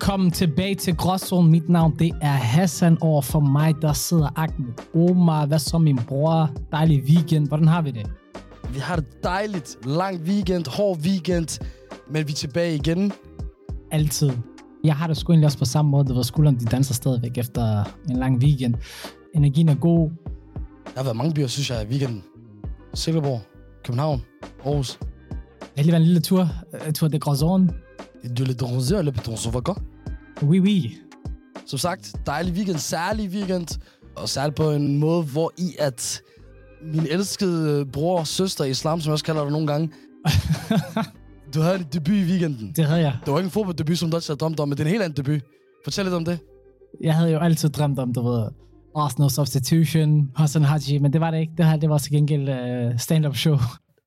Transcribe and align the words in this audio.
Velkommen 0.00 0.30
tilbage 0.30 0.74
til 0.74 0.96
Gråzonen. 0.96 1.50
Mit 1.50 1.68
navn 1.68 1.98
det 1.98 2.12
er 2.20 2.32
Hassan. 2.32 2.98
Over 3.00 3.22
for 3.22 3.40
mig, 3.40 3.74
der 3.82 3.92
sidder 3.92 4.28
Ahmed 4.36 4.74
Omar. 4.94 5.46
Hvad 5.46 5.58
så, 5.58 5.78
min 5.78 5.98
bror? 6.08 6.50
Dejlig 6.72 7.02
weekend. 7.02 7.48
Hvordan 7.48 7.68
har 7.68 7.82
vi 7.82 7.90
det? 7.90 8.10
Vi 8.72 8.78
har 8.78 8.96
det 8.96 9.22
dejligt. 9.22 9.76
Lang 9.86 10.20
weekend, 10.20 10.68
hård 10.76 10.98
weekend. 10.98 11.64
Men 12.10 12.26
vi 12.26 12.32
er 12.32 12.36
tilbage 12.36 12.74
igen. 12.74 13.12
Altid. 13.90 14.30
Jeg 14.84 14.94
har 14.96 15.06
det 15.06 15.16
sgu 15.16 15.32
egentlig 15.32 15.46
også 15.46 15.58
på 15.58 15.64
samme 15.64 15.90
måde. 15.90 16.14
Ved, 16.14 16.24
skulderen 16.24 16.60
de 16.60 16.64
danser 16.64 16.94
stadigvæk 16.94 17.38
efter 17.38 17.84
en 18.10 18.16
lang 18.16 18.38
weekend. 18.38 18.74
Energien 19.34 19.68
er 19.68 19.74
god. 19.74 20.10
Der 20.84 20.96
har 20.96 21.04
været 21.04 21.16
mange 21.16 21.34
byer, 21.34 21.46
synes 21.46 21.70
jeg, 21.70 21.82
i 21.82 21.86
weekenden. 21.86 22.22
Silkeborg, 22.94 23.40
København, 23.84 24.22
Aarhus. 24.64 24.98
Det 25.60 25.68
har 25.76 25.82
lige 25.82 25.92
været 25.92 26.02
en 26.02 26.06
lille 26.06 26.20
tur. 26.20 26.48
Uh, 26.86 26.92
tur 26.92 27.08
de 27.08 27.18
Gråzonen. 27.18 27.70
Du 28.38 28.42
er 28.42 28.46
lidt 28.46 28.62
rosé, 28.62 28.96
eller 28.98 29.12
beton, 29.12 29.36
så 29.36 29.50
var 29.50 29.60
godt. 29.60 29.78
Oui, 30.42 30.60
oui. 30.60 30.96
Som 31.66 31.78
sagt, 31.78 32.14
dejlig 32.26 32.52
weekend, 32.54 32.78
særlig 32.78 33.30
weekend. 33.30 33.78
Og 34.16 34.28
særligt 34.28 34.56
på 34.56 34.70
en 34.70 34.98
måde, 34.98 35.22
hvor 35.22 35.52
i 35.58 35.76
at 35.78 36.22
min 36.82 37.06
elskede 37.10 37.86
bror 37.86 38.18
og 38.18 38.26
søster 38.26 38.64
i 38.64 38.70
islam, 38.70 39.00
som 39.00 39.08
jeg 39.08 39.12
også 39.12 39.24
kalder 39.24 39.42
det 39.42 39.52
nogle 39.52 39.66
gange, 39.66 39.90
du 41.54 41.60
havde 41.60 41.76
en 41.76 41.86
debut 41.92 42.14
i 42.14 42.24
weekenden. 42.24 42.72
Det 42.76 42.84
havde 42.84 43.00
jeg. 43.00 43.16
Det 43.24 43.32
var 43.32 43.38
ikke 43.38 43.46
en 43.46 43.50
fodbolddebut, 43.50 43.98
som 43.98 44.10
du 44.10 44.16
altid 44.16 44.32
havde 44.32 44.38
drømt 44.38 44.60
om, 44.60 44.68
men 44.68 44.78
det 44.78 44.82
er 44.82 44.86
en 44.86 44.90
helt 44.90 45.02
anden 45.02 45.16
debut. 45.16 45.42
Fortæl 45.84 46.04
lidt 46.04 46.14
om 46.14 46.24
det. 46.24 46.38
Jeg 47.00 47.14
havde 47.14 47.30
jo 47.30 47.38
altid 47.38 47.68
drømt 47.68 47.98
om, 47.98 48.12
du 48.12 48.22
ved, 48.22 48.48
Arsenal 48.96 49.30
Substitution, 49.30 50.30
Hassan 50.36 50.62
Haji, 50.62 50.98
men 50.98 51.12
det 51.12 51.20
var 51.20 51.30
det 51.30 51.40
ikke. 51.40 51.52
Det 51.56 51.66
her, 51.66 51.76
det 51.76 51.90
var 51.90 51.98
til 51.98 52.12
gengæld 52.12 52.48
uh, 52.48 52.98
stand-up 52.98 53.36
show. 53.36 53.56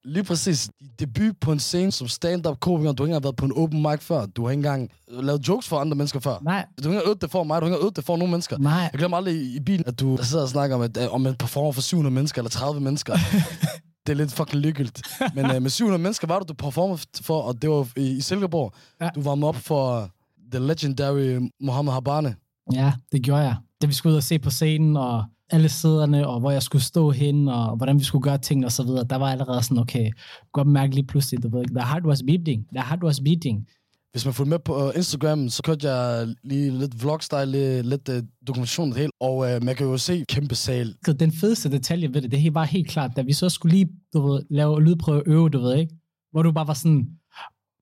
Lige 0.06 0.24
præcis. 0.24 0.70
Debut 1.00 1.38
på 1.42 1.52
en 1.52 1.60
scene 1.60 1.92
som 1.92 2.08
stand-up 2.08 2.60
komiker. 2.60 2.92
Du 2.92 3.04
har 3.04 3.08
ikke 3.08 3.12
engang 3.12 3.24
været 3.24 3.36
på 3.36 3.46
en 3.46 3.52
open 3.56 3.82
mic 3.82 4.00
før. 4.02 4.26
Du 4.26 4.44
har 4.44 4.52
ikke 4.52 4.60
engang 4.60 4.90
lavet 5.08 5.48
jokes 5.48 5.68
for 5.68 5.80
andre 5.80 5.96
mennesker 5.96 6.20
før. 6.20 6.38
Nej, 6.42 6.66
Du 6.78 6.84
har 6.84 6.90
ikke 6.90 6.90
engang 6.90 7.08
øvet 7.08 7.22
det 7.22 7.32
for 7.32 7.44
mig. 7.44 7.56
Du 7.62 7.66
har 7.66 7.68
ikke 7.68 7.74
engang 7.74 7.84
øvet 7.84 7.96
det 7.96 8.06
for 8.06 8.18
nogle 8.18 8.32
mennesker. 8.32 8.58
nej. 8.58 8.74
Jeg 8.74 8.92
glemmer 8.98 9.18
aldrig 9.18 9.36
i, 9.36 9.56
i 9.56 9.60
bilen, 9.60 9.84
at 9.88 10.00
du 10.00 10.18
sidder 10.22 10.44
og 10.44 10.50
snakker 10.50 10.76
om, 10.76 10.82
at, 10.82 10.98
øh, 10.98 11.14
om 11.14 11.28
en 11.28 11.36
performer 11.36 11.72
for 11.72 11.82
700 11.82 12.14
mennesker 12.14 12.42
eller 12.42 12.50
30 12.50 12.82
mennesker. 12.82 13.14
det 14.08 14.14
er 14.14 14.18
lidt 14.18 14.32
fucking 14.32 14.62
ligegyldigt. 14.62 15.02
Men 15.36 15.46
uh, 15.56 15.62
med 15.62 15.70
700 15.70 16.02
mennesker 16.04 16.28
var 16.28 16.40
du, 16.40 16.46
du 16.48 16.54
performer 16.54 17.06
for, 17.22 17.42
og 17.42 17.62
det 17.62 17.70
var 17.70 17.88
i, 17.98 18.12
i 18.18 18.22
Silkeborg. 18.22 18.74
Ja. 19.02 19.10
Du 19.16 19.22
var 19.22 19.36
med 19.36 19.48
op 19.48 19.56
for 19.56 20.10
the 20.52 20.60
legendary 20.60 21.50
Mohammed 21.62 21.94
Habane. 21.94 22.36
Ja, 22.74 22.94
det 23.12 23.24
gjorde 23.24 23.42
jeg. 23.42 23.56
Da 23.82 23.88
vi 23.88 23.94
skulle 23.94 24.12
ud 24.12 24.18
og 24.18 24.24
se 24.24 24.40
på 24.40 24.50
scenen, 24.50 24.98
og 24.98 25.24
alle 25.54 25.70
sæderne, 25.70 26.28
og 26.28 26.40
hvor 26.40 26.52
jeg 26.52 26.64
skulle 26.64 26.84
stå 26.84 27.12
hen, 27.12 27.48
og 27.48 27.78
hvordan 27.78 28.00
vi 28.00 28.04
skulle 28.04 28.24
gøre 28.24 28.38
tingene 28.38 28.68
og 28.68 28.72
så 28.72 28.84
videre, 28.84 29.04
der 29.04 29.16
var 29.16 29.32
allerede 29.32 29.64
sådan, 29.64 29.78
okay, 29.78 30.12
godt 30.52 30.68
mærke 30.68 30.96
lige 30.96 31.06
pludselig, 31.06 31.44
du 31.44 31.58
ved, 31.58 31.66
the 31.66 31.88
heart 31.88 32.04
was 32.06 32.24
beating, 32.24 32.66
the 32.76 32.84
heart 32.88 33.04
was 33.04 33.20
beating. 33.20 33.68
Hvis 34.12 34.26
man 34.26 34.34
følger 34.34 34.50
med 34.50 34.60
på 34.60 34.88
uh, 34.88 34.92
Instagram, 34.96 35.50
så 35.50 35.64
kørte 35.64 35.92
jeg 35.92 36.28
lige 36.44 36.72
lidt 36.72 37.04
vlog-style, 37.04 37.46
lidt, 37.46 37.86
lidt 37.86 38.10
uh, 38.10 38.16
dokumentation 38.48 38.90
og 38.90 38.96
det 38.96 39.02
hele. 39.02 39.12
Og 39.22 39.38
uh, 39.38 39.64
man 39.64 39.76
kan 39.76 39.86
jo 39.86 39.98
se 39.98 40.26
kæmpe 40.30 40.56
sal. 40.56 40.96
Den 41.20 41.32
fedeste 41.32 41.72
detalje 41.72 42.14
ved 42.14 42.22
det, 42.22 42.32
det 42.32 42.54
var 42.54 42.64
helt 42.64 42.88
klart, 42.88 43.12
da 43.16 43.22
vi 43.22 43.34
så 43.34 43.50
skulle 43.50 43.76
lige, 43.76 43.90
du 44.14 44.28
ved, 44.28 44.44
lave 44.50 44.82
lydprøve 44.82 45.24
øve, 45.26 45.50
du 45.50 45.60
ved 45.62 45.78
ikke, 45.78 45.94
hvor 46.32 46.44
du 46.44 46.52
bare 46.52 46.68
var 46.68 46.74
sådan, 46.74 47.08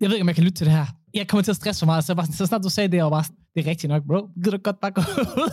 jeg 0.01 0.09
ved 0.09 0.15
ikke, 0.15 0.23
om 0.23 0.27
jeg 0.27 0.35
kan 0.35 0.43
lytte 0.43 0.57
til 0.57 0.65
det 0.65 0.73
her. 0.73 0.85
Jeg 1.13 1.27
kommer 1.27 1.43
til 1.43 1.51
at 1.51 1.55
stresse 1.55 1.79
for 1.79 1.85
meget, 1.85 2.03
så, 2.03 2.07
sådan, 2.07 2.33
så 2.33 2.45
snart 2.45 2.63
du 2.63 2.69
sagde 2.69 2.87
det, 2.91 3.03
var 3.03 3.09
bare 3.09 3.23
sådan, 3.23 3.37
det 3.55 3.65
er 3.65 3.69
rigtigt 3.69 3.89
nok, 3.89 4.03
bro. 4.07 4.29
Gider 4.43 4.57
du 4.57 4.63
godt 4.63 4.79
bare 4.79 4.91
gå 4.91 5.01
ud, 5.01 5.51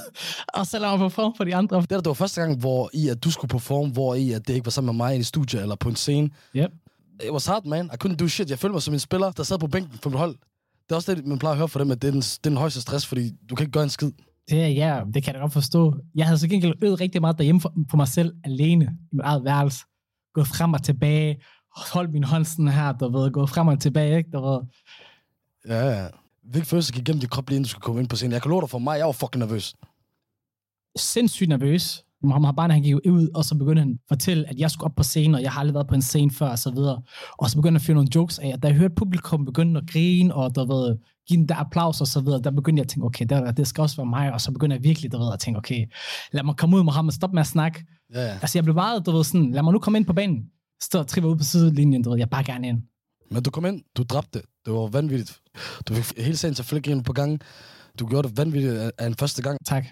og 0.55 0.67
så 0.67 0.79
lade 0.79 0.91
mig 0.91 0.99
performe 0.99 1.35
for 1.37 1.45
de 1.45 1.55
andre. 1.55 1.81
Det, 1.81 1.91
der, 1.91 1.97
det 1.97 2.07
var 2.07 2.13
første 2.15 2.41
gang, 2.41 2.59
hvor 2.59 2.91
i 2.95 3.09
at 3.09 3.25
du 3.25 3.31
skulle 3.31 3.49
performe, 3.49 3.93
hvor 3.93 4.15
i 4.15 4.33
at 4.33 4.49
det 4.49 4.55
ikke 4.55 4.67
var 4.67 4.71
sammen 4.71 4.97
med 4.97 5.05
mig 5.05 5.17
i 5.17 5.19
et 5.19 5.27
studie 5.27 5.61
eller 5.61 5.77
på 5.77 5.89
en 5.89 5.97
scene. 5.97 6.31
Yep. 6.57 6.71
It 7.25 7.31
was 7.31 7.47
hard, 7.47 7.65
man. 7.65 7.87
I 7.87 8.05
couldn't 8.05 8.17
do 8.17 8.29
shit. 8.29 8.51
Jeg 8.51 8.59
følte 8.59 8.73
mig 8.73 8.83
som 8.83 8.95
en 8.95 9.01
spiller, 9.01 9.31
der 9.31 9.43
sad 9.43 9.59
på 9.59 9.67
bænken 9.67 9.99
for 10.03 10.11
mit 10.11 10.19
hold. 10.19 10.35
Det 10.89 10.93
er 10.93 10.95
også 10.95 11.15
det, 11.15 11.27
man 11.27 11.39
plejer 11.39 11.53
at 11.53 11.59
høre 11.59 11.69
for 11.69 11.79
dem, 11.79 11.91
at 11.91 12.03
det 12.03 12.09
er 12.09 12.13
den, 12.13 12.21
det 12.21 12.39
er 12.45 12.51
den 12.51 12.57
højeste 12.57 12.81
stress, 12.81 13.07
fordi 13.07 13.33
du 13.51 13.55
kan 13.55 13.65
ikke 13.65 13.73
gøre 13.73 13.85
en 13.85 13.91
skid. 13.91 14.11
Det, 14.51 14.57
ja, 14.77 15.03
det 15.15 15.23
kan 15.25 15.27
jeg 15.27 15.35
da 15.35 15.41
godt 15.41 15.53
forstå. 15.53 15.95
Jeg 16.15 16.27
havde 16.27 16.39
så 16.39 16.49
gengæld 16.49 16.75
øvet 16.83 17.01
rigtig 17.01 17.21
meget 17.21 17.39
derhjemme 17.39 17.61
for, 17.61 17.73
for 17.91 17.97
mig 17.97 18.09
selv, 18.09 18.35
alene, 18.45 18.85
i 18.85 19.17
mit 19.17 19.25
eget 19.25 19.45
værelse. 19.45 19.85
Gået 20.35 20.47
frem 20.47 20.73
og 20.73 20.83
tilbage, 20.83 21.41
holdt 21.77 22.13
min 22.13 22.25
hånd 22.25 22.45
sådan 22.45 22.69
her, 22.69 22.93
du 22.93 23.19
ved, 23.19 23.31
gået 23.31 23.51
frem 23.51 23.69
og 23.69 23.81
tilbage, 23.81 24.17
ikke? 24.19 24.31
Du 24.31 24.41
ved. 24.41 24.61
Ja, 25.69 26.03
ja. 26.03 26.07
Hvilke 26.51 26.69
følelser 26.69 26.93
gik 26.93 27.03
igennem 27.03 27.21
din 27.21 27.29
krop 27.29 27.49
lige 27.49 27.57
inden 27.57 27.65
du 27.65 27.69
skulle 27.69 27.83
komme 27.83 28.01
ind 28.01 28.09
på 28.09 28.17
scenen? 28.17 28.33
Jeg 28.33 28.43
kan 28.43 28.51
love 28.51 28.61
dig 28.61 28.71
for 28.71 28.79
mig, 28.79 28.99
jeg 28.99 29.07
var 29.07 29.13
fucking 29.13 29.41
nervøs. 29.41 29.75
Sindssygt 30.97 31.49
nervøs. 31.49 32.05
Mohammed 32.23 32.47
Habane, 32.47 32.73
han 32.73 32.83
gik 32.83 32.95
ud, 32.95 33.29
og 33.35 33.45
så 33.45 33.55
begyndte 33.55 33.81
han 33.81 33.91
at 33.93 33.99
fortælle, 34.09 34.49
at 34.49 34.59
jeg 34.59 34.71
skulle 34.71 34.85
op 34.85 34.95
på 34.97 35.03
scenen, 35.03 35.35
og 35.35 35.43
jeg 35.43 35.53
har 35.53 35.61
aldrig 35.61 35.75
været 35.75 35.87
på 35.87 35.95
en 35.95 36.03
scene 36.03 36.31
før, 36.31 36.49
og 36.49 36.59
så 36.59 36.71
videre. 36.71 37.03
Og 37.39 37.51
så 37.51 37.57
begyndte 37.57 37.73
han 37.73 37.77
at 37.77 37.83
fyre 37.83 37.95
nogle 37.95 38.09
jokes 38.15 38.39
af, 38.39 38.53
og 38.55 38.63
da 38.63 38.69
jeg 38.69 38.77
hørte 38.77 38.95
publikum 38.95 39.45
begynde 39.45 39.81
at 39.81 39.91
grine, 39.91 40.35
og 40.35 40.55
der 40.55 40.65
ved, 40.65 40.97
give 41.29 41.37
den 41.37 41.49
der 41.49 41.55
applaus 41.55 42.01
og 42.01 42.07
så 42.07 42.21
videre, 42.21 42.41
der 42.43 42.51
begyndte 42.51 42.81
jeg 42.81 42.85
at 42.85 42.89
tænke, 42.89 43.07
okay, 43.07 43.27
det, 43.29 43.57
det 43.57 43.67
skal 43.67 43.83
også 43.83 43.97
være 43.97 44.07
mig, 44.07 44.33
og 44.33 44.41
så 44.41 44.53
begyndte 44.53 44.75
jeg 44.77 44.85
virkelig, 44.85 45.13
der 45.13 45.19
ved, 45.19 45.33
at 45.33 45.41
tænke, 45.41 45.59
okay, 45.59 45.87
lad 46.33 46.43
mig 46.43 46.57
komme 46.57 46.77
ud, 46.77 46.83
Mohammed, 46.83 47.13
stop 47.13 47.33
med 47.33 47.41
at 47.41 47.47
snakke. 47.47 47.87
Ja, 48.15 48.21
ja. 48.21 48.33
Altså, 48.33 48.59
jeg 48.59 48.65
blev 48.65 48.75
meget, 48.75 49.07
du 49.07 49.11
ved, 49.11 49.25
sådan, 49.25 49.53
lad 49.53 49.63
mig 49.63 49.73
nu 49.73 49.79
komme 49.79 49.99
ind 49.99 50.07
på 50.07 50.13
banen. 50.13 50.45
Stå 50.83 50.99
og 50.99 51.07
tripper 51.07 51.31
ud 51.31 51.37
på 51.37 51.45
sidelinjen, 51.45 52.03
du 52.03 52.11
ved, 52.11 52.19
jeg 52.19 52.31
bare 52.31 52.45
gerne 52.45 52.69
ind. 52.69 52.83
Men 53.31 53.43
du 53.43 53.51
kom 53.51 53.67
ind, 53.67 53.83
du 53.97 54.03
dræbte. 54.03 54.43
Det 54.69 54.77
var 54.77 54.87
vanvittigt. 54.87 55.41
Du 55.89 55.95
fik 55.95 56.19
hele 56.25 56.37
scenen 56.37 56.55
til 56.55 56.65
flækgrin 56.65 57.03
på 57.03 57.13
gang. 57.13 57.41
Du 57.99 58.07
gjorde 58.07 58.29
det 58.29 58.37
vanvittigt 58.39 58.75
af- 58.99 59.07
en 59.07 59.15
første 59.15 59.43
gang. 59.43 59.59
Tak. 59.67 59.85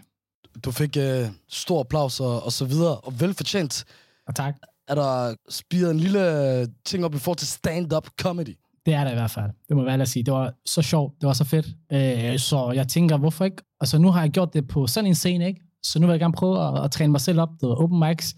Du 0.64 0.70
fik 0.70 0.96
øh, 0.96 1.26
stor 1.48 1.80
applaus 1.80 2.20
og, 2.20 2.42
og 2.42 2.52
så 2.52 2.64
videre, 2.64 2.96
og 2.96 3.20
velfortjent. 3.20 3.84
Og 4.28 4.34
tak. 4.34 4.54
Er 4.88 4.94
der 4.94 5.34
spiret 5.48 5.90
en 5.90 6.00
lille 6.00 6.58
øh, 6.60 6.66
ting 6.84 7.04
op 7.04 7.14
i 7.14 7.18
forhold 7.18 7.36
til 7.38 7.48
stand-up 7.48 8.08
comedy? 8.20 8.56
Det 8.86 8.94
er 8.94 9.04
der 9.04 9.10
i 9.10 9.14
hvert 9.14 9.30
fald. 9.30 9.50
Det 9.68 9.76
må 9.76 9.82
jeg 9.82 9.84
være 9.86 9.92
ærlig 9.92 10.02
at 10.02 10.08
sige. 10.08 10.22
Det 10.22 10.34
var 10.34 10.52
så 10.66 10.82
sjovt. 10.82 11.14
Det 11.20 11.26
var 11.26 11.32
så 11.32 11.44
fedt. 11.44 11.66
Øh, 11.92 12.38
så 12.38 12.72
jeg 12.74 12.88
tænker, 12.88 13.16
hvorfor 13.16 13.44
ikke? 13.44 13.62
Altså, 13.80 13.98
nu 13.98 14.10
har 14.10 14.20
jeg 14.20 14.30
gjort 14.30 14.54
det 14.54 14.68
på 14.68 14.86
sådan 14.86 15.06
en 15.08 15.14
scene, 15.14 15.46
ikke? 15.46 15.60
Så 15.82 15.98
nu 15.98 16.06
vil 16.06 16.12
jeg 16.12 16.20
gerne 16.20 16.32
prøve 16.34 16.78
at, 16.78 16.84
at 16.84 16.90
træne 16.90 17.12
mig 17.12 17.20
selv 17.20 17.40
op. 17.40 17.48
Det 17.60 17.68
var 17.68 17.74
open 17.74 17.98
mics. 18.08 18.34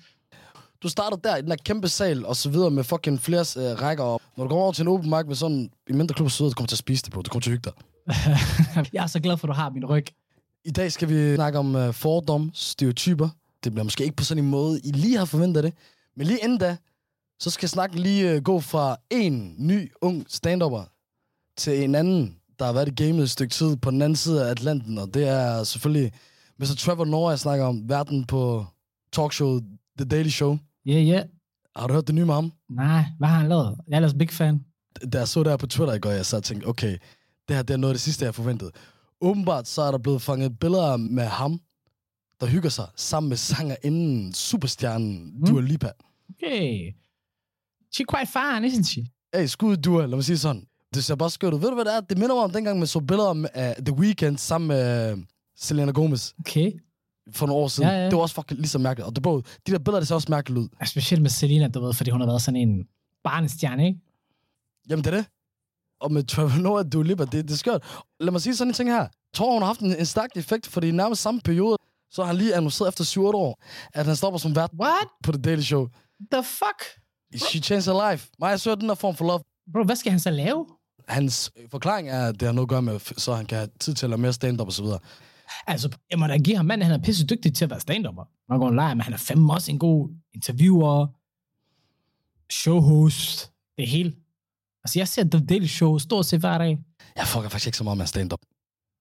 Du 0.83 0.89
starter 0.89 1.17
der 1.17 1.37
i 1.37 1.43
den 1.43 1.51
der 1.51 1.57
kæmpe 1.65 1.89
sal, 1.89 2.27
og 2.27 2.37
så 2.37 2.51
videre 2.51 2.71
med 2.71 2.85
fucking 2.85 3.21
flere 3.21 3.41
øh, 3.41 3.83
rækker. 3.83 4.05
Og 4.05 4.21
når 4.37 4.45
du 4.45 4.49
kommer 4.49 4.63
over 4.63 4.73
til 4.73 4.83
en 4.83 4.89
open 4.89 5.11
mic 5.11 5.25
med 5.27 5.35
sådan 5.35 5.71
en 5.91 5.97
mindre 5.97 6.15
klub, 6.15 6.31
så 6.31 6.45
du, 6.45 6.51
kommer 6.51 6.67
til 6.67 6.75
at 6.75 6.79
spise 6.79 7.05
det 7.05 7.13
på. 7.13 7.23
Du 7.23 7.31
kommer 7.31 7.43
til 7.43 7.51
at 7.51 7.55
hygge 7.55 7.71
dig. 7.71 8.87
jeg 8.95 9.03
er 9.03 9.07
så 9.07 9.21
glad 9.21 9.37
for, 9.37 9.47
at 9.47 9.49
du 9.49 9.55
har 9.55 9.71
min 9.71 9.85
ryg. 9.85 10.07
I 10.65 10.71
dag 10.71 10.93
skal 10.93 11.09
vi 11.09 11.35
snakke 11.35 11.59
om 11.59 11.77
øh, 11.77 11.95
fordom, 11.95 12.51
stereotyper. 12.55 13.29
Det 13.65 13.73
bliver 13.73 13.85
måske 13.85 14.05
ikke 14.05 14.17
på 14.17 14.25
sådan 14.25 14.45
en 14.45 14.51
måde, 14.51 14.81
I 14.85 14.93
lige 14.93 15.19
har 15.19 15.25
forventet 15.25 15.65
det. 15.65 15.73
Men 16.17 16.27
lige 16.27 16.39
inden 16.43 16.59
da, 16.59 16.77
så 17.41 17.51
skal 17.51 17.69
snakken 17.69 17.99
lige 17.99 18.31
øh, 18.31 18.43
gå 18.43 18.61
fra 18.61 18.97
en 19.11 19.55
ny, 19.59 19.93
ung 20.03 20.25
stand 20.29 20.63
til 21.57 21.85
en 21.85 21.95
anden, 21.95 22.37
der 22.59 22.65
har 22.65 22.73
været 22.73 22.89
i 22.89 23.05
gamet 23.05 23.23
et 23.23 23.31
stykke 23.31 23.53
tid 23.53 23.77
på 23.77 23.91
den 23.91 24.03
anden 24.03 24.17
side 24.17 24.47
af 24.47 24.51
Atlanten. 24.51 24.99
Og 24.99 25.15
det 25.15 25.29
er 25.29 25.65
selvfølgelig 25.65 26.13
Mr. 26.59 26.75
Trevor 26.79 27.05
Noah, 27.05 27.31
jeg 27.31 27.39
snakker 27.39 27.67
om. 27.67 27.89
Verden 27.89 28.25
på 28.25 28.67
talkshowet 29.13 29.65
The 29.99 30.05
Daily 30.05 30.29
Show. 30.29 30.59
Ja, 30.89 30.93
yeah, 30.93 31.09
ja. 31.09 31.15
Yeah. 31.15 31.25
Har 31.77 31.87
du 31.87 31.95
hørt 31.95 32.07
det 32.07 32.15
nye 32.15 32.25
med 32.25 32.35
ham? 32.35 32.53
Nej, 32.71 33.05
hvad 33.19 33.29
har 33.29 33.39
han 33.39 33.49
lavet? 33.49 33.77
Jeg 33.89 33.93
er 33.95 33.97
ellers 33.97 34.15
big 34.15 34.31
fan. 34.31 34.65
da 35.13 35.19
jeg 35.19 35.29
så 35.29 35.43
det 35.43 35.53
her 35.53 35.57
på 35.57 35.67
Twitter 35.67 35.95
i 35.95 35.99
går, 35.99 36.11
jeg 36.11 36.27
så 36.27 36.37
og 36.37 36.45
tænkte, 36.45 36.67
okay, 36.67 36.97
det 37.49 37.57
her 37.57 37.63
det 37.63 37.75
er 37.75 37.79
noget 37.79 37.93
af 37.93 37.95
det 37.95 38.01
sidste, 38.01 38.25
jeg 38.25 38.35
forventede. 38.35 38.71
Åbenbart 39.21 39.69
så 39.69 39.83
er 39.83 39.91
der 39.91 39.99
blevet 39.99 40.23
fanget 40.23 40.59
billeder 40.59 40.97
med 40.97 41.25
ham, 41.25 41.61
der 42.41 42.47
hygger 42.47 42.71
sig 42.71 42.87
sammen 42.97 43.29
med 43.29 43.37
sangerinden, 43.37 44.35
superstjernen 44.35 45.33
Mm. 45.35 45.47
Dua 45.47 45.61
Lipa. 45.61 45.91
Okay. 46.31 46.93
She 47.93 48.05
quite 48.13 48.31
fine, 48.33 48.67
isn't 48.69 48.83
she? 48.93 49.07
Hey, 49.35 49.47
skud 49.47 49.77
Dua, 49.77 50.07
lad 50.07 50.17
mig 50.17 50.25
sige 50.25 50.39
sådan. 50.39 50.67
Det 50.95 51.05
ser 51.05 51.15
bare 51.15 51.31
skørt 51.31 51.55
ud. 51.55 51.61
Ved 51.61 51.69
du, 51.69 51.75
hvad 51.75 51.85
det 51.85 51.95
er? 51.95 52.01
Det 52.01 52.19
minder 52.19 52.35
mig 52.35 52.45
om 52.45 52.51
dengang, 52.51 52.79
man 52.79 52.87
så 52.87 53.01
billeder 53.01 53.49
af 53.55 53.77
The 53.85 53.95
Weeknd 53.95 54.39
sammen 54.39 54.69
med 54.69 55.13
øh, 55.13 55.19
Selena 55.57 55.93
Gomez 55.93 56.33
Okay. 56.39 56.73
For 57.33 57.47
nogle 57.47 57.63
år 57.63 57.69
siden. 57.69 57.91
Ja, 57.91 57.97
ja. 57.97 58.05
Det 58.05 58.15
var 58.15 58.23
også 58.23 58.35
fucking 58.35 58.61
lige 58.61 58.69
så 58.69 58.79
mærkeligt. 58.79 59.07
Og 59.07 59.15
det, 59.15 59.23
både, 59.23 59.43
de 59.67 59.73
der 59.73 59.79
billeder, 59.79 60.01
det 60.01 60.09
ser 60.09 60.15
også 60.15 60.27
mærkeligt 60.31 60.59
ud. 60.59 60.69
Og 60.81 60.89
Specielt 60.89 61.23
med 61.23 61.31
Selena, 61.31 61.69
du 61.69 61.81
ved, 61.81 61.95
fordi 61.95 62.11
hun 62.11 62.21
har 62.21 62.27
været 62.27 62.43
sådan 62.43 62.57
en 62.57 62.85
barnestjerne, 63.25 63.87
ikke? 63.87 64.01
Jamen, 64.91 65.05
det 65.05 65.13
er 65.13 65.17
det. 65.17 65.27
Og 66.01 66.13
med 66.13 66.25
Trevor 66.25 66.59
Noah 66.59 66.85
Dua 66.93 67.03
Lipa, 67.03 67.25
det, 67.25 67.33
det 67.33 67.51
er 67.51 67.57
skørt. 67.57 68.03
Lad 68.21 68.33
mig 68.33 68.41
sige 68.43 68.57
sådan 68.57 68.71
en 68.71 68.75
ting 68.75 68.91
her. 68.91 69.07
Tror, 69.35 69.53
hun 69.53 69.63
har 69.63 69.67
haft 69.67 69.81
en, 69.81 69.97
en 69.97 70.07
stærk 70.07 70.31
effekt, 70.37 70.67
fordi 70.67 70.89
i 70.89 70.91
nærmest 70.91 71.23
samme 71.23 71.41
periode, 71.41 71.77
så 72.11 72.23
har 72.23 72.27
han 72.27 72.37
lige 72.37 72.55
annonceret 72.55 72.89
efter 72.89 73.05
7 73.05 73.27
år, 73.27 73.63
at 73.95 74.07
han 74.07 74.17
stopper 74.17 74.39
som 74.39 74.57
vært 74.57 74.71
What? 74.81 75.09
på 75.25 75.33
The 75.33 75.43
Daily 75.43 75.63
Show. 75.63 75.89
The 76.33 76.43
fuck? 76.45 76.83
She 77.37 77.61
changed 77.61 77.93
her 77.93 78.11
life. 78.11 78.29
Jeg 78.41 78.61
søger 78.61 78.75
den 78.75 78.89
der 78.89 78.95
form 78.95 79.15
for 79.15 79.25
love. 79.25 79.41
Bro, 79.73 79.85
hvad 79.85 79.97
skal 79.97 80.11
han 80.13 80.21
så 80.21 80.31
lave? 80.31 80.67
Hans 81.09 81.51
forklaring 81.71 82.09
er, 82.09 82.27
at 82.29 82.41
det 82.41 82.47
har 82.47 82.53
noget 82.53 82.65
at 82.67 82.69
gøre 82.69 82.83
med, 82.83 83.01
så 83.01 83.35
han 83.35 83.47
kan 83.47 83.59
have 83.59 83.69
tid 83.81 83.95
til 83.95 84.07
at 84.07 84.11
lave 84.11 84.21
mere 84.21 84.33
stand-up 84.33 84.67
og 84.67 84.73
så 84.73 84.83
videre. 84.83 84.99
Altså, 85.67 85.97
jeg 86.11 86.19
må 86.19 86.27
da 86.27 86.37
give 86.39 86.57
ham 86.57 86.67
mand, 86.67 86.83
han 86.83 86.93
er 86.93 86.99
pisse 86.99 87.27
dygtig 87.27 87.55
til 87.55 87.65
at 87.65 87.71
være 87.71 87.81
stand-upper. 87.81 88.25
Man 88.49 88.59
går 88.59 88.71
lege, 88.71 88.95
men 88.95 89.03
han 89.03 89.13
er 89.13 89.17
fandme 89.19 89.53
også 89.53 89.71
en 89.71 89.79
god 89.79 90.11
interviewer, 90.35 91.07
showhost, 92.53 93.53
det 93.79 93.89
hele. 93.89 94.13
Altså, 94.85 94.99
jeg 94.99 95.09
ser 95.09 95.25
The 95.25 95.47
Daily 95.47 95.67
Show 95.67 95.99
stort 95.99 96.27
set 96.27 96.41
hver 96.41 96.59
dag. 96.59 96.79
Jeg 97.17 97.27
fucker 97.27 97.49
faktisk 97.49 97.67
ikke 97.67 97.79
så 97.79 97.85
meget 97.85 97.99
med 97.99 98.07
stand-up. 98.07 98.41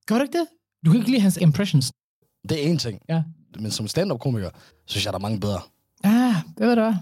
Gør 0.06 0.16
du 0.18 0.22
ikke 0.22 0.38
det? 0.38 0.48
Du 0.86 0.92
kan 0.92 1.00
ikke 1.00 1.12
lide 1.12 1.22
hans 1.22 1.38
impressions. 1.38 1.92
Det 2.50 2.66
er 2.68 2.74
én 2.74 2.78
ting. 2.78 3.00
Ja. 3.10 3.24
Men 3.60 3.72
som 3.72 3.88
stand-up-komiker, 3.88 4.50
synes 4.86 5.06
jeg, 5.06 5.14
der 5.14 5.20
er 5.20 5.22
mange 5.22 5.40
bedre. 5.40 5.62
Ah, 6.04 6.36
det 6.58 6.68
ved 6.68 6.76
du 6.76 6.82
hvad. 6.82 6.94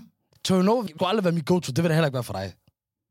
Tony 0.44 0.66
Nova 0.66 0.88
kunne 0.88 1.08
aldrig 1.08 1.24
være 1.24 1.34
mit 1.34 1.46
go-to. 1.46 1.72
Det 1.72 1.84
vil 1.84 1.90
det 1.90 1.96
heller 1.96 2.08
ikke 2.08 2.14
være 2.14 2.24
for 2.24 2.34
dig. 2.34 2.54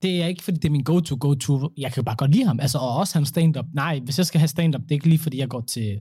Det 0.05 0.23
er 0.23 0.27
ikke, 0.27 0.43
fordi 0.43 0.57
det 0.57 0.65
er 0.65 0.73
min 0.73 0.83
go-to, 0.83 1.17
go-to. 1.21 1.71
Jeg 1.79 1.93
kan 1.93 2.05
bare 2.05 2.17
godt 2.17 2.31
lide 2.31 2.47
ham. 2.47 2.61
Altså, 2.61 2.79
og 2.79 2.97
også 2.97 3.19
hans 3.19 3.29
stand-up. 3.29 3.65
Nej, 3.75 4.01
hvis 4.05 4.19
jeg 4.19 4.27
skal 4.27 4.39
have 4.39 4.49
stand-up, 4.49 4.83
det 4.83 4.91
er 4.91 4.95
ikke 4.95 5.09
lige, 5.09 5.19
fordi 5.19 5.39
jeg 5.39 5.49
går 5.49 5.61
til 5.61 6.01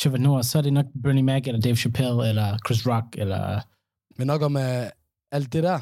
Trevor 0.00 0.18
Noah, 0.18 0.44
så 0.44 0.58
er 0.58 0.62
det 0.62 0.72
nok 0.72 0.86
Bernie 1.02 1.22
Mac, 1.22 1.42
eller 1.46 1.60
Dave 1.60 1.76
Chappelle, 1.76 2.28
eller 2.28 2.58
Chris 2.66 2.86
Rock, 2.86 3.06
eller... 3.18 3.60
Men 4.18 4.26
nok 4.26 4.42
om 4.42 4.56
uh, 4.56 4.62
alt 5.32 5.52
det 5.52 5.62
der. 5.62 5.78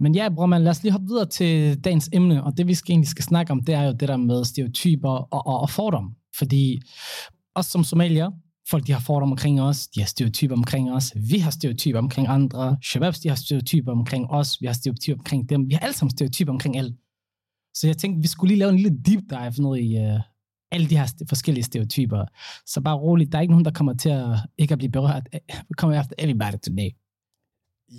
Men 0.00 0.14
ja, 0.14 0.28
bror 0.28 0.46
man, 0.46 0.62
lad 0.62 0.70
os 0.70 0.82
lige 0.82 0.92
hoppe 0.92 1.06
videre 1.06 1.26
til 1.26 1.84
dagens 1.84 2.10
emne, 2.12 2.44
og 2.44 2.56
det 2.56 2.66
vi 2.66 2.74
skal 2.74 2.92
egentlig 2.92 3.08
skal 3.08 3.24
snakke 3.24 3.52
om, 3.52 3.64
det 3.64 3.74
er 3.74 3.82
jo 3.82 3.92
det 3.92 4.08
der 4.08 4.16
med 4.16 4.44
stereotyper 4.44 5.10
og, 5.10 5.46
og, 5.46 5.60
og 5.60 5.70
fordom. 5.70 6.14
Fordi 6.38 6.80
os 7.54 7.66
som 7.66 7.84
somalier, 7.84 8.30
folk 8.70 8.86
de 8.86 8.92
har 8.92 9.00
fordomme 9.00 9.32
omkring 9.32 9.62
os, 9.62 9.86
de 9.86 10.00
har 10.00 10.06
stereotyper 10.06 10.56
omkring 10.56 10.92
os, 10.92 11.12
vi 11.16 11.38
har 11.38 11.50
stereotyper 11.50 11.98
omkring 11.98 12.28
andre, 12.28 12.76
shababs 12.82 13.20
de 13.20 13.28
har 13.28 13.36
stereotyper 13.36 13.92
omkring 13.92 14.30
os, 14.30 14.60
vi 14.60 14.66
har 14.66 14.72
stereotyper 14.74 15.18
omkring 15.18 15.48
dem, 15.48 15.68
vi 15.68 15.74
har 15.74 15.80
alle 15.80 15.96
sammen 15.96 16.10
stereotyper 16.10 16.52
omkring 16.52 16.76
alt. 16.76 16.94
Så 17.74 17.86
jeg 17.86 17.98
tænkte, 17.98 18.22
vi 18.22 18.28
skulle 18.28 18.48
lige 18.48 18.58
lave 18.58 18.70
en 18.70 18.76
lille 18.76 18.98
deep 19.06 19.20
dive 19.30 19.68
ned 19.68 19.76
i 19.76 19.98
uh, 19.98 20.20
alle 20.72 20.90
de 20.90 20.98
her 20.98 21.06
st- 21.06 21.26
forskellige 21.28 21.64
stereotyper. 21.64 22.24
Så 22.66 22.80
bare 22.80 22.96
roligt, 22.96 23.32
der 23.32 23.38
er 23.38 23.42
ikke 23.42 23.52
nogen, 23.52 23.64
der 23.64 23.70
kommer 23.70 23.94
til 23.94 24.08
at 24.08 24.26
ikke 24.58 24.72
at 24.72 24.78
blive 24.78 24.90
berørt. 24.90 25.28
Vi 25.68 25.74
kommer 25.76 26.00
efter 26.00 26.14
everybody 26.18 26.58
today. 26.66 26.90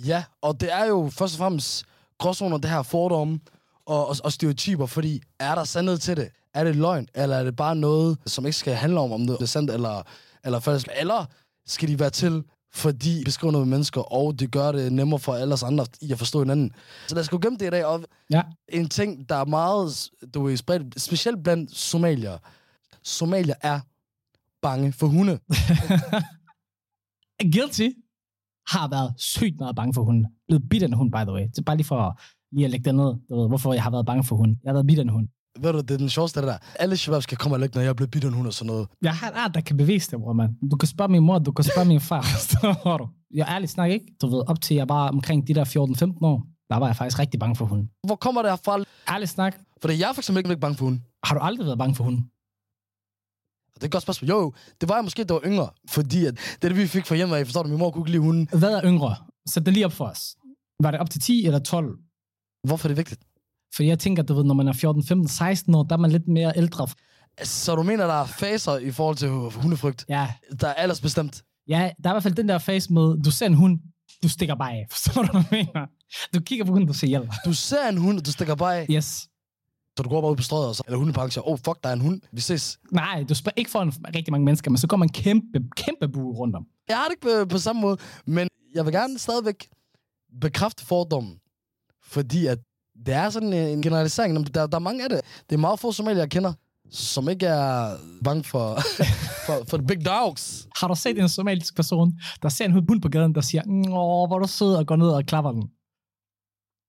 Ja, 0.06 0.24
og 0.42 0.60
det 0.60 0.72
er 0.72 0.84
jo 0.84 1.08
først 1.12 1.34
og 1.34 1.38
fremmest 1.38 1.84
gråzoner, 2.18 2.58
det 2.58 2.70
her 2.70 2.82
fordomme 2.82 3.40
og, 3.86 4.08
og, 4.08 4.16
og 4.24 4.32
stereotyper, 4.32 4.86
fordi 4.86 5.20
er 5.40 5.54
der 5.54 5.64
sandhed 5.64 5.98
til 5.98 6.16
det? 6.16 6.28
Er 6.54 6.64
det 6.64 6.76
løgn, 6.76 7.08
eller 7.14 7.36
er 7.36 7.44
det 7.44 7.56
bare 7.56 7.76
noget, 7.76 8.18
som 8.26 8.46
ikke 8.46 8.56
skal 8.56 8.74
handle 8.74 9.00
om, 9.00 9.12
om 9.12 9.26
det 9.26 9.40
er 9.40 9.46
sandt 9.46 9.70
eller, 9.70 10.02
eller 10.46 10.60
falsk? 10.60 10.88
Eller 11.00 11.26
skal 11.66 11.88
de 11.88 11.98
være 12.00 12.10
til, 12.10 12.44
fordi 12.74 13.24
beskriver 13.24 13.52
noget 13.52 13.66
med 13.66 13.76
mennesker, 13.76 14.00
og 14.00 14.38
det 14.38 14.52
gør 14.52 14.72
det 14.72 14.92
nemmere 14.92 15.20
for 15.20 15.34
alle 15.34 15.54
os 15.54 15.62
andre 15.62 15.86
i 16.00 16.12
at 16.12 16.18
forstå 16.18 16.38
hinanden. 16.38 16.72
Så 17.08 17.14
lad 17.14 17.22
os 17.22 17.28
gå 17.28 17.38
gennem 17.38 17.58
det 17.58 17.66
i 17.66 17.70
dag, 17.70 17.84
og 17.86 18.04
Ja. 18.30 18.42
en 18.68 18.88
ting, 18.88 19.28
der 19.28 19.34
er 19.34 19.44
meget, 19.44 20.10
du 20.34 20.42
ved, 20.42 20.56
spredt, 20.56 21.00
specielt 21.00 21.42
blandt 21.44 21.76
somalier. 21.76 22.38
Somalier 23.02 23.54
er 23.62 23.80
bange 24.62 24.92
for 24.92 25.06
hunde. 25.06 25.38
Guilty 27.54 27.88
har 28.68 28.88
været 28.88 29.14
sygt 29.18 29.56
meget 29.58 29.76
bange 29.76 29.94
for 29.94 30.02
hunden. 30.02 30.26
Blevet 30.48 30.68
bidt 30.70 30.82
af 30.82 30.86
en 30.86 30.92
hund, 30.92 31.12
by 31.12 31.16
the 31.22 31.32
way. 31.32 31.42
Det 31.42 31.58
er 31.58 31.62
bare 31.62 31.76
lige 31.76 31.86
for 31.86 32.20
lige 32.54 32.64
at 32.64 32.70
lægge 32.70 32.84
det 32.84 32.94
ned, 32.94 33.14
du 33.28 33.40
ved, 33.40 33.48
hvorfor 33.48 33.72
jeg 33.72 33.82
har 33.82 33.90
været 33.90 34.06
bange 34.06 34.24
for 34.24 34.36
hunden. 34.36 34.60
Jeg 34.62 34.68
har 34.70 34.74
været 34.74 34.86
bidt 34.86 34.98
af 34.98 35.02
en 35.02 35.08
hund. 35.08 35.28
Ved 35.58 35.72
du, 35.72 35.80
det 35.80 35.90
er 35.90 35.98
den 35.98 36.08
sjoveste, 36.08 36.40
det 36.40 36.48
der. 36.48 36.58
Alle 36.78 36.96
shabab 36.96 37.22
skal 37.22 37.38
komme 37.38 37.56
og 37.56 37.60
lægge, 37.60 37.74
når 37.76 37.82
jeg 37.82 37.88
er 37.88 37.94
blevet 37.94 38.10
bidt 38.10 38.24
en 38.24 38.32
hund 38.32 38.46
og 38.46 38.54
sådan 38.54 38.66
noget. 38.66 38.88
Jeg 39.02 39.14
har 39.14 39.32
art, 39.34 39.54
der 39.54 39.60
kan 39.60 39.76
bevise 39.76 40.10
det, 40.10 40.20
bror, 40.20 40.32
man. 40.32 40.56
Du 40.70 40.76
kan 40.76 40.88
spørge 40.88 41.10
min 41.12 41.22
mor, 41.22 41.38
du 41.38 41.52
kan 41.52 41.64
spørge 41.64 41.88
min 41.88 42.00
far. 42.00 42.22
Jeg 43.34 43.46
ærligt 43.48 43.72
snak 43.72 43.90
ikke. 43.90 44.06
Du 44.22 44.26
ved, 44.26 44.42
op 44.46 44.60
til 44.60 44.76
jeg 44.76 44.88
var 44.88 45.08
omkring 45.08 45.48
de 45.48 45.54
der 45.54 45.64
14-15 45.64 46.26
år, 46.26 46.46
der 46.70 46.76
var 46.76 46.86
jeg 46.86 46.96
faktisk 46.96 47.18
rigtig 47.18 47.40
bange 47.40 47.56
for 47.56 47.64
hunden. 47.64 47.90
Hvor 48.06 48.16
kommer 48.16 48.42
det 48.42 48.50
herfra? 48.50 48.84
Ærligt 49.10 49.30
snak. 49.30 49.56
Fordi 49.80 49.98
jeg 50.00 50.08
er 50.08 50.12
for 50.12 50.20
eksempel 50.20 50.50
ikke, 50.50 50.60
bange 50.60 50.76
for 50.76 50.84
hunde. 50.84 51.00
Har 51.24 51.34
du 51.34 51.40
aldrig 51.40 51.66
været 51.66 51.78
bange 51.78 51.94
for 51.94 52.04
hunden? 52.04 52.22
Det 53.74 53.82
er 53.82 53.86
et 53.86 53.92
godt 53.92 54.02
spørgsmål. 54.02 54.28
Jo, 54.28 54.52
det 54.80 54.88
var 54.88 54.94
jeg 54.94 55.04
måske, 55.04 55.24
da 55.24 55.34
jeg 55.34 55.40
var 55.42 55.48
yngre. 55.50 55.68
Fordi 55.88 56.26
at 56.26 56.34
det 56.62 56.70
det, 56.70 56.76
vi 56.76 56.86
fik 56.86 57.06
fra 57.06 57.14
hjemme 57.16 57.36
af. 57.36 57.46
Forstår 57.46 57.62
du, 57.62 57.68
min 57.68 57.78
mor 57.78 57.90
kunne 57.90 58.02
ikke 58.02 58.10
lide 58.10 58.22
hunden. 58.22 58.48
Hvad 58.58 58.72
er 58.72 58.80
yngre? 58.84 59.14
Sæt 59.48 59.66
det 59.66 59.74
lige 59.74 59.86
op 59.86 59.92
for 59.92 60.04
os. 60.04 60.36
Var 60.82 60.90
det 60.90 61.00
op 61.00 61.10
til 61.10 61.20
10 61.20 61.46
eller 61.46 61.58
12? 61.58 61.98
Hvorfor 62.66 62.88
er 62.88 62.88
det 62.88 62.96
vigtigt? 62.96 63.20
For 63.76 63.82
jeg 63.82 63.98
tænker, 63.98 64.22
du 64.22 64.34
ved, 64.34 64.44
når 64.44 64.54
man 64.54 64.68
er 64.68 64.72
14, 64.72 65.04
15, 65.04 65.28
16 65.28 65.74
år, 65.74 65.82
der 65.82 65.96
er 65.96 66.00
man 66.00 66.10
lidt 66.10 66.28
mere 66.28 66.52
ældre. 66.56 66.88
Så 67.42 67.74
du 67.74 67.82
mener, 67.82 68.06
der 68.06 68.14
er 68.14 68.26
faser 68.26 68.76
i 68.78 68.90
forhold 68.90 69.16
til 69.16 69.28
hundefrygt? 69.60 70.04
Ja, 70.08 70.28
Der 70.60 70.68
er 70.68 70.72
aldersbestemt. 70.74 71.42
Ja, 71.68 71.90
der 72.04 72.10
er 72.10 72.12
i 72.12 72.14
hvert 72.14 72.22
fald 72.22 72.34
den 72.34 72.48
der 72.48 72.58
fase 72.58 72.92
med, 72.92 73.22
du 73.22 73.30
ser 73.30 73.46
en 73.46 73.54
hund, 73.54 73.78
du 74.22 74.28
stikker 74.28 74.54
bare 74.54 74.72
af. 74.72 74.86
Forstår 74.90 75.22
du, 75.22 75.32
hvad 75.32 75.44
jeg 75.50 75.66
mener? 75.74 75.86
Du 76.34 76.40
kigger 76.40 76.64
på 76.64 76.72
hunden, 76.72 76.88
du 76.88 76.94
siger 76.94 77.08
hjælp. 77.08 77.30
Du 77.44 77.52
ser 77.52 77.88
en 77.88 77.96
hund, 77.98 78.20
du 78.20 78.32
stikker 78.32 78.54
bare 78.54 78.76
af. 78.76 78.86
Yes. 78.90 79.28
Så 79.96 80.02
du 80.02 80.08
går 80.08 80.20
bare 80.20 80.30
ud 80.30 80.36
på 80.36 80.42
strøget, 80.42 80.68
og 80.68 80.76
så, 80.76 80.82
eller 80.86 80.98
hundeparken 80.98 81.30
siger, 81.30 81.48
oh 81.48 81.58
fuck, 81.58 81.82
der 81.82 81.88
er 81.88 81.92
en 81.92 82.00
hund. 82.00 82.20
Vi 82.32 82.40
ses. 82.40 82.78
Nej, 82.92 83.24
du 83.28 83.34
spørger 83.34 83.54
ikke 83.56 83.70
foran 83.70 83.92
rigtig 84.14 84.32
mange 84.32 84.44
mennesker, 84.44 84.70
men 84.70 84.78
så 84.78 84.86
går 84.86 84.96
man 84.96 85.08
kæmpe, 85.08 85.64
kæmpe 85.76 86.08
bue 86.08 86.34
rundt 86.34 86.56
om. 86.56 86.66
Jeg 86.88 86.96
har 86.96 87.04
det 87.04 87.12
ikke 87.12 87.40
på, 87.40 87.48
på 87.48 87.58
samme 87.58 87.82
måde, 87.82 87.96
men 88.26 88.48
jeg 88.74 88.84
vil 88.84 88.92
gerne 88.92 89.18
stadigvæk 89.18 89.68
bekræfte 90.40 90.86
fordommen. 90.86 91.38
Fordi 92.02 92.46
at 92.46 92.58
det 93.06 93.14
er 93.14 93.30
sådan 93.30 93.52
en 93.52 93.68
en 93.68 93.82
generalisering. 93.82 94.54
Der, 94.54 94.66
der 94.66 94.76
er 94.76 94.80
mange 94.80 95.04
af 95.04 95.08
det. 95.08 95.20
Det 95.50 95.56
er 95.56 95.60
meget 95.60 95.80
få 95.80 95.92
somalier, 95.92 96.20
jeg 96.22 96.30
kender, 96.30 96.52
som 96.90 97.28
ikke 97.28 97.46
er 97.46 97.96
bange 98.24 98.44
for, 98.44 98.78
for, 99.46 99.64
for 99.68 99.76
the 99.76 99.86
big 99.86 100.06
dogs. 100.06 100.68
Har 100.80 100.88
du 100.88 100.94
set 100.94 101.18
en 101.18 101.28
somalisk 101.28 101.76
person, 101.76 102.12
der 102.42 102.48
ser 102.48 102.64
en 102.64 102.72
hund 102.72 103.02
på 103.02 103.08
gaden, 103.08 103.34
der 103.34 103.40
siger, 103.40 103.62
åh, 103.88 104.28
hvor 104.28 104.34
er 104.34 104.38
du 104.38 104.48
sød, 104.48 104.74
og 104.74 104.86
går 104.86 104.96
ned 104.96 105.08
og 105.08 105.24
klapper 105.24 105.52
den? 105.52 105.70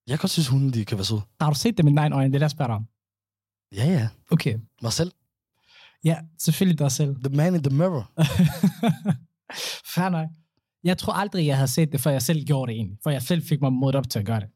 Jeg 0.08 0.14
kan 0.20 0.22
godt 0.22 0.32
synes, 0.32 0.48
hunde 0.48 0.72
de 0.72 0.86
kan 0.86 0.98
være 0.98 1.06
søde. 1.06 1.22
Har 1.42 1.50
du 1.50 1.56
set 1.56 1.78
det 1.78 1.86
med 1.86 2.04
din 2.04 2.14
øjne? 2.14 2.34
Det 2.34 2.36
er 2.36 2.44
jeg 2.44 2.52
spørger 2.52 2.68
dig 2.70 2.76
om. 2.76 2.86
Ja, 3.76 3.86
ja. 3.86 4.08
Okay. 4.32 4.58
Mig 4.82 4.94
selv. 4.94 5.12
Ja, 6.04 6.18
selvfølgelig 6.40 6.80
dig 6.80 6.92
selv. 6.92 7.16
The 7.24 7.36
man 7.36 7.56
in 7.56 7.64
the 7.64 7.76
mirror. 7.76 8.12
Fair 9.96 10.10
nok. 10.10 10.30
Jeg 10.84 10.98
tror 10.98 11.14
aldrig, 11.14 11.48
jeg 11.48 11.56
havde 11.56 11.68
set 11.68 11.92
det, 11.92 12.02
før 12.02 12.12
jeg 12.12 12.22
selv 12.22 12.46
gjorde 12.46 12.72
det 12.72 12.78
egentlig. 12.78 12.98
For 13.04 13.10
jeg 13.10 13.22
selv 13.22 13.44
fik 13.44 13.62
mig 13.62 13.74
modet 13.74 13.96
op 13.96 14.10
til 14.10 14.20
at 14.20 14.26
gøre 14.26 14.40
det. 14.40 14.50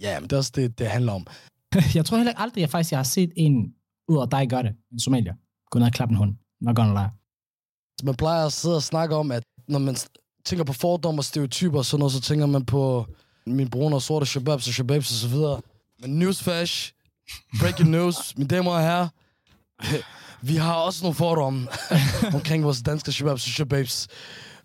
Ja, 0.00 0.20
men 0.20 0.30
det 0.30 0.32
er 0.32 0.36
også 0.36 0.52
det, 0.54 0.78
det 0.78 0.86
handler 0.86 1.12
om. 1.12 1.26
jeg 1.94 2.04
tror 2.04 2.16
heller 2.16 2.30
ikke 2.30 2.40
aldrig, 2.40 2.60
jeg 2.60 2.70
faktisk 2.70 2.90
jeg 2.90 2.98
har 2.98 3.04
set 3.04 3.32
en 3.36 3.74
ud 4.08 4.20
af 4.20 4.28
dig 4.30 4.48
gøre 4.50 4.62
det. 4.62 4.72
En 4.92 5.00
somalier. 5.00 5.34
Gå 5.70 5.78
ned 5.78 5.86
og 5.86 5.92
klappe 5.92 6.12
en 6.12 6.18
hund. 6.18 6.34
Not 6.60 6.76
gonna 6.76 6.92
lie. 6.92 7.10
Man 8.02 8.14
plejer 8.14 8.46
at 8.46 8.52
sidde 8.52 8.76
og 8.76 8.82
snakke 8.82 9.16
om, 9.16 9.32
at 9.32 9.42
når 9.68 9.78
man 9.78 9.96
tænker 10.44 10.64
på 10.64 10.72
fordomme 10.72 11.20
og 11.20 11.24
stereotyper 11.24 11.78
og 11.78 11.84
sådan 11.84 11.98
noget, 11.98 12.12
så 12.12 12.20
tænker 12.20 12.46
man 12.46 12.66
på 12.66 13.06
min 13.46 13.70
brune 13.70 13.94
og 13.96 14.02
sorte 14.02 14.26
shababs 14.26 14.68
og 14.68 14.74
shababs 14.74 15.10
og 15.10 15.16
så 15.16 15.28
videre. 15.28 15.60
Men 16.00 16.18
newsflash, 16.18 16.92
breaking 17.60 17.90
news, 17.96 18.36
mine 18.36 18.48
damer 18.48 18.70
og 18.70 18.80
herrer, 18.80 19.08
vi 20.42 20.56
har 20.56 20.74
også 20.74 21.04
nogle 21.04 21.14
fordomme 21.14 21.68
omkring 22.34 22.64
vores 22.64 22.82
danske 22.82 23.12
shababs 23.12 23.46
og 23.46 23.50
shababs. 23.50 24.08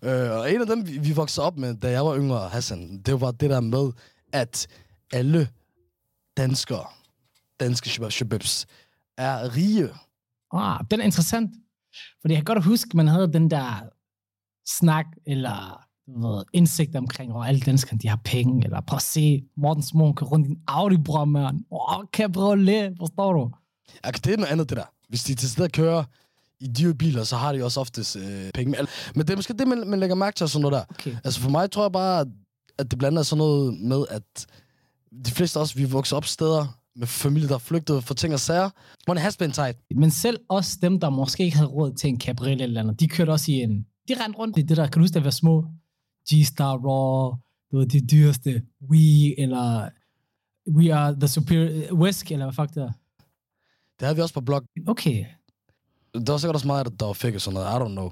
Øh, 0.02 0.30
og 0.30 0.52
en 0.52 0.60
af 0.60 0.66
dem, 0.66 0.88
vi, 0.88 0.98
vi 0.98 1.12
voksede 1.12 1.46
op 1.46 1.56
med, 1.56 1.74
da 1.74 1.90
jeg 1.90 2.06
var 2.06 2.16
yngre, 2.16 2.48
Hassan, 2.48 3.02
det 3.06 3.20
var 3.20 3.30
det 3.30 3.50
der 3.50 3.60
med, 3.60 3.92
at 4.32 4.66
alle 5.12 5.48
danskere, 6.36 6.86
danske 7.60 7.88
shababs, 7.88 8.14
shababs, 8.14 8.66
er 9.18 9.56
rige. 9.56 9.88
Ah, 10.52 10.84
den 10.90 11.00
er 11.00 11.04
interessant. 11.04 11.50
Fordi 12.20 12.34
jeg 12.34 12.38
kan 12.38 12.54
godt 12.54 12.64
huske, 12.64 12.96
man 12.96 13.08
havde 13.08 13.32
den 13.32 13.50
der 13.50 13.88
snak, 14.66 15.06
eller 15.26 15.86
ved, 16.08 16.44
indsigt 16.52 16.96
omkring, 16.96 17.32
hvor 17.32 17.44
alle 17.44 17.60
danskere, 17.60 17.98
de 18.02 18.08
har 18.08 18.20
penge, 18.24 18.64
eller 18.64 18.80
prøv 18.80 18.96
at 18.96 19.02
se, 19.02 19.42
Morten 19.56 19.82
Små 19.82 20.12
kan 20.12 20.26
rundt 20.26 20.46
i 20.46 20.50
en 20.50 20.58
Audi, 20.66 20.96
mand. 21.26 21.64
Åh, 21.70 22.04
kan 22.12 22.22
jeg 22.22 22.94
forstår 22.98 23.32
du? 23.32 23.50
Ja, 24.04 24.10
det 24.10 24.32
er 24.32 24.36
noget 24.36 24.52
andet, 24.52 24.68
det 24.70 24.76
der. 24.76 24.84
Hvis 25.08 25.24
de 25.24 25.34
til 25.34 25.50
stedet 25.50 25.72
kører 25.72 26.04
i 26.60 26.68
dyre 26.78 26.94
biler, 26.94 27.24
så 27.24 27.36
har 27.36 27.52
de 27.52 27.64
også 27.64 27.80
oftest 27.80 28.16
øh, 28.16 28.50
penge. 28.54 28.70
Men, 28.70 28.86
men 29.14 29.26
det 29.26 29.30
er 29.30 29.36
måske 29.36 29.54
det, 29.54 29.68
man, 29.68 29.88
man 29.88 30.00
lægger 30.00 30.16
mærke 30.16 30.34
til 30.34 30.48
sådan 30.48 30.62
noget 30.62 30.72
der. 30.72 30.94
Okay. 30.94 31.16
Altså 31.24 31.40
for 31.40 31.50
mig 31.50 31.70
tror 31.70 31.84
jeg 31.84 31.92
bare, 31.92 32.26
at 32.78 32.90
det 32.90 32.98
blander 32.98 33.22
sådan 33.22 33.38
noget 33.38 33.80
med, 33.80 34.04
at 34.10 34.46
de 35.24 35.30
fleste 35.30 35.58
af 35.58 35.62
os, 35.62 35.76
vi 35.76 35.84
vokser 35.84 36.16
op 36.16 36.24
steder 36.24 36.78
med 36.96 37.06
familie, 37.06 37.48
der 37.48 37.54
er 37.54 37.58
flygtet 37.58 38.04
for 38.04 38.14
ting 38.14 38.34
og 38.34 38.40
sager. 38.40 38.70
Money 39.08 39.20
has 39.20 39.36
been 39.36 39.52
tight. 39.52 39.78
Men 39.96 40.10
selv 40.10 40.40
også 40.48 40.78
dem, 40.82 41.00
der 41.00 41.10
måske 41.10 41.44
ikke 41.44 41.56
havde 41.56 41.70
råd 41.70 41.92
til 41.92 42.08
en 42.08 42.20
cabriolet 42.20 42.62
eller 42.62 42.80
andet, 42.80 43.00
de 43.00 43.08
kørte 43.08 43.30
også 43.30 43.52
i 43.52 43.54
en... 43.54 43.86
De 44.08 44.24
rendte 44.24 44.38
rundt 44.38 44.58
i 44.58 44.62
det 44.62 44.76
der, 44.76 44.86
kan 44.86 44.92
du 44.92 45.00
huske, 45.00 45.14
der 45.14 45.20
var 45.20 45.30
små? 45.30 45.64
G-Star 46.32 46.76
Raw, 46.86 47.34
du 47.72 47.78
ved, 47.78 47.86
de 47.86 48.06
dyreste. 48.06 48.62
We, 48.90 49.40
eller 49.40 49.88
We 50.68 50.94
are 50.94 51.16
the 51.20 51.28
superior... 51.28 51.92
Whisk, 51.92 52.30
eller 52.30 52.46
hvad 52.46 52.54
fuck 52.54 52.74
det 52.74 52.82
er. 52.82 52.92
Det 53.98 54.06
havde 54.06 54.16
vi 54.16 54.22
også 54.22 54.34
på 54.34 54.40
blog. 54.40 54.62
Okay. 54.86 55.24
Der 56.14 56.32
var 56.32 56.38
sikkert 56.38 56.54
også 56.54 56.66
meget, 56.66 57.00
der 57.00 57.06
var 57.06 57.12
fik 57.12 57.34
og 57.34 57.40
sådan 57.40 57.54
noget. 57.54 57.66
I 57.66 57.82
don't 57.82 57.92
know. 57.92 58.10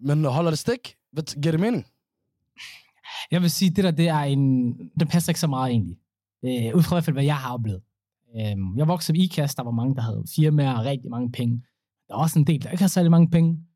Men 0.06 0.24
holder 0.24 0.50
det 0.50 0.58
stik? 0.58 0.96
Giver 1.42 1.50
det 1.50 1.60
mening? 1.60 1.86
Jeg 3.32 3.42
vil 3.42 3.50
sige, 3.50 3.70
det 3.70 3.84
der, 3.84 3.90
det 3.90 4.08
er 4.08 4.18
en... 4.18 4.72
Den 5.00 5.08
passer 5.08 5.30
ikke 5.30 5.40
så 5.40 5.46
meget 5.46 5.70
egentlig. 5.70 5.98
Øh, 6.44 6.76
ud 6.76 6.82
fra 6.82 6.94
i 6.94 6.96
hvert 6.96 7.04
fald, 7.04 7.16
hvad 7.16 7.24
jeg 7.24 7.36
har 7.36 7.54
oplevet. 7.54 7.82
Øh, 8.36 8.56
jeg 8.76 8.88
voksede 8.88 9.16
op 9.16 9.20
i 9.20 9.24
IKAST, 9.24 9.56
der 9.56 9.62
var 9.62 9.70
mange, 9.70 9.94
der 9.94 10.02
havde 10.02 10.24
firmaer 10.36 10.74
og 10.78 10.84
rigtig 10.84 11.10
mange 11.10 11.32
penge. 11.32 11.62
Der 12.08 12.14
var 12.14 12.22
også 12.22 12.38
en 12.38 12.46
del, 12.46 12.62
der 12.62 12.70
ikke 12.70 12.82
havde 12.82 12.92
særlig 12.92 13.10
mange 13.10 13.30
penge. 13.30 13.66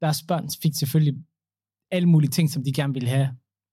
Deres 0.00 0.22
børn 0.22 0.48
fik 0.62 0.74
selvfølgelig 0.74 1.24
alle 1.90 2.08
mulige 2.08 2.30
ting, 2.30 2.50
som 2.50 2.64
de 2.64 2.72
gerne 2.72 2.92
ville 2.92 3.08
have. 3.08 3.28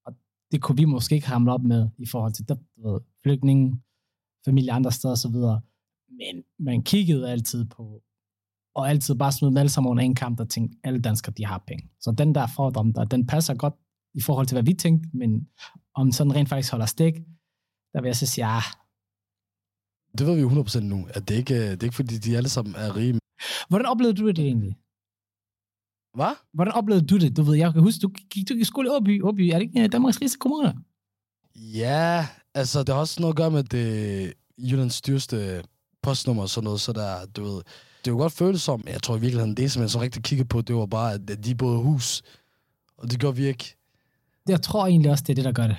Og 0.06 0.14
det 0.52 0.62
kunne 0.62 0.78
vi 0.78 0.86
måske 0.86 1.16
ikke 1.16 1.28
hamle 1.28 1.54
op 1.54 1.64
med 1.64 1.90
i 1.98 2.06
forhold 2.06 2.34
til 2.34 2.50
du 2.50 2.58
ved, 2.78 3.00
flygtninge, 3.24 3.82
familie 4.46 4.72
andre 4.72 4.92
steder 4.92 5.14
osv. 5.14 5.36
Men 6.10 6.44
man 6.60 6.84
kiggede 6.84 7.32
altid 7.32 7.66
på, 7.66 8.04
og 8.76 8.90
altid 8.90 9.16
bare 9.16 9.32
smed 9.32 9.50
dem 9.50 9.58
alle 9.58 9.70
sammen 9.70 9.90
under 9.92 10.04
en 10.04 10.16
kamp, 10.16 10.38
der 10.38 10.46
tænkte, 10.46 10.78
alle 10.84 11.02
danskere, 11.02 11.34
de 11.38 11.46
har 11.46 11.64
penge. 11.68 11.90
Så 12.00 12.12
den 12.12 12.36
der 12.36 12.48
fordom, 12.56 12.94
der, 12.94 13.06
den 13.06 13.28
passer 13.28 13.54
godt 13.54 13.76
i 14.14 14.22
forhold 14.22 14.48
til, 14.48 14.56
hvad 14.56 14.64
vi 14.64 14.74
tænkte, 14.74 15.10
men 15.14 15.48
om 15.96 16.12
sådan 16.12 16.36
rent 16.36 16.50
faktisk 16.50 16.72
holder 16.72 16.86
stik, 16.86 17.14
der 17.94 18.02
vil 18.02 18.08
jeg 18.08 18.16
så 18.16 18.26
sige, 18.26 18.54
ja, 18.54 18.62
Det 20.18 20.28
ved 20.28 20.36
vi 20.36 20.42
jo 20.42 20.50
100% 20.50 20.80
nu, 20.80 21.08
at 21.10 21.30
det 21.30 21.36
ikke, 21.36 21.72
det 21.72 21.84
er 21.84 21.84
ikke 21.84 21.96
fordi, 21.96 22.18
de 22.18 22.38
alle 22.38 22.50
sammen 22.50 22.76
er 22.76 22.96
rige. 22.96 23.20
Hvordan 23.70 23.86
oplevede 23.86 24.18
du 24.18 24.28
det 24.28 24.40
egentlig? 24.40 24.78
Hvad? 26.14 26.36
Hvordan 26.54 26.74
oplevede 26.74 27.08
du 27.08 27.18
det? 27.18 27.38
Du 27.38 27.44
ved, 27.44 27.56
jeg 27.56 27.74
kan 27.74 27.82
huske, 27.82 28.00
du 28.02 28.08
gik, 28.08 28.50
du 28.50 28.54
gik 28.54 28.62
i 28.62 28.64
skole 28.64 28.88
i 28.88 28.92
Åby. 28.92 29.24
Åby, 29.24 29.42
er 29.42 29.54
det 29.54 29.62
ikke 29.62 29.84
øh, 29.84 29.92
Danmarks 29.92 30.22
rigeste 30.22 30.38
kommune? 30.40 30.76
Ja, 31.56 32.28
Altså, 32.54 32.80
det 32.80 32.90
har 32.90 33.00
også 33.00 33.22
noget 33.22 33.34
at 33.34 33.38
gøre 33.38 33.52
med 33.52 33.64
det 33.64 34.34
Jyllands 34.58 35.02
dyreste 35.02 35.64
postnummer 36.02 36.44
og 36.44 36.50
sådan 36.50 36.64
noget, 36.64 36.82
så 36.82 36.94
der, 36.94 37.26
du 37.26 37.44
ved, 37.44 37.62
det 38.06 38.12
kunne 38.12 38.22
godt 38.22 38.34
føles 38.34 38.62
som, 38.62 38.84
jeg 38.88 39.04
tror 39.04 39.16
i 39.18 39.20
virkeligheden, 39.20 39.58
det 39.58 39.72
som 39.72 39.82
jeg 39.82 39.90
så 39.90 40.02
rigtig 40.02 40.24
kiggede 40.24 40.48
på, 40.48 40.62
det 40.62 40.76
var 40.76 40.86
bare, 40.86 41.14
at 41.14 41.46
de 41.46 41.56
boede 41.56 41.78
hus, 41.78 42.22
og 42.98 43.12
det 43.12 43.20
gør 43.20 43.32
vi 43.32 43.48
ikke. 43.48 43.76
Jeg 44.50 44.62
tror 44.62 44.88
egentlig 44.88 45.12
også, 45.12 45.24
det 45.28 45.34
er 45.34 45.36
det, 45.36 45.46
der 45.46 45.52
gør 45.52 45.68
det. 45.68 45.78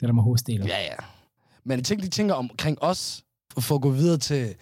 Det 0.00 0.06
der 0.06 0.12
med 0.12 0.22
hovedsteder. 0.22 0.66
Ja, 0.66 0.82
ja. 0.82 0.96
Men 1.64 1.84
tænk, 1.84 2.02
de 2.02 2.08
tænker 2.08 2.34
omkring 2.34 2.82
os, 2.82 3.24
for 3.58 3.74
at 3.74 3.80
gå 3.80 3.90
videre 3.90 4.18
til 4.18 4.54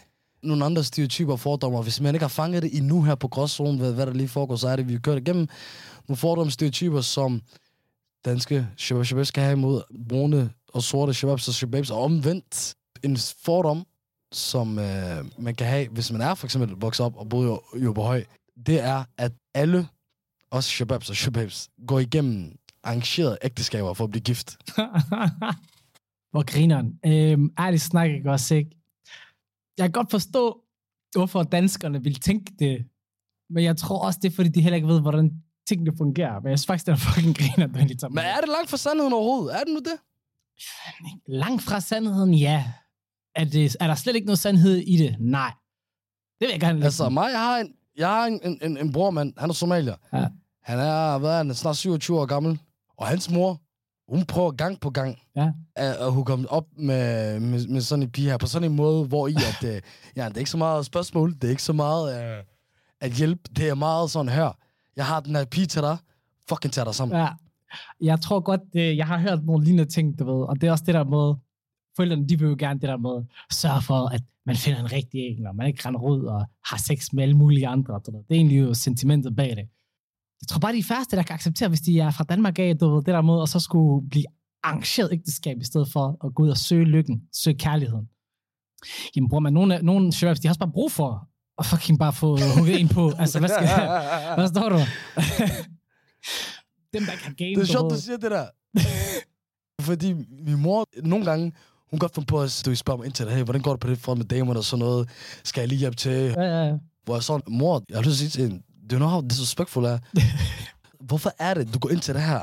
nogle 0.43 0.65
andre 0.65 0.85
stereotyper 0.85 1.33
og 1.33 1.41
fordomme. 1.41 1.83
Hvis 1.83 2.01
man 2.01 2.15
ikke 2.15 2.25
har 2.25 2.29
fanget 2.29 2.63
det 2.63 2.77
endnu 2.77 3.03
her 3.03 3.15
på 3.15 3.29
gråzonen, 3.29 3.79
hvad, 3.79 3.93
hvad 3.93 4.07
der 4.07 4.13
lige 4.13 4.29
foregår, 4.29 4.57
så 4.57 4.69
er 4.69 4.77
det, 4.77 4.89
vi 4.89 4.99
kører 4.99 5.17
igennem 5.17 5.49
nogle 6.09 6.17
fordomme 6.17 6.51
stereotyper, 6.51 7.01
som 7.01 7.43
danske 8.25 8.69
shabab 8.77 9.05
shabab 9.05 9.27
skal 9.27 9.43
have 9.43 9.53
imod 9.53 9.83
brune 10.09 10.51
og 10.69 10.83
sorte 10.83 11.15
shababs 11.15 11.49
og 11.49 11.55
shababs, 11.55 11.91
og 11.91 12.03
omvendt 12.03 12.75
en 13.03 13.17
fordom, 13.45 13.87
som 14.33 14.79
øh, 14.79 15.25
man 15.39 15.55
kan 15.55 15.67
have, 15.67 15.89
hvis 15.89 16.13
man 16.13 16.21
er 16.21 16.35
for 16.35 16.47
eksempel 16.47 16.77
vokset 16.77 17.07
op 17.07 17.17
og 17.17 17.29
boet 17.29 17.59
i 17.77 17.79
jo 17.79 17.95
høj, 17.95 18.25
det 18.67 18.81
er, 18.81 19.05
at 19.19 19.33
alle, 19.55 19.89
også 20.51 20.71
shababs 20.71 21.11
og 21.11 21.17
shababs, 21.17 21.69
går 21.87 21.99
igennem 21.99 22.57
arrangerede 22.85 23.39
ægteskaber 23.43 23.95
for 23.95 24.05
at 24.05 24.11
blive 24.11 24.23
gift. 24.23 24.57
Hvor 26.33 26.45
grineren. 26.45 26.99
Øhm, 27.07 27.51
ærligt 27.59 27.83
snak 27.83 28.11
ikke 28.11 28.31
også, 28.31 28.55
ikke? 28.55 28.71
Jeg 29.79 29.85
kan 29.85 29.93
godt 29.93 30.11
forstå, 30.11 30.61
hvorfor 31.13 31.43
danskerne 31.43 32.03
vil 32.03 32.21
tænke 32.21 32.53
det, 32.59 32.87
men 33.51 33.65
jeg 33.65 33.77
tror 33.77 33.99
også, 34.07 34.19
det 34.23 34.31
er, 34.31 34.35
fordi 34.35 34.49
de 34.49 34.61
heller 34.61 34.77
ikke 34.77 34.89
ved, 34.89 35.01
hvordan 35.01 35.43
tingene 35.69 35.97
fungerer. 35.97 36.41
Men 36.41 36.51
jeg 36.51 36.59
synes 36.59 36.67
faktisk, 36.67 36.87
det 36.87 36.93
er 36.93 36.97
fucking 36.97 37.37
griner, 37.39 37.67
den 37.67 37.75
med. 37.75 38.09
Men 38.11 38.19
er 38.19 38.41
det 38.41 38.49
langt 38.49 38.71
fra 38.71 38.77
sandheden 38.77 39.13
overhovedet? 39.13 39.55
Er 39.55 39.65
det 39.65 39.69
nu 39.69 39.79
det? 39.79 39.99
Langt 41.27 41.63
fra 41.63 41.81
sandheden, 41.81 42.35
ja. 42.35 42.73
Er, 43.35 43.45
det, 43.45 43.77
er 43.81 43.87
der 43.87 43.95
slet 43.95 44.15
ikke 44.15 44.27
noget 44.27 44.39
sandhed 44.39 44.77
i 44.77 44.97
det? 44.97 45.17
Nej. 45.21 45.53
Det 46.41 46.47
vil 46.47 46.51
jeg 46.51 46.61
gerne 46.61 46.85
Altså 46.85 47.09
mig, 47.09 47.31
jeg 47.31 47.41
har 47.41 47.59
en, 47.59 47.75
jeg 47.97 48.09
har 48.09 48.27
en, 48.27 48.41
en, 48.45 48.59
en, 48.63 48.77
en 48.77 48.93
bror, 48.93 49.11
mand. 49.11 49.33
Han 49.37 49.51
er 49.51 49.55
somalier. 49.55 49.97
Ja. 50.13 50.27
Han 50.63 50.79
er, 50.79 51.19
hvad 51.19 51.31
er 51.31 51.37
han, 51.37 51.55
snart 51.55 51.77
27 51.77 52.21
år 52.21 52.27
gammel. 52.27 52.61
Og 52.97 53.07
hans 53.07 53.31
mor, 53.31 53.61
hun 54.09 54.25
prøver 54.25 54.51
gang 54.51 54.81
på 54.81 54.91
gang 54.91 55.19
Ja. 55.37 55.53
at, 55.77 55.95
at 55.97 56.13
hun 56.13 56.25
kommer 56.25 56.49
op 56.49 56.67
med, 56.77 57.41
med, 57.41 57.69
med 57.69 57.81
sådan 57.81 58.03
en 58.03 58.11
pige 58.11 58.31
her, 58.31 58.37
på 58.39 58.47
sådan 58.47 58.71
en 58.71 58.77
måde, 58.77 59.07
hvor 59.07 59.29
i 59.29 59.35
at, 59.35 59.69
øh, 59.75 59.81
ja, 60.17 60.29
det 60.29 60.35
er 60.35 60.39
ikke 60.39 60.51
så 60.51 60.57
meget 60.59 60.87
spørgsmål, 60.87 61.35
det 61.35 61.45
er 61.45 61.49
ikke 61.49 61.63
så 61.63 61.73
meget 61.73 62.37
øh, 62.39 62.45
at 63.01 63.13
hjælpe, 63.13 63.43
det 63.57 63.69
er 63.69 63.75
meget 63.75 64.11
sådan, 64.11 64.33
hør, 64.33 64.59
jeg 64.97 65.07
har 65.07 65.21
den 65.21 65.37
her 65.37 65.45
pige 65.45 65.67
til 65.67 65.83
dig, 65.83 65.97
fucking 66.49 66.73
tag 66.73 66.85
dig 66.87 66.95
sammen. 66.95 67.19
Ja. 67.19 67.29
Jeg 68.01 68.21
tror 68.21 68.41
godt, 68.41 68.61
jeg 68.75 69.07
har 69.07 69.19
hørt 69.19 69.45
nogle 69.45 69.65
lignende 69.65 69.91
ting, 69.91 70.19
du 70.19 70.25
ved, 70.25 70.45
og 70.49 70.61
det 70.61 70.67
er 70.67 70.71
også 70.71 70.85
det 70.87 70.95
der 70.95 71.05
med, 71.05 71.35
forældrene, 71.97 72.29
de 72.29 72.39
vil 72.39 72.49
jo 72.49 72.57
gerne 72.59 72.81
det 72.81 72.89
der 72.89 72.97
med, 72.97 73.25
sørge 73.53 73.83
for, 73.83 74.07
at 74.09 74.23
man 74.47 74.57
finder 74.57 74.81
en 74.81 74.93
rigtig 74.93 75.21
en, 75.21 75.47
og 75.47 75.57
man 75.57 75.67
ikke 75.67 75.89
render 75.89 76.01
ud 76.01 76.25
og 76.25 76.47
har 76.67 76.77
sex 76.77 77.13
med 77.13 77.23
alle 77.23 77.37
mulige 77.37 77.69
andre. 77.69 78.01
Du 78.07 78.11
ved. 78.13 78.21
Det 78.29 78.31
er 78.31 78.35
egentlig 78.35 78.61
jo 78.61 78.75
sentimentet 78.75 79.37
bag 79.37 79.57
det. 79.57 79.69
Jeg 80.45 80.49
tror 80.49 80.59
bare, 80.59 80.73
de 80.73 80.83
færreste, 80.85 81.17
der 81.17 81.23
kan 81.23 81.35
acceptere, 81.35 81.69
hvis 81.69 81.81
de 81.81 82.01
er 82.01 82.11
fra 82.11 82.25
Danmark 82.25 82.59
af, 82.59 82.77
du 82.81 82.95
ved, 82.95 83.03
det 83.03 83.15
der 83.15 83.23
med, 83.23 83.35
og 83.35 83.49
så 83.49 83.61
skulle 83.61 84.09
blive 84.09 84.25
arrangeret 84.63 85.13
ægteskab, 85.13 85.57
i 85.61 85.65
stedet 85.65 85.89
for 85.93 86.27
at 86.27 86.35
gå 86.35 86.43
ud 86.43 86.49
og 86.49 86.57
søge 86.57 86.85
lykken, 86.85 87.23
søge 87.33 87.59
kærligheden. 87.59 88.09
Jamen 89.17 89.29
bror, 89.29 89.39
man, 89.39 89.53
nogle, 89.53 89.79
nogle 89.83 90.13
sheriffs, 90.13 90.41
de 90.41 90.49
har 90.49 90.51
også 90.51 90.59
bare 90.59 90.73
brug 90.73 90.93
for 90.93 91.29
at 91.59 91.67
fucking 91.67 91.99
bare 91.99 92.13
få 92.13 92.39
hugget 92.57 92.81
en 92.81 92.89
på. 92.89 93.13
Altså, 93.23 93.39
hvad 93.39 93.49
skal 93.49 93.69
Hvad 94.39 94.49
står 94.49 94.69
du? 94.69 94.79
Dem, 96.95 97.03
der 97.05 97.13
har 97.13 97.35
game, 97.35 97.55
Det 97.55 97.63
er 97.63 97.65
sjovt, 97.65 97.93
du 97.93 98.01
siger 98.01 98.17
det 98.17 98.31
der. 98.31 98.47
Fordi 99.81 100.15
min 100.47 100.59
mor, 100.63 100.87
nogle 101.03 101.25
gange, 101.25 101.45
hun 101.91 101.99
kan 101.99 101.99
godt 101.99 102.15
finde 102.15 102.27
på 102.27 102.41
at 102.41 102.63
du 102.67 102.75
spørger 102.75 102.99
mig 102.99 103.07
ind 103.07 103.15
til 103.15 103.27
det, 103.27 103.35
hey, 103.35 103.45
hvordan 103.45 103.63
går 103.63 103.71
det 103.73 103.81
på 103.81 103.89
det 103.89 103.99
for 103.99 104.15
med 104.15 104.25
damerne 104.25 104.61
og 104.61 104.65
sådan 104.65 104.85
noget? 104.85 105.09
Skal 105.45 105.61
jeg 105.61 105.69
lige 105.69 105.79
hjælpe 105.79 105.97
til? 105.97 106.11
Ja, 106.11 106.43
ja, 106.43 106.65
ja. 106.67 106.75
Hvor 107.05 107.15
jeg 107.15 107.23
sådan, 107.23 107.43
mor, 107.49 107.83
jeg 107.89 107.97
har 107.97 108.03
lyst 108.03 108.19
til 108.19 108.27
at 108.27 108.33
sige 108.33 108.43
til 108.43 108.51
hende, 108.51 108.63
do 108.91 108.97
you 108.97 108.99
know 108.99 109.09
how 109.09 109.21
disrespectful 109.21 109.85
er? 109.85 109.99
Hvorfor 111.09 111.33
er 111.39 111.55
det, 111.55 111.75
du 111.75 111.79
går 111.79 111.91
ind 111.91 112.01
til 112.01 112.15
det 112.15 112.23
her, 112.23 112.41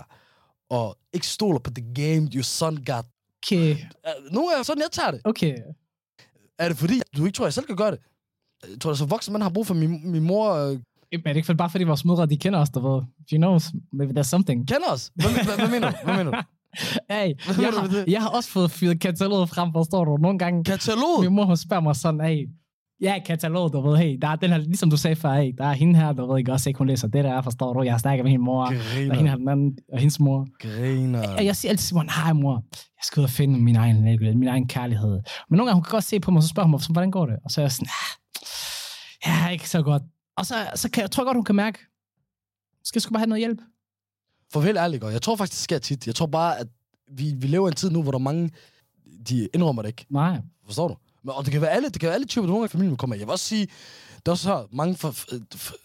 og 0.70 0.98
ikke 1.14 1.28
stoler 1.28 1.60
på 1.60 1.72
the 1.76 1.94
game 1.94 2.30
your 2.36 2.44
son 2.44 2.76
got? 2.86 3.06
Okay, 3.48 3.72
Uh, 3.72 4.34
Nogle 4.34 4.50
gange 4.52 4.64
sådan, 4.64 4.82
jeg 4.82 4.92
tager 4.92 5.12
det. 5.12 5.22
okay. 5.26 5.56
Er 6.60 6.68
det 6.68 6.78
fordi, 6.78 7.02
du 7.18 7.26
ikke 7.26 7.36
tror, 7.36 7.46
jeg 7.46 7.54
selv 7.54 7.66
kan 7.66 7.76
gøre 7.76 7.92
det? 7.92 8.00
Jeg 8.70 8.80
tror, 8.82 8.92
at 8.92 8.98
så 8.98 9.06
voksen 9.06 9.34
man 9.34 9.42
har 9.42 9.50
brug 9.50 9.68
for 9.68 9.74
min, 9.74 10.12
min 10.12 10.24
mor 10.24 10.54
øh, 10.54 10.80
er 11.12 11.18
det 11.18 11.36
ikke 11.36 11.46
for, 11.46 11.54
bare 11.54 11.70
fordi 11.70 11.84
vores 11.84 12.06
mødre, 12.06 12.26
de 12.26 12.38
kender 12.38 12.60
os, 12.60 12.70
der 12.70 12.80
ved? 12.80 13.02
You 13.34 13.38
know, 13.38 13.60
maybe 13.94 14.20
there's 14.20 14.24
something. 14.24 14.68
kender 14.68 14.88
os. 14.92 15.12
Hvad, 15.16 15.32
hvad, 15.32 15.56
hvad, 15.58 15.70
mener 15.70 15.92
du? 15.92 15.98
Hvad 16.04 16.18
mener 16.18 16.32
du? 16.32 16.42
Hey, 17.10 17.34
jeg, 17.48 17.74
har, 17.74 18.04
jeg 18.08 18.22
har 18.22 18.30
også 18.30 18.50
fået 18.50 18.72
fyret 18.72 19.00
kataloget 19.00 19.50
frem, 19.50 19.70
forstår 19.74 20.06
du? 20.06 20.18
Nogle 20.18 20.40
gange, 20.40 20.64
Katalog? 20.64 21.22
min 21.22 21.34
mor, 21.34 21.46
hun 21.46 21.58
spørger 21.58 21.84
mig 21.84 21.96
sådan, 21.96 22.22
hey, 22.22 22.50
ja, 23.02 23.20
katalog, 23.26 23.74
du 23.74 23.82
ved, 23.82 23.98
hey, 23.98 24.18
der 24.22 24.28
er 24.28 24.36
den 24.36 24.50
her, 24.50 24.58
ligesom 24.58 24.90
du 24.90 24.98
sagde 24.98 25.16
før, 25.16 25.34
hey, 25.34 25.54
der 25.58 25.66
er 25.66 25.74
hende 25.74 26.00
her, 26.00 26.14
du 26.14 26.32
ved 26.32 26.40
ikke 26.40 26.52
også 26.52 26.70
ikke, 26.70 26.78
hun 26.78 26.88
læser 26.88 27.08
det 27.08 27.24
der, 27.24 27.42
forstår 27.42 27.74
du? 27.74 27.82
Jeg 27.84 27.94
har 27.94 27.98
snakket 27.98 28.24
med 28.26 28.32
hende 28.32 28.46
mor, 28.46 28.66
og 28.66 28.72
hende 28.72 29.16
Griner. 29.16 29.30
her, 29.30 29.36
den 29.38 29.50
anden, 29.50 29.78
og 29.94 30.00
hendes 30.00 30.20
mor. 30.20 30.48
Griner. 30.60 31.36
Og 31.36 31.46
jeg 31.46 31.56
siger 31.56 31.70
altid 31.70 31.88
til 31.88 31.96
mor, 31.96 32.22
hej 32.24 32.34
mor, 32.34 32.64
jeg 32.74 33.04
skal 33.04 33.20
ud 33.20 33.24
og 33.24 33.30
finde 33.30 33.60
min 33.60 33.76
egen, 33.76 34.04
min 34.40 34.48
egen 34.48 34.68
kærlighed. 34.68 35.10
Men 35.50 35.58
nogle 35.58 35.64
gange, 35.70 35.74
hun 35.74 35.84
kan 35.84 35.92
godt 35.92 36.04
se 36.04 36.20
på 36.20 36.32
mig, 36.32 36.44
så 36.44 36.50
spørger 36.50 36.68
hun 36.68 36.72
mig, 36.72 36.82
hvordan 36.90 37.12
går 37.12 37.26
det? 37.26 37.36
Og 37.46 37.52
så 37.52 37.62
er 37.62 37.66
jeg 37.66 37.72
sådan, 37.72 37.88
"Ah, 39.26 39.46
ja, 39.46 39.50
ikke 39.50 39.70
så 39.70 39.82
godt. 39.82 40.04
Og 40.38 40.46
så, 40.46 40.56
så 40.76 40.90
kan 40.92 41.02
jeg 41.02 41.12
tror 41.12 41.24
godt, 41.24 41.38
hun 41.38 41.44
kan 41.44 41.56
mærke, 41.56 41.80
skal 42.84 42.98
jeg 42.98 43.02
sgu 43.02 43.12
bare 43.12 43.20
have 43.20 43.28
noget 43.30 43.40
hjælp? 43.42 43.60
For 44.54 44.60
vel 44.62 44.78
ærligt, 44.78 45.04
jeg 45.04 45.22
tror 45.22 45.36
faktisk, 45.36 45.54
det 45.58 45.64
sker 45.64 45.80
tit. 45.80 46.08
Jeg 46.08 46.16
tror 46.16 46.26
bare, 46.26 46.60
at 46.60 46.68
vi, 47.12 47.34
vi 47.38 47.48
lever 47.48 47.68
i 47.68 47.70
en 47.72 47.76
tid 47.76 47.90
nu, 47.90 48.02
hvor 48.02 48.12
der 48.12 48.20
er 48.20 48.24
mange, 48.24 48.50
de 49.30 49.48
indrømmer 49.54 49.82
det 49.82 49.90
ikke. 49.90 50.06
Nej. 50.10 50.38
Forstår 50.66 50.88
du? 50.88 50.96
Men, 51.24 51.34
og 51.36 51.46
det 51.46 51.52
kan 51.52 51.62
være 51.62 51.72
alle, 51.72 51.90
det 51.90 52.00
kan 52.00 52.08
være 52.08 52.16
alle 52.16 52.28
typer, 52.28 52.46
der 52.46 52.52
nogle 52.54 52.66
i 52.66 52.68
familien 52.68 52.98
kommer. 52.98 53.16
Jeg 53.16 53.28
vil 53.28 53.32
også 53.32 53.46
sige, 53.46 53.68
det 54.26 54.28
er 54.32 54.48
her, 54.48 54.68
mange 54.72 54.96
for, 54.96 55.12
for, 55.12 55.76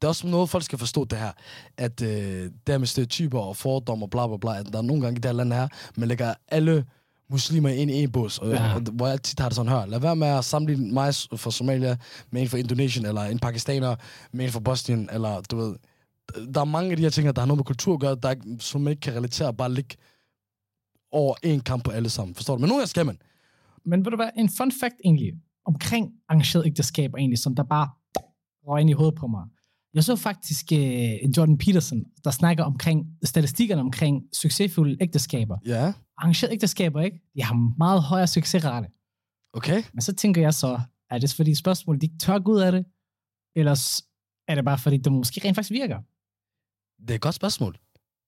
det 0.00 0.04
er 0.04 0.08
også 0.08 0.26
noget, 0.26 0.50
folk 0.50 0.64
skal 0.64 0.78
forstå 0.78 1.04
det 1.04 1.18
her, 1.18 1.32
at 1.76 2.02
øh, 2.02 2.08
det 2.42 2.52
her 2.68 2.78
med 2.78 2.86
stereotyper 2.86 3.40
og 3.40 3.56
fordomme 3.56 4.04
og 4.04 4.10
bla 4.10 4.26
bla 4.26 4.36
bla, 4.36 4.58
at 4.58 4.66
der 4.72 4.78
er 4.78 4.82
nogle 4.82 5.02
gange 5.02 5.16
i 5.18 5.20
det 5.20 5.24
her 5.24 5.32
land 5.32 5.52
her, 5.52 5.68
man 5.96 6.08
lægger 6.08 6.34
alle 6.48 6.84
muslimer 7.30 7.68
ind 7.68 7.90
i 7.90 7.94
en 7.94 8.12
bås, 8.12 8.38
og, 8.38 8.48
Ja. 8.48 8.74
og, 8.74 8.80
hvor 8.80 9.06
jeg 9.06 9.22
tit 9.22 9.40
har 9.40 9.48
det 9.48 9.56
sådan 9.56 9.72
her. 9.72 9.86
Lad 9.86 10.00
være 10.00 10.16
med 10.16 10.26
at 10.28 10.44
sammenligne 10.44 10.92
mig 10.94 11.14
fra 11.14 11.50
Somalia 11.50 11.96
med 12.30 12.42
en 12.42 12.48
fra 12.48 12.58
Indonesien, 12.58 13.06
eller 13.06 13.22
en 13.22 13.38
pakistaner 13.38 13.96
med 14.32 14.44
en 14.44 14.52
fra 14.52 14.60
Bosnien, 14.60 15.08
eller 15.12 15.40
du 15.40 15.56
ved, 15.56 15.76
der 16.54 16.60
er 16.60 16.64
mange 16.64 16.90
af 16.90 16.96
de 16.96 17.02
her 17.02 17.10
ting, 17.10 17.34
der 17.36 17.40
har 17.42 17.46
noget 17.46 17.58
med 17.58 17.64
kultur 17.64 17.94
at 17.94 18.00
gøre, 18.00 18.14
der, 18.22 18.34
som 18.60 18.80
man 18.80 18.90
ikke 18.90 19.00
kan 19.00 19.14
relatere 19.14 19.54
bare 19.54 19.72
ligge 19.72 19.96
over 21.12 21.34
en 21.42 21.60
kamp 21.60 21.84
på 21.84 21.90
alle 21.90 22.10
sammen. 22.10 22.34
Forstår 22.34 22.54
du? 22.54 22.60
Men 22.60 22.68
nogle 22.68 22.80
gange 22.80 22.88
skal 22.88 23.06
man. 23.06 23.18
Men 23.86 24.04
ved 24.04 24.10
du 24.10 24.16
hvad, 24.16 24.30
en 24.36 24.48
fun 24.48 24.72
fact 24.80 24.94
egentlig, 25.04 25.32
omkring 25.64 26.12
arrangeret 26.28 26.66
ægteskab 26.66 27.14
egentlig, 27.14 27.38
som 27.38 27.54
der 27.54 27.62
bare 27.62 27.88
røg 28.66 28.80
ind 28.80 28.90
i 28.90 28.92
hovedet 28.92 29.14
på 29.14 29.26
mig. 29.26 29.44
Jeg 29.94 30.04
så 30.04 30.16
faktisk 30.16 30.66
uh, 30.72 30.78
Jordan 31.36 31.58
Peterson, 31.58 32.04
der 32.24 32.30
snakker 32.30 32.64
omkring 32.64 33.06
statistikkerne 33.24 33.80
omkring 33.82 34.22
succesfulde 34.34 34.96
ægteskaber. 35.00 35.58
Ja, 35.66 35.92
Arrangeret 36.18 36.52
ægteskaber, 36.52 37.00
ikke? 37.00 37.20
De 37.36 37.42
har 37.42 37.74
meget 37.78 38.02
højere 38.02 38.26
succesrate. 38.26 38.88
okay. 39.52 39.82
Men 39.92 40.00
så 40.02 40.14
tænker 40.14 40.40
jeg 40.40 40.54
så, 40.54 40.80
er 41.10 41.18
det 41.18 41.34
fordi 41.34 41.54
spørgsmålet, 41.54 42.00
de 42.02 42.06
ikke 42.06 42.18
tør 42.18 42.38
gå 42.38 42.52
ud 42.52 42.60
af 42.60 42.72
det? 42.72 42.84
Eller 43.56 43.74
s- 43.74 44.02
er 44.48 44.54
det 44.54 44.64
bare 44.64 44.78
fordi, 44.78 44.96
det 44.96 45.12
måske 45.12 45.40
rent 45.44 45.54
faktisk 45.54 45.70
virker? 45.72 45.98
Det 47.02 47.10
er 47.10 47.14
et 47.14 47.20
godt 47.20 47.34
spørgsmål. 47.34 47.78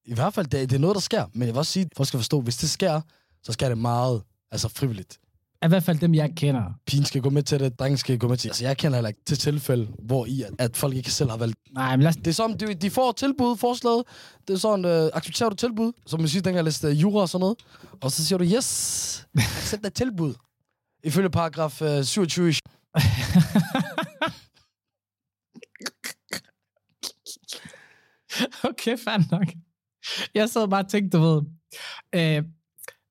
I 0.05 0.13
hvert 0.13 0.33
fald, 0.33 0.47
det, 0.47 0.69
det 0.69 0.75
er 0.75 0.79
noget, 0.79 0.93
der 0.95 1.01
sker. 1.01 1.25
Men 1.33 1.41
jeg 1.41 1.47
vil 1.53 1.57
også 1.57 1.71
sige, 1.71 1.85
at 1.85 1.91
folk 1.97 2.07
skal 2.07 2.17
forstå, 2.17 2.41
hvis 2.41 2.57
det 2.57 2.69
sker, 2.69 3.01
så 3.43 3.51
sker 3.51 3.69
det 3.69 3.77
meget 3.77 4.23
altså 4.51 4.67
frivilligt. 4.67 5.19
I 5.65 5.67
hvert 5.67 5.83
fald 5.83 5.99
dem, 5.99 6.13
jeg 6.13 6.31
kender. 6.35 6.63
Pigen 6.85 7.05
skal 7.05 7.21
gå 7.21 7.29
med 7.29 7.43
til 7.43 7.59
det, 7.59 7.79
drengen 7.79 7.97
skal 7.97 8.19
gå 8.19 8.27
med 8.27 8.37
til 8.37 8.43
det. 8.43 8.49
Altså, 8.49 8.65
jeg 8.65 8.77
kender 8.77 8.97
heller 8.97 9.07
ikke 9.07 9.21
til 9.25 9.37
tilfælde, 9.37 9.87
hvor 9.99 10.25
i, 10.25 10.43
at, 10.59 10.77
folk 10.77 10.95
ikke 10.95 11.11
selv 11.11 11.29
har 11.29 11.37
valgt. 11.37 11.57
Nej, 11.71 11.95
men 11.95 12.03
lad 12.03 12.09
os... 12.09 12.15
Det 12.15 12.27
er 12.27 12.31
sådan, 12.31 12.57
de, 12.57 12.73
de 12.73 12.89
får 12.89 13.11
tilbud, 13.11 13.57
forslaget. 13.57 14.03
Det 14.47 14.53
er 14.53 14.57
sådan, 14.57 14.85
øh, 14.85 15.09
accepterer 15.13 15.49
du 15.49 15.55
tilbud? 15.55 15.91
Som 16.05 16.19
man 16.19 16.29
siger, 16.29 16.41
dengang 16.41 16.55
jeg 16.55 16.63
læste 16.63 16.87
øh, 16.87 17.01
jura 17.01 17.21
og 17.21 17.29
sådan 17.29 17.39
noget. 17.39 17.57
Og 18.01 18.11
så 18.11 18.25
siger 18.25 18.37
du, 18.37 18.43
yes, 18.43 19.27
accept 19.35 19.83
det 19.83 19.93
tilbud. 19.93 20.33
Ifølge 21.03 21.29
paragraf 21.29 21.81
øh, 21.81 22.03
27 22.03 22.49
i 22.49 22.53
Okay, 28.69 28.97
fair 28.97 29.31
nok. 29.31 29.47
Jeg 30.33 30.49
sad 30.49 30.67
bare 30.67 30.83
og 30.83 30.89
tænkte, 30.89 31.17
du 31.17 31.23
ved, 31.23 31.41
øh, 32.15 32.43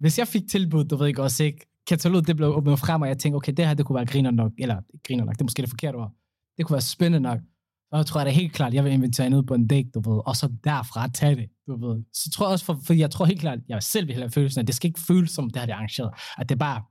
hvis 0.01 0.19
jeg 0.19 0.29
fik 0.29 0.43
tilbud, 0.51 0.85
du 0.85 0.97
ved 0.97 1.09
ikke 1.09 1.23
også 1.23 1.45
ikke, 1.45 1.68
kataloget 1.89 2.27
det 2.27 2.37
blev 2.37 2.49
åbnet 2.49 2.79
frem, 2.79 3.03
og 3.03 3.09
jeg 3.09 3.19
tænkte, 3.19 3.37
okay, 3.37 3.53
det 3.53 3.67
her, 3.67 3.75
det 3.75 3.87
kunne 3.87 3.97
være 3.97 4.07
griner 4.07 4.31
nok, 4.31 4.53
eller 4.59 4.77
griner 5.07 5.25
nok, 5.25 5.35
det 5.35 5.41
er 5.41 5.45
måske 5.45 5.63
det 5.63 5.71
forkerte 5.71 5.97
ord. 5.97 6.13
Det 6.57 6.67
kunne 6.67 6.75
være 6.75 6.81
spændende 6.81 7.21
nok. 7.21 7.39
Så 7.95 8.03
tror 8.03 8.21
det 8.21 8.27
da 8.27 8.31
helt 8.31 8.53
klart, 8.53 8.75
jeg 8.75 8.85
vil 8.85 8.93
invitere 8.93 9.25
hende 9.25 9.39
ud 9.39 9.43
på 9.43 9.55
en 9.55 9.67
date, 9.67 9.91
du 9.95 10.11
ved, 10.11 10.23
og 10.27 10.37
så 10.37 10.53
derfra 10.65 11.09
tage 11.09 11.37
det, 11.37 11.49
du 11.67 11.87
ved. 11.87 12.05
Så 12.13 12.31
tror 12.31 12.47
jeg 12.47 12.53
også, 12.53 12.65
for, 12.65 12.81
for 12.85 12.93
jeg 12.95 13.11
tror 13.11 13.25
helt 13.25 13.41
klart, 13.41 13.59
jeg 13.69 13.83
selv 13.83 14.09
vil 14.09 14.17
have 14.17 14.31
følelsen 14.31 14.59
af, 14.59 14.63
at 14.63 14.67
det 14.67 14.75
skal 14.75 14.89
ikke 14.89 15.01
føles 15.01 15.31
som, 15.31 15.51
det 15.51 15.57
her 15.57 15.67
det 15.67 15.73
er 15.73 15.77
arrangeret. 15.77 16.11
At 16.39 16.49
det 16.49 16.59
bare, 16.59 16.83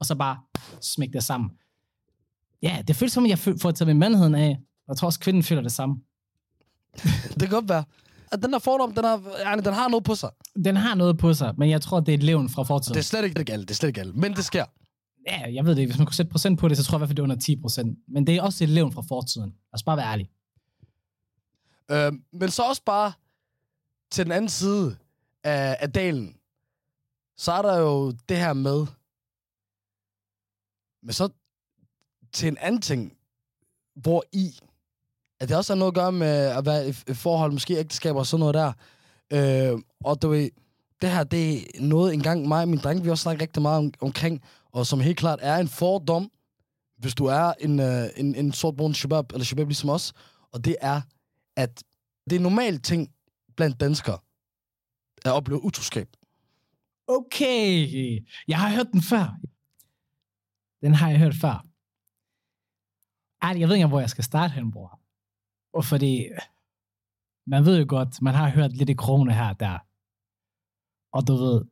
og 0.00 0.06
så 0.06 0.14
bare 0.14 0.38
smække 0.80 1.12
det 1.12 1.24
sammen. 1.24 1.50
Ja, 2.62 2.82
det 2.88 2.96
føles 2.96 3.12
som, 3.12 3.24
at 3.24 3.30
jeg 3.30 3.38
får 3.38 3.70
taget 3.70 3.86
min 3.86 3.98
mandheden 3.98 4.34
af. 4.34 4.50
Og 4.58 4.88
jeg 4.88 4.96
tror 4.96 5.06
også, 5.06 5.20
kvinden 5.20 5.42
føler 5.42 5.62
det 5.62 5.72
samme. 5.72 5.96
Det 7.34 7.40
kan 7.40 7.48
godt 7.48 7.68
være 7.68 7.84
at 8.32 8.42
den 8.42 8.52
der 8.52 8.58
fordom, 8.58 8.94
den 8.94 9.04
har, 9.04 9.22
ja, 9.38 9.56
den 9.56 9.72
har 9.72 9.88
noget 9.88 10.04
på 10.04 10.14
sig. 10.14 10.30
Den 10.64 10.76
har 10.76 10.94
noget 10.94 11.18
på 11.18 11.34
sig, 11.34 11.54
men 11.58 11.70
jeg 11.70 11.82
tror, 11.82 12.00
det 12.00 12.14
er 12.14 12.18
et 12.18 12.22
levn 12.22 12.48
fra 12.48 12.62
fortiden. 12.62 12.94
Det 12.94 13.00
er 13.00 13.04
slet 13.04 13.24
ikke 13.24 13.52
alt, 13.52 13.68
det 13.68 13.70
er 13.70 13.74
slet 13.74 13.88
ikke 13.88 14.00
alt. 14.00 14.16
Men 14.16 14.32
det 14.34 14.44
sker. 14.44 14.64
Ja, 15.26 15.52
jeg 15.52 15.64
ved 15.64 15.74
det 15.74 15.80
ikke. 15.80 15.90
Hvis 15.90 15.98
man 15.98 16.06
kunne 16.06 16.14
sætte 16.14 16.30
procent 16.30 16.58
på 16.58 16.68
det, 16.68 16.76
så 16.76 16.84
tror 16.84 16.96
jeg 16.96 16.98
i 16.98 17.00
hvert 17.00 17.08
fald, 17.08 17.16
det 17.16 17.22
er 17.22 17.24
under 17.24 17.36
10 17.36 17.60
procent. 17.60 17.98
Men 18.08 18.26
det 18.26 18.36
er 18.36 18.42
også 18.42 18.64
et 18.64 18.70
levn 18.70 18.92
fra 18.92 19.02
fortiden. 19.08 19.48
Lad 19.50 19.74
os 19.74 19.82
bare 19.82 19.96
være 19.96 20.06
ærlig. 20.06 20.30
Øh, 21.90 22.12
men 22.32 22.50
så 22.50 22.62
også 22.62 22.82
bare 22.84 23.12
til 24.10 24.24
den 24.24 24.32
anden 24.32 24.48
side 24.48 24.96
af, 25.44 25.76
af 25.80 25.92
dalen, 25.92 26.36
så 27.36 27.52
er 27.52 27.62
der 27.62 27.78
jo 27.78 28.10
det 28.10 28.36
her 28.36 28.52
med, 28.52 28.86
men 31.02 31.12
så 31.12 31.28
til 32.32 32.48
en 32.48 32.58
anden 32.58 32.80
ting, 32.80 33.16
hvor 33.94 34.24
i, 34.32 34.60
at 35.40 35.48
det 35.48 35.56
også 35.56 35.72
har 35.72 35.78
noget 35.78 35.90
at 35.90 35.94
gøre 35.94 36.12
med 36.12 36.28
at 36.28 36.66
være 36.66 36.88
i 36.88 37.14
forhold, 37.14 37.52
måske 37.52 37.78
ægteskaber 37.78 38.18
og 38.18 38.26
sådan 38.26 38.40
noget 38.40 38.54
der. 38.54 38.72
Øh, 39.32 39.78
og 40.04 40.22
du 40.22 40.28
ved, 40.28 40.50
det 41.02 41.10
her, 41.10 41.24
det 41.24 41.58
er 41.58 41.80
noget 41.80 42.14
engang 42.14 42.48
mig 42.48 42.62
og 42.62 42.68
min 42.68 42.78
dreng, 42.78 43.04
vi 43.04 43.10
også 43.10 43.22
snakket 43.22 43.42
rigtig 43.42 43.62
meget 43.62 43.78
om, 43.78 43.92
omkring, 44.00 44.42
og 44.72 44.86
som 44.86 45.00
helt 45.00 45.18
klart 45.18 45.38
er 45.42 45.56
en 45.56 45.68
fordom, 45.68 46.30
hvis 46.98 47.14
du 47.14 47.24
er 47.24 47.52
en, 47.60 47.80
øh, 47.80 48.08
en, 48.16 48.34
en 48.34 48.52
sortbrun 48.52 48.94
shabab, 48.94 49.32
eller 49.32 49.44
shabab 49.44 49.66
ligesom 49.66 49.90
os, 49.90 50.12
og 50.52 50.64
det 50.64 50.76
er, 50.80 51.00
at 51.56 51.84
det 52.30 52.36
er 52.36 52.40
normalt 52.40 52.72
normal 52.72 52.82
ting 52.82 53.10
blandt 53.56 53.80
danskere, 53.80 54.18
at 55.24 55.32
opleve 55.32 55.64
utroskab. 55.64 56.08
Okay, 57.06 57.88
jeg 58.48 58.58
har 58.58 58.70
hørt 58.70 58.86
den 58.92 59.02
før. 59.02 59.36
Den 60.80 60.94
har 60.94 61.10
jeg 61.10 61.18
hørt 61.18 61.34
før. 61.34 61.64
Ej, 63.42 63.60
jeg 63.60 63.68
ved 63.68 63.76
ikke, 63.76 63.86
hvor 63.86 64.00
jeg 64.00 64.10
skal 64.10 64.24
starte 64.24 64.54
hen, 64.54 64.72
bror. 64.72 64.97
Og 65.74 65.84
fordi, 65.84 66.26
man 67.46 67.64
ved 67.64 67.78
jo 67.78 67.86
godt, 67.88 68.22
man 68.22 68.34
har 68.34 68.48
hørt 68.50 68.72
lidt 68.72 68.90
i 68.90 68.94
krone 68.94 69.34
her 69.34 69.48
og 69.48 69.60
der. 69.60 69.78
Og 71.16 71.26
du 71.28 71.34
ved, 71.36 71.64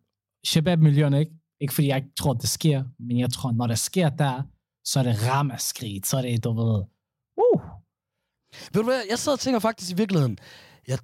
Shabab-miljøen, 0.45 1.15
ikke? 1.15 1.33
Ikke 1.61 1.75
fordi 1.75 1.89
jeg 1.89 2.05
tror, 2.19 2.33
det 2.33 2.49
sker, 2.49 2.85
men 2.99 3.19
jeg 3.19 3.33
tror, 3.33 3.53
når 3.53 3.67
det 3.67 3.79
sker 3.79 4.09
der, 4.09 4.43
så 4.85 4.99
er 4.99 5.03
det 5.03 5.17
ramaskrig, 5.29 6.01
så 6.05 6.17
er 6.17 6.23
det, 6.23 6.45
du 6.45 6.53
ved, 6.53 6.85
uh. 7.37 7.61
Ved 8.73 8.83
du 8.83 8.83
hvad, 8.83 9.03
jeg 9.11 9.19
sidder 9.19 9.37
og 9.37 9.41
tænker 9.41 9.61
faktisk 9.61 9.93
i 9.93 9.97
virkeligheden, 9.97 10.39
jeg, 10.89 10.99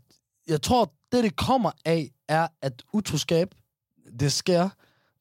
jeg 0.49 0.63
tror, 0.63 0.95
det 1.13 1.25
det 1.25 1.37
kommer 1.37 1.71
af, 1.85 2.11
er, 2.29 2.49
at 2.63 2.83
utroskab, 2.93 3.55
det 4.21 4.33
sker, 4.33 4.69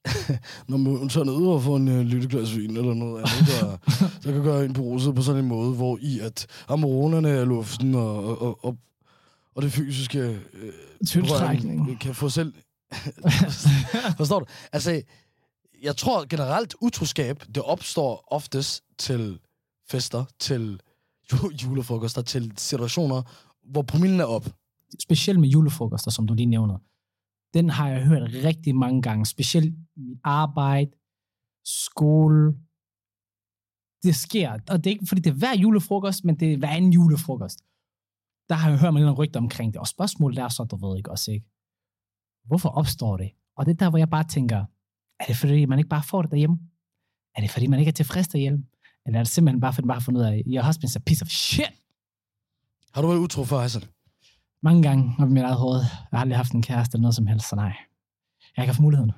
når 0.67 0.77
man 0.77 1.09
tager 1.09 1.25
ned 1.25 1.47
og 1.47 1.63
får 1.63 1.77
en 1.77 1.87
uh, 1.87 1.99
lille 1.99 2.29
glas 2.29 2.55
vin 2.55 2.77
eller 2.77 2.93
noget 2.93 3.17
andet, 3.19 3.47
der, 3.47 3.77
der 4.23 4.31
kan 4.31 4.43
gøre 4.43 4.65
en 4.65 4.73
på 4.73 4.99
på 5.15 5.21
sådan 5.21 5.41
en 5.43 5.47
måde, 5.47 5.73
hvor 5.75 5.97
i 6.01 6.19
at 6.19 6.47
amoronerne 6.67 7.29
er 7.29 7.45
luften 7.45 7.95
og, 7.95 8.41
og, 8.41 8.65
og, 8.65 8.77
og 9.55 9.61
det 9.61 9.71
fysiske 9.71 10.19
øh, 10.53 10.73
Tiltrækning. 11.07 11.99
kan 11.99 12.15
få 12.15 12.29
selv... 12.29 12.53
Forstår 14.17 14.39
du? 14.39 14.45
Altså, 14.71 15.01
jeg 15.81 15.97
tror 15.97 16.25
generelt, 16.29 16.75
utroskab, 16.81 17.43
det 17.55 17.63
opstår 17.63 18.27
oftest 18.31 18.83
til 18.97 19.39
fester, 19.89 20.25
til 20.39 20.81
ju- 21.33 21.55
julefrokoster, 21.63 22.21
til 22.21 22.51
situationer, 22.57 23.21
hvor 23.71 23.81
promillen 23.81 24.19
er 24.19 24.25
op. 24.25 24.49
Specielt 24.99 25.39
med 25.39 25.49
julefrokoster, 25.49 26.11
som 26.11 26.27
du 26.27 26.33
lige 26.33 26.45
nævner. 26.45 26.77
Den 27.53 27.69
har 27.69 27.89
jeg 27.89 28.05
hørt 28.05 28.21
rigtig 28.21 28.75
mange 28.75 29.01
gange. 29.01 29.25
Specielt 29.25 29.75
mit 29.97 30.19
arbejde, 30.23 30.91
skole. 31.65 32.53
Det 34.03 34.15
sker. 34.15 34.51
Og 34.51 34.83
det 34.83 34.87
er 34.87 34.91
ikke, 34.91 35.07
fordi 35.07 35.21
det 35.21 35.29
er 35.29 35.35
hver 35.35 35.55
julefrokost, 35.55 36.25
men 36.25 36.39
det 36.39 36.53
er 36.53 36.57
hver 36.57 36.69
anden 36.69 36.93
julefrokost. 36.93 37.59
Der 38.49 38.55
har 38.55 38.69
jeg 38.69 38.79
hørt 38.79 38.93
mange 38.93 39.11
rygter 39.11 39.39
omkring 39.39 39.73
det. 39.73 39.79
Og 39.79 39.87
spørgsmålet 39.87 40.37
er 40.37 40.47
så, 40.47 40.63
du 40.63 40.87
ved 40.87 40.97
ikke 40.97 41.11
også, 41.11 41.31
ikke? 41.31 41.45
Hvorfor 42.45 42.69
opstår 42.69 43.17
det? 43.17 43.31
Og 43.57 43.65
det 43.65 43.71
er 43.71 43.75
der, 43.75 43.89
hvor 43.89 43.97
jeg 43.97 44.09
bare 44.09 44.23
tænker, 44.23 44.65
er 45.19 45.25
det 45.27 45.35
fordi, 45.37 45.65
man 45.65 45.79
ikke 45.79 45.89
bare 45.89 46.03
får 46.03 46.21
det 46.21 46.31
derhjemme? 46.31 46.59
Er 47.35 47.41
det 47.41 47.51
fordi, 47.51 47.67
man 47.67 47.79
ikke 47.79 47.89
er 47.89 47.93
tilfreds 47.93 48.27
derhjemme? 48.27 48.65
Eller 49.05 49.19
er 49.19 49.23
det 49.23 49.31
simpelthen 49.31 49.61
bare, 49.61 49.73
fordi 49.73 49.85
man 49.85 49.87
bare 49.87 49.99
har 49.99 50.05
fundet 50.05 50.21
ud 50.21 50.25
af, 50.25 50.43
your 50.47 50.63
husband's 50.63 50.95
a 50.95 50.99
piece 50.99 51.21
of 51.25 51.29
shit? 51.29 51.73
Har 52.93 53.01
du 53.01 53.07
været 53.07 53.19
utro 53.19 53.43
for, 53.43 53.59
Hassan? 53.59 53.83
Mange 54.63 54.83
gange 54.83 55.15
op 55.19 55.29
i 55.29 55.31
mit 55.31 55.43
eget 55.43 55.57
hoved. 55.57 55.79
Jeg 55.79 56.17
har 56.17 56.19
aldrig 56.19 56.37
haft 56.37 56.51
en 56.53 56.61
kæreste 56.61 56.95
eller 56.95 57.01
noget 57.01 57.15
som 57.15 57.27
helst, 57.27 57.49
så 57.49 57.55
nej. 57.55 57.65
Jeg 57.65 58.55
har 58.55 58.63
ikke 58.63 58.73
haft 58.73 58.81
muligheden. 58.81 59.11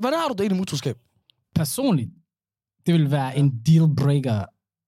Hvordan 0.00 0.18
har 0.20 0.28
du 0.28 0.32
det 0.32 0.40
egentlig 0.40 0.56
med 0.56 0.62
utroskab? 0.62 0.98
Personligt, 1.54 2.10
det 2.86 2.94
vil 2.94 3.10
være 3.10 3.36
en 3.38 3.62
deal 3.66 3.96
breaker 3.96 4.44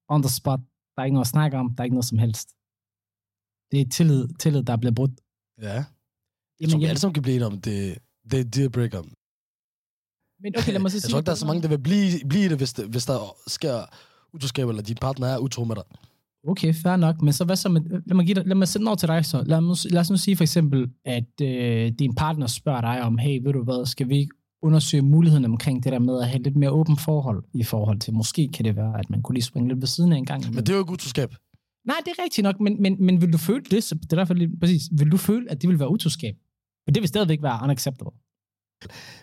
on 0.08 0.22
the 0.22 0.30
spot. 0.30 0.60
Der 0.96 1.02
er 1.02 1.04
ikke 1.04 1.14
noget 1.14 1.24
at 1.26 1.30
snakke 1.30 1.56
om. 1.58 1.74
Der 1.74 1.80
er 1.82 1.84
ikke 1.84 1.94
noget 1.94 2.04
som 2.04 2.18
helst. 2.18 2.48
Det 3.70 3.80
er 3.80 3.88
tillid, 3.90 4.28
tillid 4.38 4.62
der 4.62 4.76
bliver 4.76 4.92
brudt. 4.94 5.10
Ja. 5.62 5.72
Jeg 5.72 5.84
Jamen, 6.60 6.70
tror, 6.70 6.78
vi 6.78 6.82
jeg, 6.82 6.88
alle 6.90 7.00
sammen 7.00 7.14
kan 7.14 7.22
blive 7.22 7.46
om, 7.46 7.60
det, 7.60 7.98
det 8.30 8.40
er 8.40 8.44
dealbreaker. 8.44 9.02
men 10.42 10.52
okay, 10.58 10.72
lad 10.72 10.80
mig 10.80 10.90
så 10.92 10.96
Jeg 10.96 11.02
sige 11.02 11.10
tror 11.10 11.18
ikke, 11.18 11.26
der 11.26 11.32
er 11.32 11.36
så 11.44 11.46
mange, 11.46 11.62
der 11.62 11.68
vil 11.68 11.78
blive, 11.78 12.28
blive 12.28 12.48
det, 12.48 12.56
hvis, 12.56 12.72
det, 12.72 12.84
hvis 12.88 13.06
der 13.06 13.18
sker 13.46 13.76
utroskab, 14.32 14.68
eller 14.68 14.82
din 14.82 14.96
partner 15.00 15.26
er 15.26 15.38
utro 15.38 15.64
med 15.64 15.76
dig. 15.76 15.84
Okay, 16.46 16.74
fair 16.74 16.96
nok. 16.96 17.22
Men 17.22 17.32
så 17.32 17.44
hvad 17.44 17.56
så 17.56 17.68
med, 17.68 17.80
lad 18.06 18.14
mig, 18.14 18.26
give 18.26 18.34
dig, 18.34 18.46
lad 18.46 18.56
mig 18.56 18.68
sætte 18.68 18.78
den 18.78 18.88
over 18.88 18.96
til 18.96 19.08
dig 19.08 19.24
så. 19.24 19.42
Lad, 19.46 19.60
mig, 19.60 19.76
lad 19.90 20.00
os 20.00 20.10
nu 20.10 20.16
sige 20.16 20.36
for 20.36 20.44
eksempel, 20.44 20.90
at 21.04 21.40
øh, 21.42 21.92
din 21.98 22.14
partner 22.14 22.46
spørger 22.46 22.80
dig 22.80 23.02
om, 23.02 23.18
hey, 23.18 23.40
ved 23.42 23.52
du 23.52 23.64
hvad, 23.64 23.86
skal 23.86 24.08
vi 24.08 24.28
undersøge 24.62 25.02
muligheden 25.02 25.44
omkring 25.44 25.84
det 25.84 25.92
der 25.92 25.98
med 25.98 26.20
at 26.20 26.28
have 26.28 26.42
lidt 26.42 26.56
mere 26.56 26.70
åbent 26.70 27.00
forhold 27.00 27.44
i 27.54 27.62
forhold 27.62 28.00
til, 28.00 28.14
måske 28.14 28.48
kan 28.54 28.64
det 28.64 28.76
være, 28.76 28.98
at 28.98 29.10
man 29.10 29.22
kunne 29.22 29.34
lige 29.34 29.44
springe 29.44 29.68
lidt 29.68 29.80
ved 29.80 29.86
siden 29.86 30.12
af 30.12 30.16
en 30.16 30.24
gang. 30.24 30.54
Men 30.54 30.56
det 30.56 30.68
er 30.68 30.74
jo 30.74 30.80
ikke 30.80 30.92
utroskab. 30.92 31.34
Nej, 31.86 31.96
det 32.04 32.12
er 32.18 32.22
rigtigt 32.24 32.42
nok, 32.42 32.60
men, 32.60 32.82
men, 32.82 32.96
men 32.98 33.20
vil 33.20 33.32
du 33.32 33.38
føle 33.38 33.64
det, 33.70 33.84
så 33.84 33.94
det 33.94 34.12
er 34.12 34.16
derfor 34.16 34.34
lige, 34.34 34.50
præcis, 34.60 34.82
vil 34.92 35.12
du 35.12 35.16
føle, 35.16 35.50
at 35.50 35.62
det 35.62 35.70
vil 35.70 35.78
være 35.78 35.90
utroskab? 35.90 36.34
For 36.84 36.90
det 36.90 37.00
vil 37.00 37.08
stadigvæk 37.08 37.42
være 37.42 37.60
unacceptable. 37.64 38.10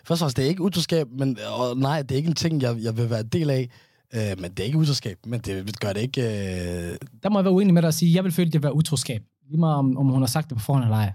Først 0.04 0.10
og 0.10 0.18
fremmest, 0.18 0.36
det 0.36 0.44
er 0.44 0.48
ikke 0.48 0.62
utroskab, 0.62 1.06
men 1.18 1.38
og 1.58 1.76
nej, 1.76 2.02
det 2.02 2.12
er 2.12 2.16
ikke 2.16 2.28
en 2.28 2.34
ting, 2.34 2.62
jeg, 2.62 2.76
jeg 2.82 2.96
vil 2.96 3.10
være 3.10 3.22
del 3.22 3.50
af. 3.50 3.70
Øh, 4.14 4.40
men 4.40 4.50
det 4.50 4.60
er 4.60 4.64
ikke 4.64 4.78
utroskab, 4.78 5.18
men 5.26 5.40
det 5.40 5.80
gør 5.80 5.92
det 5.92 6.00
ikke... 6.00 6.22
Øh... 6.22 6.96
Der 7.22 7.28
må 7.28 7.38
jeg 7.38 7.44
være 7.44 7.54
uenig 7.54 7.74
med 7.74 7.82
dig 7.82 7.88
og 7.88 7.94
sige, 7.94 8.10
at 8.10 8.14
jeg 8.14 8.24
vil 8.24 8.32
føle, 8.32 8.46
at 8.46 8.52
det 8.52 8.62
var 8.62 8.70
utroskab. 8.70 9.22
Lige 9.48 9.60
meget 9.60 9.76
om, 9.76 9.96
om 9.96 10.08
hun 10.08 10.22
har 10.22 10.26
sagt 10.26 10.50
det 10.50 10.58
på 10.58 10.64
forhånd 10.64 10.84
eller 10.84 10.96
ej. 10.96 11.12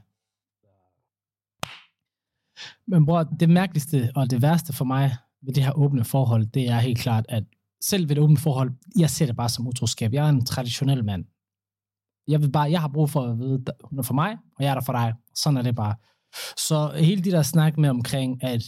Men 2.88 3.06
bror, 3.06 3.23
det 3.23 3.49
mærkeligste 3.49 4.12
og 4.15 4.30
det 4.30 4.41
værste 4.41 4.73
for 4.73 4.86
mig 4.86 5.17
ved 5.41 5.54
det 5.54 5.63
her 5.63 5.71
åbne 5.71 6.06
forhold, 6.06 6.45
det 6.45 6.69
er 6.69 6.80
helt 6.80 6.99
klart, 6.99 7.25
at 7.30 7.43
selv 7.82 8.10
ved 8.10 8.17
et 8.17 8.23
åbent 8.23 8.39
forhold, 8.39 8.71
jeg 8.97 9.10
ser 9.10 9.25
det 9.25 9.36
bare 9.36 9.49
som 9.49 9.67
utroskab. 9.67 10.13
Jeg 10.13 10.25
er 10.25 10.30
en 10.30 10.45
traditionel 10.45 11.06
mand. 11.06 11.25
Jeg, 12.28 12.41
vil 12.41 12.52
bare, 12.52 12.71
jeg 12.71 12.82
har 12.82 12.88
brug 12.88 13.10
for 13.10 13.21
at 13.21 13.39
vide, 13.39 13.63
at 13.67 13.73
hun 13.84 13.99
er 13.99 14.04
for 14.04 14.13
mig, 14.13 14.38
og 14.58 14.63
jeg 14.63 14.69
er 14.69 14.73
der 14.73 14.82
for 14.82 14.93
dig. 14.93 15.13
Sådan 15.36 15.58
er 15.58 15.62
det 15.62 15.75
bare. 15.75 15.95
Så 16.58 16.91
hele 16.95 17.23
det 17.23 17.34
der 17.34 17.41
snak 17.41 17.78
med 17.78 17.89
omkring, 17.89 18.43
at, 18.43 18.63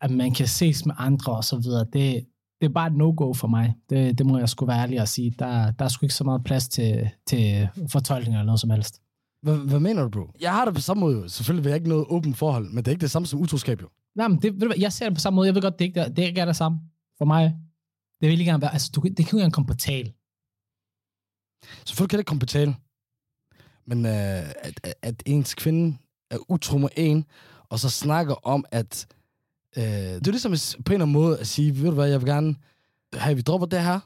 at 0.00 0.10
man 0.10 0.34
kan 0.34 0.48
ses 0.48 0.86
med 0.86 0.94
andre 0.98 1.36
og 1.36 1.44
så 1.44 1.58
videre, 1.58 1.86
det, 1.92 2.26
det 2.60 2.66
er 2.66 2.72
bare 2.72 2.86
et 2.86 2.94
no-go 2.96 3.32
for 3.32 3.48
mig. 3.48 3.74
Det, 3.90 4.18
det 4.18 4.26
må 4.26 4.38
jeg 4.38 4.48
sgu 4.48 4.66
være 4.66 4.80
ærlig 4.82 4.98
at 5.00 5.08
sige. 5.08 5.30
Der, 5.38 5.70
der 5.70 5.84
er 5.84 5.88
sgu 5.88 6.06
ikke 6.06 6.14
så 6.14 6.24
meget 6.24 6.44
plads 6.44 6.68
til, 6.68 7.10
til 7.26 7.68
fortolkninger 7.92 8.38
eller 8.40 8.46
noget 8.46 8.60
som 8.60 8.70
helst. 8.70 9.02
Hvad, 9.42 9.56
hvad 9.56 9.80
mener 9.80 10.02
du, 10.02 10.08
bro? 10.08 10.30
Jeg 10.40 10.52
har 10.52 10.64
det 10.64 10.74
på 10.74 10.80
samme 10.80 11.00
måde. 11.00 11.16
jo. 11.18 11.28
Selvfølgelig 11.28 11.64
vil 11.64 11.70
jeg 11.70 11.76
ikke 11.76 11.88
noget 11.88 12.06
åbent 12.08 12.36
forhold, 12.36 12.68
men 12.70 12.76
det 12.76 12.88
er 12.88 12.90
ikke 12.92 13.00
det 13.00 13.10
samme 13.10 13.26
som 13.26 13.40
utroskab, 13.40 13.82
jo. 13.82 13.88
Nej, 14.14 14.28
men 14.28 14.42
det, 14.42 14.52
ved 14.52 14.60
du 14.60 14.66
hvad, 14.66 14.76
jeg 14.78 14.92
ser 14.92 15.04
det 15.08 15.14
på 15.16 15.20
samme 15.20 15.34
måde. 15.34 15.46
Jeg 15.46 15.54
ved 15.54 15.62
godt, 15.62 15.78
det 15.78 15.84
ikke, 15.84 16.00
er- 16.00 16.08
det 16.08 16.22
ikke 16.22 16.40
er 16.40 16.44
det 16.44 16.56
samme. 16.56 16.78
For 17.18 17.24
mig, 17.24 17.44
det 18.20 18.28
vil 18.28 18.30
ikke 18.30 18.42
engang 18.42 18.62
være, 18.62 18.72
altså, 18.72 18.90
du, 18.94 19.00
det 19.00 19.16
kan 19.16 19.24
jo 19.24 19.28
ikke 19.28 19.34
engang 19.36 19.52
komme 19.52 19.66
på 19.66 19.74
tale. 19.74 20.12
Selvfølgelig 21.86 22.10
kan 22.10 22.16
det 22.18 22.20
ikke 22.20 22.28
komme 22.28 22.40
på 22.40 22.46
tale. 22.46 22.76
Men 23.86 24.06
øh, 24.06 24.12
at, 24.62 24.80
at, 24.84 24.94
at 25.02 25.22
ens 25.26 25.54
kvinde 25.54 25.96
er 26.30 26.38
utro 26.48 26.78
med 26.78 26.88
en, 26.96 27.24
og 27.68 27.78
så 27.78 27.90
snakker 27.90 28.34
om, 28.46 28.64
at... 28.70 29.06
Øh, 29.76 29.84
det 29.84 30.26
er 30.26 30.30
ligesom 30.30 30.52
på 30.84 30.92
en 30.92 30.94
eller 30.94 31.04
anden 31.04 31.12
måde 31.12 31.38
at 31.38 31.46
sige, 31.46 31.76
ved 31.76 31.84
du 31.84 31.90
hvad, 31.90 32.08
jeg 32.08 32.20
vil 32.20 32.28
gerne 32.28 32.54
at 33.12 33.36
vi 33.36 33.42
dropper 33.42 33.66
det 33.66 33.82
her, 33.82 34.00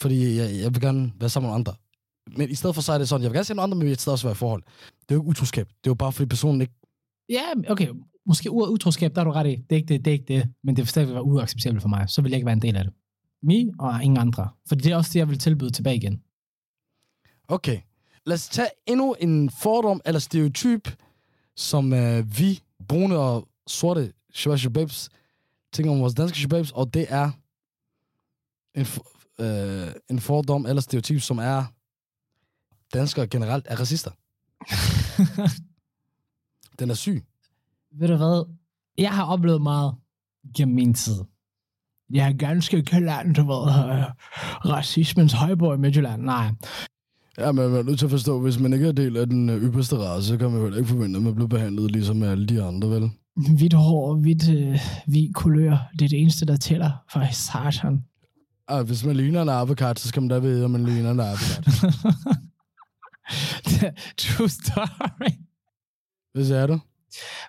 fordi 0.00 0.36
jeg, 0.36 0.60
jeg 0.62 0.74
vil 0.74 0.80
gerne 0.80 1.12
være 1.20 1.30
sammen 1.30 1.48
med 1.48 1.54
andre. 1.54 1.74
Men 2.36 2.50
i 2.50 2.54
stedet 2.54 2.74
for 2.74 2.82
så 2.82 2.92
er 2.92 2.98
det 2.98 3.08
sådan, 3.08 3.22
jeg 3.22 3.30
vil 3.30 3.36
gerne 3.36 3.44
se 3.44 3.54
nogle 3.54 3.62
andre, 3.62 3.76
men 3.76 3.84
vi 3.84 3.88
vil 3.88 3.98
stadig 3.98 4.12
også 4.12 4.26
være 4.26 4.32
i 4.32 4.36
forhold. 4.36 4.62
Det 5.02 5.10
er 5.10 5.14
jo 5.14 5.20
ikke 5.20 5.28
utroskab. 5.28 5.68
Det 5.68 5.74
er 5.86 5.90
jo 5.90 5.94
bare, 5.94 6.12
fordi 6.12 6.26
personen 6.26 6.60
ikke... 6.60 6.74
Ja, 7.28 7.42
okay. 7.68 7.88
Måske 8.26 8.50
ordet 8.50 8.72
utroskab, 8.72 9.14
der 9.14 9.20
er 9.20 9.24
du 9.24 9.30
ret 9.30 9.46
i. 9.46 9.56
Det 9.56 9.72
er 9.72 9.76
ikke 9.76 9.88
det, 9.88 10.04
det 10.04 10.10
er 10.10 10.12
ikke 10.12 10.34
det. 10.34 10.52
Men 10.64 10.76
det 10.76 10.82
vil 10.82 10.88
stadig 10.88 11.08
være 11.08 11.22
uacceptabelt 11.22 11.82
for 11.82 11.88
mig. 11.88 12.10
Så 12.10 12.22
vil 12.22 12.30
jeg 12.30 12.36
ikke 12.36 12.46
være 12.46 12.52
en 12.52 12.62
del 12.62 12.76
af 12.76 12.84
det. 12.84 12.92
Me 13.42 13.72
og 13.78 14.04
ingen 14.04 14.18
andre. 14.18 14.48
For 14.68 14.74
det 14.74 14.92
er 14.92 14.96
også 14.96 15.10
det, 15.12 15.18
jeg 15.18 15.28
vil 15.28 15.38
tilbyde 15.38 15.70
tilbage 15.70 15.96
igen. 15.96 16.22
Okay, 17.48 17.80
lad 18.26 18.34
os 18.34 18.48
tage 18.48 18.68
endnu 18.86 19.16
en 19.20 19.50
fordom 19.50 20.00
eller 20.04 20.18
stereotyp, 20.18 20.88
som 21.56 21.92
øh, 21.92 22.38
vi, 22.38 22.60
brune 22.88 23.18
og 23.18 23.48
sorte 23.66 24.12
shababs, 24.32 25.08
tænker 25.72 25.92
om 25.92 26.00
vores 26.00 26.14
danske 26.14 26.38
shababs, 26.38 26.70
og 26.70 26.94
det 26.94 27.06
er 27.08 27.30
en, 28.74 28.86
øh, 29.40 29.92
en 30.10 30.20
fordom 30.20 30.66
eller 30.66 30.82
stereotyp, 30.82 31.20
som 31.20 31.38
er 31.38 31.64
danskere 32.94 33.26
generelt 33.26 33.66
er 33.68 33.80
racister. 33.80 34.10
Den 36.78 36.90
er 36.90 36.94
syg. 36.94 37.24
Ved 37.92 38.08
du 38.08 38.16
hvad? 38.16 38.54
Jeg 38.98 39.10
har 39.10 39.24
oplevet 39.24 39.62
meget 39.62 39.94
gennem 40.56 40.74
min 40.74 40.94
tid. 40.94 41.24
Jeg 42.10 42.28
er 42.28 42.32
ganske 42.32 42.82
kaldt, 42.82 43.36
du 43.36 43.42
ved, 43.42 43.68
øh, 43.68 44.04
racismens 44.64 45.32
højborg 45.32 45.74
i 45.74 45.78
Midtjylland. 45.78 46.22
Nej. 46.22 46.50
Ja, 47.38 47.52
men 47.52 47.70
man 47.70 47.78
er 47.78 47.82
nødt 47.82 47.98
til 47.98 48.06
at 48.06 48.10
forstå, 48.10 48.40
hvis 48.40 48.58
man 48.58 48.72
ikke 48.72 48.88
er 48.88 48.92
del 48.92 49.16
af 49.16 49.26
den 49.26 49.50
øh, 49.50 49.62
ypperste 49.62 49.96
race, 49.96 50.26
så 50.26 50.36
kan 50.36 50.50
man 50.50 50.60
jo 50.60 50.74
ikke 50.74 50.88
forvente, 50.88 51.16
at 51.16 51.22
man 51.22 51.34
bliver 51.34 51.48
behandlet 51.48 51.90
ligesom 51.90 52.22
alle 52.22 52.46
de 52.46 52.62
andre, 52.62 52.90
vel? 52.90 53.10
Hvidt 53.48 53.72
hår, 53.72 54.14
hvidt, 54.14 54.50
øh, 54.50 54.80
hvid 55.06 55.32
kulør, 55.32 55.76
det 55.92 56.04
er 56.04 56.08
det 56.08 56.20
eneste, 56.20 56.46
der 56.46 56.56
tæller 56.56 56.90
for 57.12 57.32
satan. 57.32 58.04
Ah, 58.68 58.86
hvis 58.86 59.04
man 59.04 59.16
ligner 59.16 59.42
en 59.42 59.48
abekat, 59.48 59.98
så 59.98 60.08
skal 60.08 60.22
man 60.22 60.28
da 60.28 60.38
vide, 60.38 60.64
om 60.64 60.70
man 60.70 60.84
ligner 60.84 61.10
en 61.10 61.20
abekat. 61.20 61.66
True 64.18 64.48
story. 64.48 65.30
Hvis 66.34 66.50
er 66.50 66.66
du? 66.66 66.80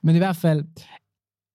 Men 0.03 0.15
i 0.15 0.17
hvert 0.17 0.35
fald, 0.35 0.65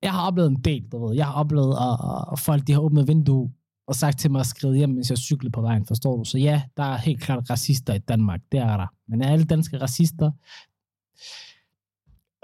jeg 0.03 0.13
har 0.13 0.27
oplevet 0.27 0.51
en 0.51 0.61
del, 0.65 0.89
du 0.93 1.07
ved. 1.07 1.17
Jeg 1.17 1.27
har 1.27 1.33
oplevet, 1.33 1.75
at, 1.75 2.33
at 2.33 2.39
folk 2.39 2.67
de 2.67 2.73
har 2.73 2.81
åbnet 2.81 3.09
vindue 3.09 3.53
og 3.87 3.95
sagt 3.95 4.19
til 4.19 4.31
mig 4.31 4.41
at 4.41 4.47
skrive 4.47 4.77
hjem, 4.77 4.89
mens 4.89 5.11
jeg 5.11 5.19
cyklede 5.19 5.53
på 5.53 5.61
vejen, 5.61 5.87
forstår 5.87 6.17
du? 6.17 6.25
Så 6.25 6.39
ja, 6.39 6.63
der 6.77 6.83
er 6.83 6.97
helt 6.97 7.23
klart 7.23 7.51
racister 7.51 7.95
i 7.95 7.99
Danmark, 7.99 8.41
det 8.53 8.61
er 8.61 8.77
der. 8.77 8.87
Men 9.09 9.23
er 9.23 9.33
alle 9.33 9.45
danske 9.45 9.81
racister? 9.81 10.31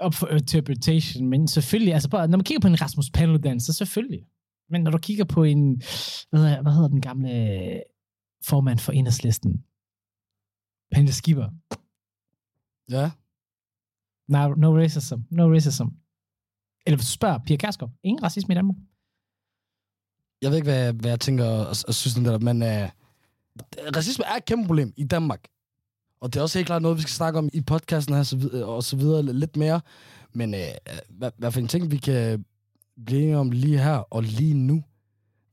Op 0.03 0.13
for 0.13 0.27
interpretation, 0.27 1.27
men 1.27 1.47
selvfølgelig, 1.47 1.93
altså 1.93 2.09
bare, 2.09 2.27
når 2.27 2.37
man 2.37 2.43
kigger 2.43 2.61
på 2.61 2.67
en 2.67 2.81
Rasmus 2.81 3.09
Paludan, 3.13 3.59
så 3.59 3.73
selvfølgelig. 3.73 4.25
Men 4.69 4.81
når 4.81 4.91
du 4.91 4.97
kigger 4.97 5.25
på 5.25 5.43
en, 5.43 5.81
hvad 6.29 6.39
hedder, 6.39 6.61
hvad 6.61 6.73
hedder 6.73 6.87
den 6.87 7.01
gamle 7.01 7.31
formand 8.45 8.79
for 8.79 8.91
enhedslisten? 8.91 9.63
Pernille 10.91 11.13
Skipper. 11.13 11.49
Ja. 12.89 13.11
No, 14.27 14.53
no 14.53 14.77
racism. 14.77 15.15
No 15.31 15.53
racism. 15.53 15.87
Eller 16.85 16.99
spørger 16.99 17.39
Pia 17.45 17.57
Kærsgaard, 17.57 17.91
ingen 18.03 18.23
racisme 18.23 18.53
i 18.53 18.55
Danmark. 18.55 18.77
Jeg 20.41 20.49
ved 20.51 20.57
ikke, 20.57 20.71
hvad, 20.71 20.93
hvad 20.93 21.09
jeg 21.09 21.19
tænker 21.19 21.45
og, 21.45 21.75
og 21.87 21.93
synes 21.93 22.17
om 22.17 22.23
det 22.23 22.33
der, 22.33 22.39
men 22.39 22.61
uh, 22.61 22.89
racisme 23.95 24.25
er 24.25 24.35
et 24.35 24.45
kæmpe 24.45 24.67
problem 24.67 24.93
i 24.97 25.03
Danmark. 25.03 25.47
Og 26.23 26.33
det 26.33 26.39
er 26.39 26.43
også 26.43 26.59
helt 26.59 26.65
klart 26.65 26.81
noget, 26.81 26.97
vi 26.97 27.01
skal 27.01 27.11
snakke 27.11 27.39
om 27.39 27.49
i 27.53 27.61
podcasten 27.61 28.15
her, 28.15 28.23
så 28.23 28.37
videre, 28.37 28.65
og 28.65 28.83
så 28.83 28.95
videre 28.95 29.23
lidt 29.23 29.55
mere. 29.57 29.81
Men 30.33 30.53
uh, 30.53 30.59
hvad, 31.09 31.31
hvad 31.37 31.51
for 31.51 31.59
en 31.59 31.67
ting, 31.67 31.91
vi 31.91 31.97
kan 31.97 32.45
blive 33.05 33.21
enige 33.21 33.37
om 33.37 33.51
lige 33.51 33.79
her 33.79 33.95
og 33.95 34.23
lige 34.23 34.53
nu, 34.53 34.83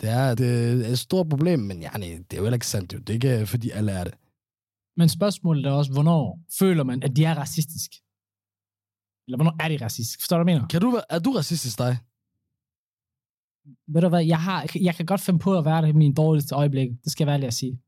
det 0.00 0.08
er, 0.10 0.34
det 0.34 0.48
er 0.86 0.88
et 0.88 0.98
stort 0.98 1.28
problem, 1.28 1.58
men 1.58 1.82
ja, 1.82 1.90
nej, 1.90 2.08
det 2.30 2.32
er 2.32 2.36
jo 2.36 2.42
heller 2.42 2.56
ikke 2.56 2.66
sandt. 2.66 2.92
Jo. 2.92 2.98
Det 2.98 3.10
er 3.10 3.14
ikke, 3.14 3.46
fordi 3.46 3.70
alle 3.70 3.92
er 3.92 4.04
det. 4.04 4.14
Men 4.96 5.08
spørgsmålet 5.08 5.66
er 5.66 5.70
også, 5.70 5.92
hvornår 5.92 6.40
føler 6.58 6.84
man, 6.84 7.02
at 7.02 7.16
de 7.16 7.24
er 7.24 7.34
racistisk? 7.34 7.90
Eller 9.26 9.36
hvornår 9.36 9.56
er 9.64 9.68
de 9.68 9.84
racistisk? 9.84 10.20
Forstår 10.20 10.38
du, 10.38 10.44
hvad 10.44 10.52
jeg 10.52 10.60
mener? 10.60 10.68
Kan 10.68 10.80
du, 10.80 11.00
er 11.10 11.18
du 11.18 11.30
racistisk, 11.30 11.78
dig? 11.78 11.98
Ved 13.88 14.00
du 14.00 14.08
hvad, 14.08 14.24
jeg, 14.24 14.42
har, 14.42 14.66
jeg 14.80 14.94
kan 14.94 15.06
godt 15.06 15.20
finde 15.20 15.38
på 15.38 15.58
at 15.58 15.64
være 15.64 15.82
det 15.82 15.88
i 15.88 15.92
min 15.92 16.14
dårligste 16.14 16.54
øjeblik. 16.54 16.88
Det 17.04 17.12
skal 17.12 17.24
jeg 17.24 17.26
være 17.26 17.34
ærlig 17.34 17.46
at 17.46 17.54
sige. 17.54 17.80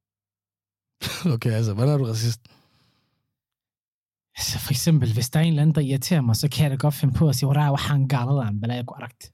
okay, 1.34 1.50
altså, 1.50 1.74
hvordan 1.74 1.94
er 1.94 1.98
du 1.98 2.04
racist? 2.04 2.40
Altså 4.36 4.58
for 4.58 4.70
eksempel, 4.72 5.12
hvis 5.12 5.30
der 5.30 5.40
er 5.40 5.44
en 5.44 5.48
eller 5.48 5.62
anden, 5.62 5.74
der 5.74 5.80
irriterer 5.80 6.20
mig, 6.20 6.36
så 6.36 6.48
kan 6.48 6.62
jeg 6.62 6.70
da 6.70 6.76
godt 6.76 6.94
finde 6.94 7.14
på 7.14 7.28
at 7.28 7.36
sige, 7.36 7.46
hvor 7.46 7.76
han 7.76 8.08
galadan, 8.08 8.56
hvad 8.56 8.68
er 8.68 8.82
korrekt. 8.84 9.32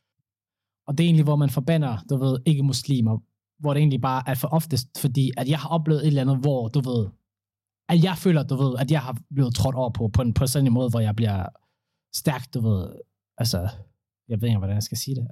Og 0.87 0.99
det 0.99 1.05
er 1.05 1.09
egentlig, 1.09 1.25
hvor 1.25 1.37
man 1.37 1.51
forbander, 1.51 1.99
du 2.11 2.17
ved, 2.17 2.39
ikke 2.47 2.63
muslimer. 2.63 3.19
Hvor 3.61 3.75
det 3.75 3.81
egentlig 3.81 4.01
bare 4.01 4.23
er 4.27 4.35
for 4.35 4.49
oftest, 4.49 4.89
fordi 5.01 5.31
at 5.37 5.49
jeg 5.49 5.59
har 5.59 5.69
oplevet 5.69 6.01
et 6.03 6.07
eller 6.07 6.21
andet, 6.23 6.37
hvor, 6.39 6.69
du 6.69 6.81
ved, 6.81 7.09
at 7.89 8.05
jeg 8.05 8.19
føler, 8.19 8.43
du 8.43 8.57
ved, 8.57 8.79
at 8.79 8.91
jeg 8.91 9.01
har 9.03 9.19
blevet 9.35 9.55
trådt 9.55 9.75
over 9.75 9.91
på, 9.91 10.09
på, 10.09 10.23
en, 10.23 10.35
på 10.35 10.47
sådan 10.47 10.67
en 10.67 10.73
måde, 10.73 10.91
hvor 10.91 11.01
jeg 11.01 11.17
bliver 11.17 11.47
stærkt, 12.15 12.55
du 12.55 12.61
ved, 12.61 12.93
altså, 13.39 13.69
jeg 14.29 14.41
ved 14.41 14.49
ikke, 14.49 14.59
hvordan 14.59 14.75
jeg 14.75 14.83
skal 14.83 14.99
sige 14.99 15.15
det, 15.15 15.29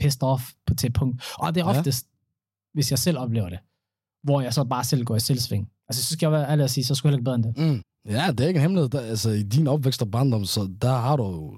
pissed 0.00 0.22
off 0.22 0.52
på 0.66 0.74
til 0.74 0.92
punkt. 0.92 1.22
Og 1.38 1.54
det 1.54 1.60
er 1.60 1.70
Ja. 1.72 1.78
oftest, 1.78 2.06
hvis 2.74 2.90
jeg 2.90 2.98
selv 2.98 3.18
oplever 3.18 3.48
det, 3.48 3.58
hvor 4.22 4.40
jeg 4.40 4.54
så 4.54 4.64
bare 4.64 4.84
selv 4.84 5.04
går 5.04 5.16
i 5.16 5.20
selvsving. 5.20 5.70
Altså, 5.88 6.02
så 6.04 6.12
skal 6.12 6.26
jeg 6.26 6.32
være 6.32 6.48
ærlig 6.50 6.64
at 6.64 6.70
sige, 6.70 6.84
så 6.84 6.94
skulle 6.94 7.10
jeg 7.12 7.18
heller 7.18 7.32
ikke 7.34 7.44
bedre 7.44 7.56
end 7.60 7.70
det. 7.70 7.76
Mm. 7.76 7.82
Ja, 8.08 8.30
det 8.30 8.40
er 8.40 8.48
ikke 8.48 8.58
en 8.58 8.62
hemmelighed. 8.62 8.88
Der, 8.88 9.00
altså, 9.00 9.30
i 9.30 9.42
din 9.42 9.66
opvækst 9.66 10.02
og 10.02 10.10
barndom, 10.10 10.44
så 10.44 10.68
der 10.82 10.92
har 10.92 11.16
du 11.16 11.54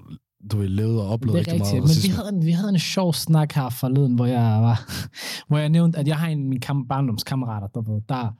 du 0.51 0.59
har 0.59 0.67
levet 0.67 1.01
og 1.01 1.07
oplevet 1.09 1.37
rigtig 1.39 1.59
meget 1.59 1.73
men 1.75 1.89
vi 2.03 2.09
havde, 2.09 2.29
en, 2.29 2.45
vi 2.45 2.51
havde 2.51 2.69
en 2.69 2.79
sjov 2.79 3.13
snak 3.13 3.51
her 3.51 3.69
forleden, 3.69 4.15
hvor 4.15 4.25
jeg 4.25 4.61
var, 4.61 4.89
hvor 5.47 5.57
jeg 5.57 5.69
nævnte, 5.69 5.99
at 5.99 6.07
jeg 6.07 6.17
har 6.17 6.27
en 6.27 6.39
af 6.39 6.45
mine 6.45 6.59
kam- 6.65 6.87
barndomskammerater, 6.87 7.67
du 7.67 7.93
ved, 7.93 8.01
der 8.09 8.31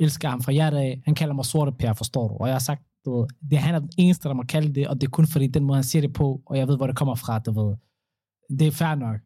elsker 0.00 0.28
ham 0.28 0.42
fra 0.42 0.52
hjertet 0.52 0.78
af. 0.78 1.02
Han 1.04 1.14
kalder 1.14 1.34
mig 1.34 1.44
sorte 1.44 1.72
Per, 1.72 1.92
forstår 1.92 2.28
du? 2.28 2.34
Og 2.34 2.46
jeg 2.46 2.54
har 2.54 2.60
sagt, 2.60 2.82
du 3.04 3.18
ved, 3.18 3.26
det 3.50 3.56
er 3.56 3.60
han 3.60 3.74
er 3.74 3.78
den 3.78 3.90
eneste, 3.98 4.28
der 4.28 4.34
må 4.34 4.42
kalde 4.48 4.74
det, 4.74 4.88
og 4.88 5.00
det 5.00 5.06
er 5.06 5.10
kun 5.10 5.26
fordi 5.26 5.46
den 5.46 5.64
måde, 5.64 5.76
han 5.76 5.84
siger 5.84 6.02
det 6.02 6.12
på, 6.12 6.40
og 6.46 6.58
jeg 6.58 6.68
ved, 6.68 6.76
hvor 6.76 6.86
det 6.86 6.96
kommer 6.96 7.14
fra, 7.14 7.38
du 7.38 7.52
ved. 7.52 7.76
Det 8.58 8.66
er 8.66 8.72
fair 8.72 8.94
nok. 8.94 9.16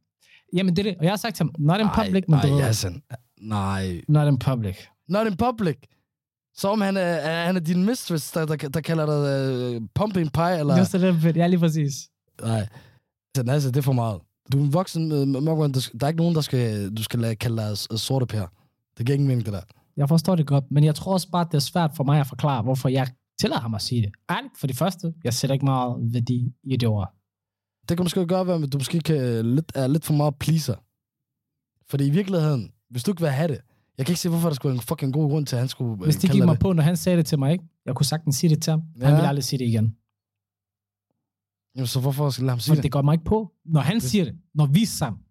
Jamen, 0.57 0.77
det 0.77 0.87
er 0.87 0.91
det. 0.91 0.99
Og 0.99 1.05
jeg 1.05 1.13
har 1.13 1.17
sagt 1.17 1.37
til 1.37 1.45
ham, 1.45 1.55
not 1.59 1.81
in 1.81 1.87
public, 1.95 2.25
men 2.29 2.39
nej, 2.39 2.47
du 2.47 2.55
ved, 2.55 2.63
Hassan. 2.63 3.03
Nej. 3.41 4.01
not 4.09 4.29
in 4.29 4.39
public. 4.39 4.77
Not 5.09 5.27
in 5.27 5.37
public. 5.37 5.77
Så 6.55 6.69
om 6.69 6.81
han 6.81 6.97
er, 6.97 7.45
han 7.45 7.57
er 7.57 7.61
din 7.61 7.85
mistress, 7.85 8.31
der, 8.33 8.47
der, 8.47 8.57
der 8.57 8.81
kalder 8.81 9.07
dig 9.07 9.77
uh, 9.77 9.83
pumping 9.95 10.33
pie, 10.33 10.59
eller... 10.59 10.79
Just 10.79 10.95
a 10.95 10.99
little 10.99 11.21
bit. 11.23 11.37
Ja, 11.37 11.47
lige 11.47 11.61
præcis. 11.61 11.93
Nej. 12.43 12.69
Hassan, 13.37 13.49
altså, 13.49 13.69
det 13.71 13.77
er 13.77 13.83
for 13.83 13.93
meget. 13.93 14.21
Du 14.53 14.59
er 14.61 14.65
en 14.65 14.73
voksen, 14.73 15.13
uh, 15.13 15.19
der, 15.19 15.81
skal- 15.81 16.01
der 16.01 16.07
er 16.07 16.09
ikke 16.09 16.19
nogen, 16.21 16.35
der 16.35 16.41
skal, 16.41 16.91
du 16.97 17.03
skal 17.03 17.21
lade, 17.21 17.37
kalde 17.37 17.57
dig 17.57 17.71
uh, 17.93 17.99
sorte 17.99 18.27
per. 18.27 18.47
Det 18.99 19.07
giver 19.07 19.15
ingen 19.15 19.29
mening, 19.29 19.45
det 19.47 19.53
der. 19.53 19.61
Jeg 19.97 20.09
forstår 20.09 20.35
det 20.37 20.47
godt, 20.47 20.65
men 20.71 20.85
jeg 20.85 20.95
tror 20.95 21.13
også 21.13 21.31
bare, 21.31 21.45
det 21.45 21.55
er 21.55 21.59
svært 21.59 21.91
for 21.97 22.05
mig 22.05 22.21
at 22.21 22.27
forklare, 22.27 22.63
hvorfor 22.63 22.89
jeg 22.89 23.07
tillader 23.41 23.61
ham 23.61 23.75
at 23.75 23.83
sige 23.83 24.03
det. 24.03 24.13
Ærligt, 24.31 24.59
for 24.61 24.67
det 24.67 24.77
første, 24.77 25.15
jeg 25.25 25.35
sætter 25.35 25.55
ikke 25.55 25.65
meget 25.65 25.97
værdi 26.15 26.53
i 26.65 26.77
det 26.77 26.89
ord. 26.89 27.15
Det 27.89 27.97
kan 27.97 28.05
måske 28.05 28.27
gøre, 28.27 28.55
at 28.55 28.73
du 28.73 28.79
måske 28.79 29.01
kan, 29.01 29.47
lidt, 29.55 29.73
er 29.75 29.87
lidt 29.87 30.05
for 30.05 30.15
meget 30.15 30.35
pleaser. 30.37 30.75
Fordi 31.91 32.07
i 32.07 32.11
virkeligheden, 32.11 32.73
hvis 32.91 33.03
du 33.05 33.11
ikke 33.11 33.21
vil 33.21 33.31
have 33.31 33.49
det, 33.49 33.61
jeg 33.99 34.07
kan 34.07 34.13
ikke 34.13 34.21
se, 34.21 34.29
hvorfor 34.29 34.49
der 34.49 34.55
skulle 34.55 34.71
være 34.71 34.77
en 34.83 34.87
fucking 34.91 35.13
god 35.13 35.31
grund 35.31 35.47
til, 35.47 35.57
at 35.57 35.61
han 35.61 35.69
skulle 35.69 35.93
øh, 35.93 35.99
Hvis 36.01 36.17
de 36.17 36.29
gik 36.29 36.45
mig 36.45 36.53
det. 36.53 36.61
på, 36.61 36.73
når 36.73 36.83
han 36.83 36.97
sagde 36.97 37.19
det 37.19 37.27
til 37.27 37.39
mig, 37.39 37.53
ikke? 37.53 37.65
Jeg 37.87 37.95
kunne 37.97 38.07
sagtens 38.07 38.37
sige 38.37 38.51
det 38.55 38.63
til 38.63 38.71
ham. 38.71 38.83
Ja. 39.01 39.05
Han 39.07 39.15
ville 39.15 39.29
aldrig 39.29 39.45
sige 39.45 39.59
det 39.59 39.65
igen. 39.65 39.97
Jamen, 41.77 41.87
så 41.87 42.01
hvorfor 42.01 42.31
skal 42.31 42.43
lade 42.45 42.51
ham 42.53 42.61
sige 42.61 42.77
det? 42.77 42.83
det 42.83 42.93
går 42.93 43.03
mig 43.03 43.13
ikke 43.13 43.25
på. 43.25 43.53
Når 43.65 43.81
han 43.81 43.95
Det- 43.97 44.03
siger 44.03 44.25
det, 44.25 44.35
når 44.55 44.67
vi 44.67 44.83
er 44.83 44.87
sammen. 44.87 45.23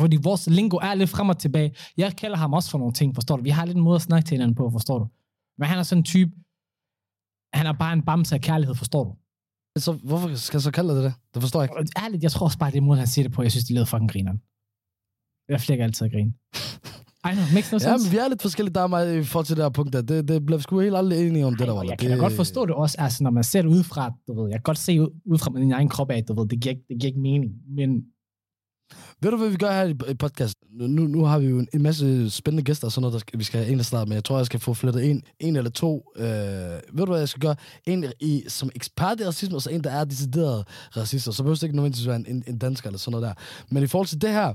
Fordi 0.00 0.16
vores 0.22 0.46
lingo 0.50 0.76
er 0.76 0.94
lidt 0.94 1.10
frem 1.10 1.28
og 1.28 1.38
tilbage. 1.38 1.74
Jeg 1.96 2.16
kalder 2.16 2.36
ham 2.36 2.52
også 2.52 2.70
for 2.70 2.78
nogle 2.78 2.92
ting, 2.94 3.14
forstår 3.14 3.36
du? 3.36 3.42
Vi 3.42 3.50
har 3.50 3.64
lidt 3.64 3.76
en 3.76 3.82
måde 3.84 3.96
at 3.96 4.02
snakke 4.02 4.26
til 4.26 4.34
hinanden 4.34 4.54
på, 4.54 4.70
forstår 4.70 4.98
du? 4.98 5.06
Men 5.58 5.68
han 5.68 5.78
er 5.78 5.82
sådan 5.82 6.00
en 6.00 6.04
type, 6.04 6.30
han 7.54 7.66
er 7.66 7.72
bare 7.72 7.92
en 7.92 8.04
bamse 8.04 8.34
af 8.34 8.40
kærlighed, 8.40 8.74
forstår 8.74 9.04
du? 9.04 9.16
Så 9.80 9.92
hvorfor 9.92 10.34
skal 10.34 10.56
jeg 10.56 10.62
så 10.62 10.70
kalde 10.70 10.94
dig 10.94 11.02
det? 11.02 11.14
Det 11.34 11.42
forstår 11.42 11.62
jeg 11.62 11.70
ikke. 11.80 11.92
Ærligt, 12.04 12.22
jeg 12.22 12.32
tror 12.32 12.46
også 12.46 12.58
bare, 12.58 12.70
det 12.70 12.76
er 12.76 12.80
måden, 12.82 12.98
han 12.98 13.06
siger 13.08 13.24
det 13.28 13.32
på. 13.34 13.42
Jeg 13.42 13.50
synes, 13.50 13.64
det 13.64 13.74
lyder 13.74 13.84
fucking 13.84 14.10
grineren. 14.12 14.38
Jeg 15.48 15.60
flækker 15.60 15.84
altid 15.84 16.04
at 16.06 16.12
grine. 16.12 16.32
I 17.24 17.32
know, 17.34 17.44
makes 17.54 17.72
no 17.72 17.76
Ja, 17.76 17.78
sense. 17.78 18.04
men 18.06 18.12
vi 18.12 18.16
er 18.18 18.28
lidt 18.28 18.42
forskellige, 18.42 18.74
der 18.74 18.80
er 18.82 18.86
mig 18.86 19.18
i 19.18 19.24
forhold 19.24 19.46
til 19.46 19.56
det 19.56 19.64
her 19.64 19.70
punkt. 19.70 19.92
Der. 19.92 20.02
Det, 20.02 20.28
det 20.28 20.46
bliver 20.46 20.58
vi 20.58 20.62
sgu 20.62 20.80
helt 20.80 20.96
aldrig 20.96 21.28
enige 21.28 21.46
om, 21.46 21.52
det 21.56 21.66
der 21.66 21.72
Ej, 21.74 21.76
var. 21.76 21.82
jeg 21.82 21.98
kan 21.98 22.10
da 22.10 22.16
godt 22.16 22.32
forstå 22.32 22.66
det 22.66 22.74
også, 22.74 22.96
altså 22.98 23.22
når 23.22 23.30
man 23.30 23.44
ser 23.44 23.62
det 23.62 23.68
udefra, 23.68 24.12
du 24.28 24.40
ved, 24.42 24.48
jeg 24.50 24.54
kan 24.58 24.62
godt 24.62 24.78
se 24.78 25.00
ud, 25.00 25.38
fra 25.38 25.50
min 25.50 25.72
egen 25.72 25.88
krop 25.88 26.10
af, 26.10 26.24
du 26.24 26.40
ved, 26.40 26.48
det 26.48 26.60
giver, 26.60 26.70
ikke- 26.74 26.84
det 26.88 27.00
giver 27.00 27.08
ikke 27.10 27.20
mening, 27.20 27.52
men 27.76 27.90
Ved 29.20 29.30
du, 29.30 29.36
hvad 29.36 29.48
vi 29.48 29.56
gør 29.56 29.72
her 29.72 29.84
i, 30.10 30.14
podcast? 30.14 30.54
Nu, 30.70 30.86
nu 30.86 31.24
har 31.24 31.38
vi 31.38 31.46
jo 31.46 31.58
en, 31.74 31.82
masse 31.82 32.30
spændende 32.30 32.62
gæster 32.62 32.86
og 32.86 32.92
sådan 32.92 33.02
noget, 33.02 33.12
der 33.12 33.18
skal, 33.18 33.38
vi 33.38 33.44
skal 33.44 33.60
have 33.60 33.72
en 33.72 33.78
at 33.80 33.86
starte 33.86 34.08
med. 34.08 34.16
Jeg 34.16 34.24
tror, 34.24 34.36
jeg 34.36 34.46
skal 34.46 34.60
få 34.60 34.74
flettet 34.74 35.10
en, 35.10 35.22
en 35.40 35.56
eller 35.56 35.70
to. 35.70 36.12
Øh, 36.16 36.24
ved 36.24 36.80
du, 36.96 37.06
hvad 37.06 37.18
jeg 37.18 37.28
skal 37.28 37.40
gøre? 37.40 37.54
En 37.86 38.04
i, 38.20 38.42
som 38.48 38.70
ekspert 38.74 39.20
i 39.20 39.26
racisme, 39.26 39.56
og 39.56 39.62
så 39.62 39.70
en, 39.70 39.84
der 39.84 39.90
er 39.90 40.04
decideret 40.04 40.64
racister. 40.96 41.32
Så 41.32 41.42
behøver 41.42 41.54
det 41.54 41.62
ikke 41.62 41.76
nødvendigvis 41.76 42.06
være 42.06 42.16
en, 42.16 42.44
en, 42.46 42.58
dansker 42.58 42.88
eller 42.88 42.98
sådan 42.98 43.20
noget 43.20 43.26
der. 43.36 43.42
Men 43.74 43.82
i 43.82 43.86
forhold 43.86 44.06
til 44.08 44.22
det 44.22 44.30
her, 44.30 44.54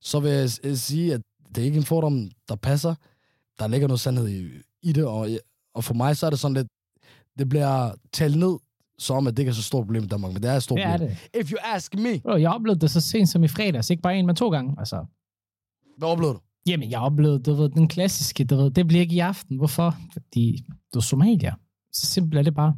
så 0.00 0.20
vil 0.20 0.30
jeg 0.30 0.50
s- 0.50 0.60
sige, 0.74 1.14
at 1.14 1.20
det 1.54 1.58
er 1.58 1.64
ikke 1.64 1.78
en 1.78 1.84
fordom, 1.84 2.30
der 2.48 2.56
passer. 2.56 2.94
Der 3.58 3.66
ligger 3.66 3.88
noget 3.88 4.00
sandhed 4.00 4.28
i, 4.28 4.48
i 4.82 4.92
det, 4.92 5.04
og, 5.06 5.28
og 5.74 5.84
for 5.84 5.94
mig 5.94 6.16
så 6.16 6.26
er 6.26 6.30
det 6.30 6.38
sådan 6.38 6.54
lidt, 6.54 6.68
det 7.38 7.48
bliver 7.48 7.94
talt 8.12 8.38
ned, 8.38 8.58
som 8.98 9.26
at 9.26 9.36
det 9.36 9.38
ikke 9.38 9.50
er 9.50 9.54
så 9.54 9.62
stort 9.62 9.86
problem 9.86 10.04
i 10.04 10.06
Danmark, 10.06 10.32
men 10.32 10.42
det 10.42 10.50
er 10.50 10.54
et 10.54 10.62
stort 10.62 10.76
det 10.76 10.84
er 10.86 10.90
problem. 10.90 11.08
det. 11.32 11.40
If 11.40 11.52
you 11.52 11.58
ask 11.64 11.94
me, 11.94 12.20
Bro, 12.20 12.36
jeg 12.36 12.50
oplevede 12.50 12.80
det 12.80 12.90
så 12.90 13.00
sent 13.00 13.28
som 13.28 13.44
i 13.44 13.48
fredags, 13.48 13.90
ikke 13.90 14.02
bare 14.02 14.16
en, 14.18 14.26
men 14.26 14.36
to 14.36 14.50
gange, 14.50 14.74
altså. 14.78 15.04
hvad 15.98 16.08
oplevede 16.08 16.34
du? 16.34 16.40
Jamen, 16.66 16.90
jeg 16.90 17.00
oplevede, 17.00 17.38
du 17.38 17.52
ved, 17.54 17.68
den 17.68 17.88
klassiske, 17.88 18.44
du 18.44 18.56
ved, 18.56 18.70
det 18.70 18.86
bliver 18.88 19.00
ikke 19.00 19.14
i 19.14 19.18
aften. 19.18 19.56
Hvorfor? 19.56 19.96
Fordi 20.12 20.64
du 20.94 20.98
er 20.98 21.02
somalier. 21.02 21.54
Så 21.92 22.06
simpelt 22.06 22.38
er 22.38 22.42
det 22.42 22.54
bare. 22.54 22.76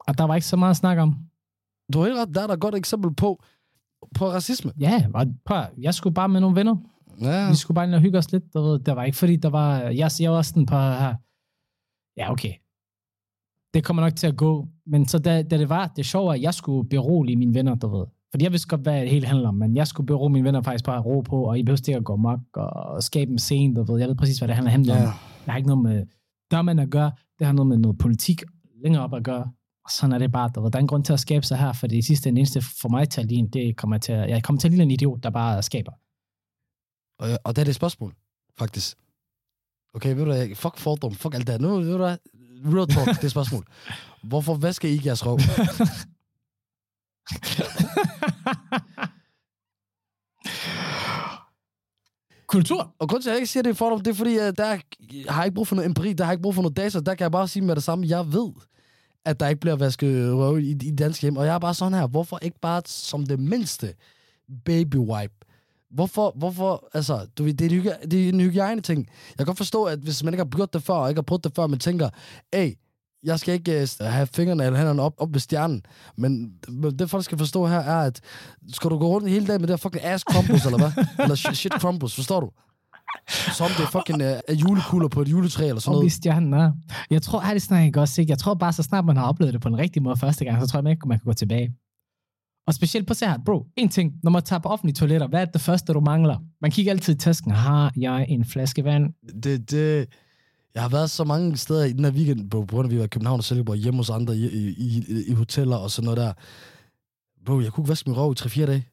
Og 0.00 0.18
der 0.18 0.24
var 0.24 0.34
ikke 0.34 0.46
så 0.46 0.56
meget 0.56 0.70
at 0.70 0.76
snakke 0.76 1.02
om. 1.02 1.16
Du 1.92 1.98
har 1.98 2.06
helt 2.06 2.18
ret, 2.18 2.34
der 2.34 2.42
er 2.42 2.46
der 2.46 2.54
et 2.54 2.60
godt 2.60 2.74
eksempel 2.74 3.14
på, 3.14 3.42
på 4.14 4.28
racisme. 4.28 4.72
Ja, 4.80 5.06
og 5.14 5.26
prøv, 5.44 5.64
jeg 5.78 5.94
skulle 5.94 6.14
bare 6.14 6.28
med 6.28 6.40
nogle 6.40 6.56
venner. 6.56 6.76
Ja. 7.20 7.50
Vi 7.50 7.54
skulle 7.56 7.74
bare 7.74 7.84
ind 7.86 7.94
og 7.94 8.00
hygge 8.00 8.18
os 8.18 8.32
lidt. 8.32 8.54
Du 8.54 8.60
ved, 8.60 8.78
der 8.78 8.92
var 8.92 9.04
ikke 9.04 9.18
fordi, 9.18 9.36
der 9.36 9.48
var... 9.50 9.80
Jeg 9.80 10.10
siger 10.12 10.30
også 10.30 10.48
sådan 10.48 10.66
på 10.66 10.74
her... 10.74 11.14
Ja, 12.16 12.32
okay. 12.32 12.52
Det 13.74 13.84
kommer 13.84 14.02
nok 14.02 14.16
til 14.16 14.26
at 14.26 14.36
gå. 14.36 14.68
Men 14.86 15.06
så 15.08 15.18
da, 15.18 15.42
da 15.42 15.58
det 15.58 15.68
var, 15.68 15.92
det 15.96 16.06
sjove 16.06 16.28
er, 16.28 16.34
at 16.34 16.42
jeg 16.42 16.54
skulle 16.54 16.88
berolige 16.88 17.36
mine 17.36 17.54
venner, 17.54 17.74
du 17.74 17.96
ved. 17.96 18.06
Fordi 18.30 18.44
jeg 18.44 18.52
vidste 18.52 18.68
godt, 18.68 18.80
hvad 18.80 19.00
det 19.00 19.10
hele 19.10 19.26
handler 19.26 19.48
om, 19.48 19.54
men 19.54 19.76
jeg 19.76 19.86
skulle 19.86 20.06
berolige 20.06 20.32
mine 20.32 20.44
venner 20.44 20.62
faktisk 20.62 20.84
bare 20.84 20.96
at 20.96 21.06
ro 21.06 21.20
på, 21.20 21.44
og 21.44 21.58
I 21.58 21.62
behøver 21.62 21.88
ikke 21.88 21.96
at 21.96 22.04
gå 22.04 22.16
mok 22.16 22.40
og 22.54 23.02
skabe 23.02 23.30
en 23.30 23.38
scene, 23.38 23.74
du 23.74 23.82
ved. 23.82 24.00
Jeg 24.00 24.08
ved 24.08 24.14
præcis, 24.16 24.38
hvad 24.38 24.48
det 24.48 24.56
handler, 24.56 24.70
handler 24.70 24.96
om. 24.96 25.00
ja. 25.02 25.06
Det 25.44 25.50
har 25.50 25.56
ikke 25.56 25.68
noget 25.68 25.82
med 25.82 26.06
dommen 26.50 26.78
at 26.78 26.90
gøre. 26.90 27.12
Det 27.38 27.46
har 27.46 27.54
noget 27.54 27.66
med 27.66 27.76
noget 27.78 27.98
politik 27.98 28.42
længere 28.82 29.02
op 29.02 29.14
at 29.14 29.24
gøre. 29.24 29.50
Og 29.84 29.90
sådan 29.90 30.12
er 30.12 30.18
det 30.18 30.32
bare. 30.32 30.50
Du 30.54 30.60
ved. 30.60 30.70
Der 30.70 30.78
er 30.78 30.80
en 30.80 30.86
grund 30.86 31.04
til 31.04 31.12
at 31.12 31.20
skabe 31.20 31.46
sig 31.46 31.58
her, 31.58 31.72
for 31.72 31.86
det 31.86 32.04
sidste 32.04 32.28
den 32.30 32.36
eneste 32.36 32.60
for 32.80 32.88
mig 32.88 33.08
til 33.08 33.20
at 33.20 33.26
ligne, 33.26 33.48
det 33.48 33.76
kommer 33.76 33.98
til 33.98 34.12
at, 34.12 34.30
jeg 34.30 34.42
kommer 34.42 34.60
til 34.60 34.68
at 34.68 34.72
ligne 34.72 34.84
en 34.84 34.90
idiot, 34.90 35.22
der 35.22 35.30
bare 35.30 35.62
skaber. 35.62 35.92
Og, 37.18 37.38
og 37.44 37.56
det 37.56 37.62
er 37.62 37.64
det 37.64 37.74
spørgsmål, 37.74 38.14
faktisk. 38.58 38.96
Okay, 39.94 40.08
ved 40.14 40.24
du 40.24 40.32
hvad? 40.32 40.54
Fuck 40.54 40.78
fordom. 40.78 41.14
Fuck 41.14 41.34
alt 41.34 41.46
det. 41.46 41.60
Nu, 41.60 41.76
ved 41.76 41.92
du 41.92 41.96
hvad? 41.96 42.16
Real 42.64 42.88
talk, 42.88 43.16
det 43.16 43.24
er 43.24 43.28
spørgsmål. 43.28 43.64
Hvorfor 44.30 44.54
vasker 44.54 44.88
I 44.88 44.92
ikke 44.92 45.06
jeres 45.06 45.26
røv? 45.26 45.38
Kultur. 52.46 52.94
Og 52.98 53.08
grund 53.08 53.22
til, 53.22 53.28
at 53.30 53.32
jeg 53.32 53.40
ikke 53.40 53.52
siger, 53.52 53.62
det 53.62 53.70
er 53.70 53.74
fordom, 53.74 54.00
det 54.00 54.10
er 54.10 54.14
fordi, 54.14 54.36
at 54.36 54.58
der 54.58 54.64
har 55.28 55.40
jeg 55.40 55.44
ikke 55.44 55.54
brug 55.54 55.68
for 55.68 55.76
noget 55.76 55.86
empiri, 55.88 56.12
der 56.12 56.24
har 56.24 56.32
jeg 56.32 56.34
ikke 56.34 56.42
brug 56.42 56.54
for 56.54 56.62
noget 56.62 56.76
data. 56.76 57.00
Der 57.00 57.14
kan 57.14 57.22
jeg 57.22 57.32
bare 57.32 57.48
sige 57.48 57.62
med 57.64 57.74
det 57.74 57.82
samme. 57.82 58.06
Jeg 58.08 58.32
ved, 58.32 58.52
at 59.24 59.40
der 59.40 59.48
ikke 59.48 59.60
bliver 59.60 59.76
vasket 59.76 60.34
røv 60.34 60.58
i, 60.58 60.70
i 60.70 60.90
dansk 60.90 61.22
hjem. 61.22 61.36
Og 61.36 61.46
jeg 61.46 61.54
er 61.54 61.58
bare 61.58 61.74
sådan 61.74 61.94
her. 61.94 62.06
Hvorfor 62.06 62.38
ikke 62.42 62.60
bare 62.60 62.82
som 62.86 63.26
det 63.26 63.40
mindste 63.40 63.94
baby 64.64 64.96
wipe? 64.96 65.34
Hvorfor, 65.94 66.32
hvorfor, 66.36 66.88
altså, 66.94 67.26
du 67.38 67.44
ved, 67.44 67.54
det 67.54 67.72
er, 67.72 67.94
en 68.02 68.10
det 68.10 68.24
er 68.24 68.28
en 68.28 68.40
hygiejne 68.40 68.80
ting. 68.80 69.06
Jeg 69.28 69.36
kan 69.36 69.46
godt 69.46 69.56
forstå, 69.56 69.84
at 69.84 69.98
hvis 69.98 70.22
man 70.24 70.34
ikke 70.34 70.44
har 70.44 70.56
gjort 70.56 70.72
det 70.72 70.82
før, 70.82 70.94
og 70.94 71.08
ikke 71.08 71.18
har 71.18 71.22
prøvet 71.22 71.44
det 71.44 71.52
før, 71.56 71.66
man 71.66 71.78
tænker, 71.78 72.08
hey, 72.54 72.72
jeg 73.24 73.40
skal 73.40 73.54
ikke 73.54 73.88
uh, 74.00 74.06
have 74.06 74.26
fingrene 74.26 74.64
eller 74.64 74.78
hænderne 74.78 75.02
op, 75.02 75.14
op 75.18 75.32
ved 75.32 75.40
stjernen. 75.40 75.82
Men 76.16 76.52
men 76.68 76.98
det 76.98 77.10
folk 77.10 77.24
skal 77.24 77.38
forstå 77.38 77.66
her 77.66 77.78
er, 77.78 78.00
at 78.00 78.20
skal 78.72 78.90
du 78.90 78.98
gå 78.98 79.06
rundt 79.06 79.30
hele 79.30 79.46
dagen 79.46 79.60
med 79.60 79.68
det 79.68 79.72
her 79.72 79.76
fucking 79.76 80.04
ass 80.04 80.24
crumbles, 80.32 80.64
eller 80.64 80.78
hvad? 80.78 81.04
Eller 81.24 81.34
shit, 81.34 81.56
shit 81.56 81.72
crumbles, 81.72 82.14
forstår 82.14 82.40
du? 82.40 82.50
Som 83.28 83.68
det 83.76 83.82
er 83.84 83.90
fucking 83.90 84.22
uh, 84.22 84.60
julekugler 84.62 85.08
på 85.08 85.22
et 85.22 85.28
juletræ, 85.28 85.68
eller 85.68 85.80
sådan 85.80 85.90
Og 85.90 85.94
noget. 85.94 86.06
i 86.06 86.10
stjernen 86.10 86.54
er. 86.54 86.72
Jeg 87.10 87.22
tror, 87.22 87.42
ærligt 87.42 87.64
snart 87.64 87.86
ikke 87.86 88.00
også 88.00 88.20
ikke. 88.20 88.30
Jeg 88.30 88.38
tror 88.38 88.54
bare, 88.54 88.72
så 88.72 88.82
snart 88.82 89.04
man 89.04 89.16
har 89.16 89.24
oplevet 89.28 89.54
det 89.54 89.62
på 89.62 89.68
den 89.68 89.78
rigtige 89.78 90.02
måde 90.02 90.16
første 90.16 90.44
gang, 90.44 90.60
så 90.62 90.66
tror 90.66 90.80
jeg 90.82 90.90
ikke, 90.90 91.08
man 91.08 91.18
kan 91.18 91.24
gå 91.24 91.32
tilbage. 91.32 91.74
Og 92.66 92.74
specielt 92.74 93.06
på 93.06 93.14
se 93.14 93.26
her, 93.26 93.38
bro, 93.46 93.66
en 93.76 93.88
ting, 93.88 94.12
når 94.22 94.30
man 94.30 94.42
tager 94.42 94.60
på 94.60 94.68
offentlige 94.68 94.94
toiletter, 94.94 95.26
hvad 95.28 95.40
er 95.40 95.44
det 95.44 95.60
første, 95.60 95.92
du 95.92 96.00
mangler? 96.00 96.38
Man 96.60 96.70
kigger 96.70 96.92
altid 96.92 97.14
i 97.14 97.18
tasken, 97.18 97.50
har 97.50 97.92
jeg 97.96 98.26
en 98.28 98.44
flaske 98.44 98.84
vand? 98.84 99.12
Det, 99.42 99.70
det, 99.70 100.08
jeg 100.74 100.82
har 100.82 100.88
været 100.88 101.10
så 101.10 101.24
mange 101.24 101.56
steder 101.56 101.84
i 101.84 101.92
den 101.92 102.04
her 102.04 102.12
weekend, 102.12 102.50
på 102.50 102.66
grund 102.68 102.86
af, 102.86 102.90
vi 102.90 102.98
var 102.98 103.04
i 103.04 103.08
København 103.08 103.40
og 103.40 103.44
Silkeborg, 103.44 103.76
hjemme 103.76 103.98
hos 103.98 104.10
andre 104.10 104.36
i, 104.36 104.46
i, 104.46 104.68
i, 104.78 105.24
i 105.28 105.32
hoteller 105.32 105.76
og 105.76 105.90
sådan 105.90 106.04
noget 106.04 106.18
der. 106.18 106.32
Bro, 107.44 107.60
jeg 107.60 107.72
kunne 107.72 107.82
ikke 107.82 107.88
vaske 107.88 108.10
min 108.10 108.18
røv 108.18 108.32
i 108.32 108.34
3-4 108.40 108.66
dage. 108.66 108.86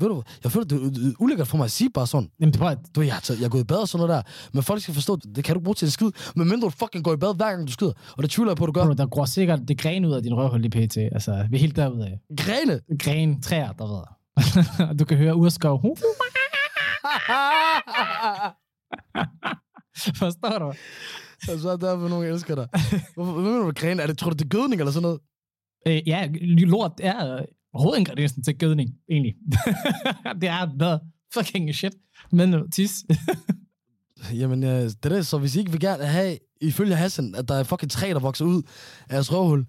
Ved 0.00 0.08
du? 0.08 0.22
Jeg 0.44 0.52
føler, 0.52 0.66
det 0.66 0.76
er 1.06 1.12
ulækkert 1.18 1.48
for 1.48 1.56
mig 1.56 1.64
at 1.64 1.70
sige 1.70 1.90
bare 1.90 2.06
sådan. 2.06 2.28
Jamen, 2.40 2.52
prøv 2.52 2.68
at, 2.68 2.78
Du 2.94 3.00
ved, 3.00 3.06
jeg, 3.08 3.20
jeg 3.28 3.44
er 3.44 3.48
gået 3.48 3.60
i 3.60 3.64
bad 3.64 3.76
og 3.76 3.88
sådan 3.88 4.06
noget 4.06 4.16
der. 4.16 4.22
Men 4.52 4.62
folk 4.62 4.82
skal 4.82 4.94
forstå, 4.94 5.16
det 5.16 5.44
kan 5.44 5.54
du 5.54 5.60
bruge 5.60 5.74
til 5.74 5.86
en 5.86 5.90
skid. 5.90 6.10
Men 6.36 6.48
mindre 6.48 6.66
du 6.66 6.70
fucking 6.70 7.04
går 7.04 7.12
i 7.12 7.16
bad 7.16 7.34
hver 7.36 7.50
gang 7.50 7.66
du 7.66 7.72
skider. 7.72 7.92
Og 8.16 8.22
det 8.22 8.30
tvivler 8.30 8.50
jeg 8.52 8.56
på, 8.56 8.64
at 8.64 8.68
du 8.68 8.72
gør. 8.72 8.84
bro, 8.84 8.92
der 8.92 9.06
går 9.06 9.24
sikkert 9.24 9.60
det 9.68 9.78
gren 9.80 10.04
ud 10.04 10.12
af 10.12 10.22
din 10.22 10.34
røvhul 10.34 10.64
i 10.64 10.68
pt. 10.68 10.96
Altså, 10.96 11.46
vi 11.50 11.56
er 11.56 11.60
helt 11.60 11.76
derude 11.76 12.06
af. 12.06 12.20
Grene! 12.36 12.80
Gren, 12.98 13.42
træer, 13.42 13.72
der 13.72 13.86
ved. 13.86 14.02
du 14.98 15.04
kan 15.04 15.16
høre 15.16 15.36
urskov. 15.36 15.82
Forstår 20.22 20.58
du? 20.58 20.72
og 21.52 21.58
så 21.58 21.70
er 21.70 21.76
der 21.76 21.98
for 21.98 22.08
nogen, 22.08 22.26
der 22.26 22.32
elsker 22.32 22.54
dig. 22.54 22.68
Hvad 23.14 23.24
mener 23.24 23.58
du 23.58 23.64
med 23.64 23.74
grene? 23.74 24.02
Er 24.02 24.06
det, 24.06 24.18
tror 24.18 24.30
du, 24.30 24.36
det 24.36 24.44
er 24.44 24.48
gødning 24.48 24.80
eller 24.80 24.92
sådan 24.92 25.02
noget? 25.02 25.20
Øh, 25.86 26.08
ja, 26.08 26.28
lort 26.66 26.92
er 27.02 27.44
hovedingrediensen 27.78 28.42
til 28.42 28.58
gødning, 28.58 28.90
egentlig. 29.10 29.34
det 30.40 30.48
er 30.48 30.66
the 30.80 30.98
fucking 31.34 31.74
shit. 31.74 31.92
Men 32.32 32.54
øh, 32.54 32.70
tis. 32.74 33.04
Jamen, 34.40 34.64
øh, 34.64 34.82
det 34.82 35.04
er 35.04 35.08
det. 35.08 35.26
Så 35.26 35.38
hvis 35.38 35.56
I 35.56 35.58
ikke 35.58 35.70
vil 35.70 35.80
gerne 35.80 36.04
have, 36.04 36.38
ifølge 36.60 36.94
Hassan, 36.94 37.34
at 37.34 37.48
der 37.48 37.54
er 37.54 37.62
fucking 37.62 37.90
træ, 37.90 38.08
der 38.08 38.20
vokser 38.20 38.44
ud 38.44 38.62
af 39.08 39.14
jeres 39.14 39.32
røvhul, 39.32 39.66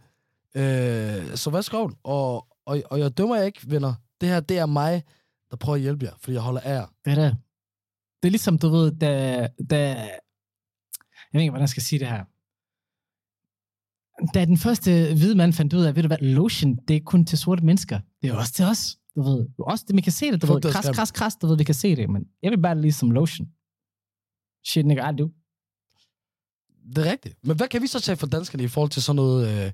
øh, 0.56 1.36
så 1.36 1.50
hvad 1.50 1.62
skrev 1.62 1.92
Og, 2.04 2.48
og, 2.66 2.82
og 2.86 3.00
jeg 3.00 3.18
dømmer 3.18 3.36
jer 3.36 3.44
ikke, 3.44 3.60
venner. 3.68 3.94
Det 4.22 4.30
her, 4.30 4.40
det 4.40 4.58
er 4.58 4.66
mig, 4.66 5.04
der 5.52 5.58
prøver 5.58 5.76
at 5.76 5.82
hjælpe 5.82 6.06
jer, 6.06 6.12
fordi 6.20 6.34
jeg 6.34 6.42
holder 6.42 6.62
af 6.62 6.74
jer. 6.74 6.86
det 7.06 7.12
er 7.12 7.16
det. 7.16 7.38
Det 8.22 8.30
er 8.30 8.32
ligesom, 8.32 8.58
du 8.58 8.70
ved, 8.70 8.92
da, 8.92 9.48
da... 9.70 9.78
Jeg 11.34 11.38
ved 11.38 11.42
ikke, 11.42 11.52
hvordan 11.52 11.62
jeg 11.62 11.70
skal 11.70 11.84
sige 11.84 12.00
det 12.00 12.08
her. 12.08 12.24
Da 14.34 14.46
den 14.46 14.58
første 14.58 15.14
hvide 15.14 15.36
mand 15.36 15.54
fandt 15.54 15.74
ud 15.74 15.82
af, 15.82 15.96
ved 15.96 16.04
du 16.04 16.08
hvad, 16.08 16.18
lotion, 16.18 16.76
det 16.88 16.96
er 16.96 17.00
kun 17.06 17.26
til 17.26 17.38
sorte 17.38 17.66
mennesker. 17.66 18.00
Det 18.22 18.30
er 18.30 18.34
også 18.34 18.54
til 18.54 18.66
os. 18.66 18.98
Du 19.16 19.22
ved, 19.22 19.48
også 19.60 19.86
det, 19.88 19.96
man 19.96 20.04
kan 20.04 20.12
se 20.12 20.32
det, 20.32 20.42
du 20.42 20.48
ved, 20.48 20.62
det 20.62 20.70
er 20.70 20.74
kras, 20.74 20.90
kras, 20.96 21.12
kras, 21.12 21.36
du 21.36 21.48
ved, 21.48 21.58
vi 21.58 21.64
kan 21.64 21.76
se 21.76 21.96
det, 21.96 22.10
men 22.10 22.26
jeg 22.44 22.52
vil 22.52 22.62
bare 22.62 22.82
lige 22.82 22.92
som 22.92 23.12
lotion. 23.12 23.48
Shit, 24.66 24.86
nigga, 24.86 25.10
I 25.10 25.16
do. 25.16 25.30
Det 26.96 27.08
er 27.08 27.12
rigtigt. 27.12 27.36
Men 27.44 27.58
hvad 27.58 27.68
kan 27.68 27.82
vi 27.82 27.88
så 27.88 28.00
tage 28.00 28.16
for 28.16 28.28
danskerne 28.28 28.64
i 28.64 28.68
forhold 28.68 28.90
til 28.90 29.02
sådan 29.04 29.16
noget 29.16 29.66
øh, 29.66 29.72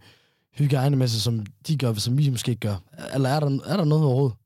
hygiejnemæssigt, 0.52 1.24
som 1.24 1.46
de 1.68 1.78
gør, 1.78 1.94
som 1.94 2.18
vi 2.18 2.30
måske 2.30 2.52
ikke 2.52 2.60
gør? 2.60 2.76
Eller 3.14 3.30
er 3.30 3.40
der, 3.40 3.48
er 3.66 3.78
der 3.78 3.86
noget 3.86 4.06
overhovedet? 4.06 4.38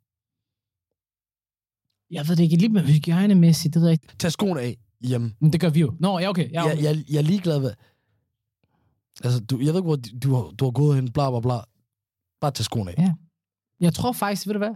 Jeg 2.12 2.28
ved 2.28 2.36
det 2.36 2.44
ikke, 2.44 2.56
lige 2.56 2.70
med 2.70 2.82
hygiejnemæssigt, 2.82 3.74
det 3.74 3.82
ved 3.82 3.90
jeg 3.90 3.94
ikke. 3.94 4.18
Tag 4.20 4.32
skoene 4.32 4.62
af 4.62 4.78
hjemme. 5.02 5.34
Men 5.40 5.54
det 5.54 5.62
gør 5.62 5.70
vi 5.70 5.80
jo. 5.80 5.94
Nå, 6.00 6.20
ja, 6.20 6.30
okay. 6.30 6.52
Ja, 6.52 6.66
okay. 6.66 6.76
Jeg, 6.76 6.84
jeg, 6.84 7.04
jeg 7.10 7.18
er 7.18 7.22
ligeglad 7.22 7.60
med... 7.60 7.74
Altså, 9.24 9.40
du, 9.40 9.58
jeg 9.58 9.68
ved 9.68 9.76
ikke, 9.76 9.82
hvor 9.82 9.96
du, 9.96 10.10
du, 10.24 10.36
har, 10.36 10.44
du 10.44 10.66
har 10.66 10.72
gået 10.72 10.96
hen, 10.96 11.12
bla 11.12 11.30
bla 11.30 11.40
bla. 11.40 11.58
Bare 12.42 12.52
tag 12.52 12.66
skoene 12.66 12.92
af. 12.92 12.96
Ja. 13.04 13.14
Jeg 13.80 13.94
tror 13.94 14.12
faktisk, 14.12 14.48
ved 14.48 14.54
du 14.54 14.58
hvad? 14.58 14.76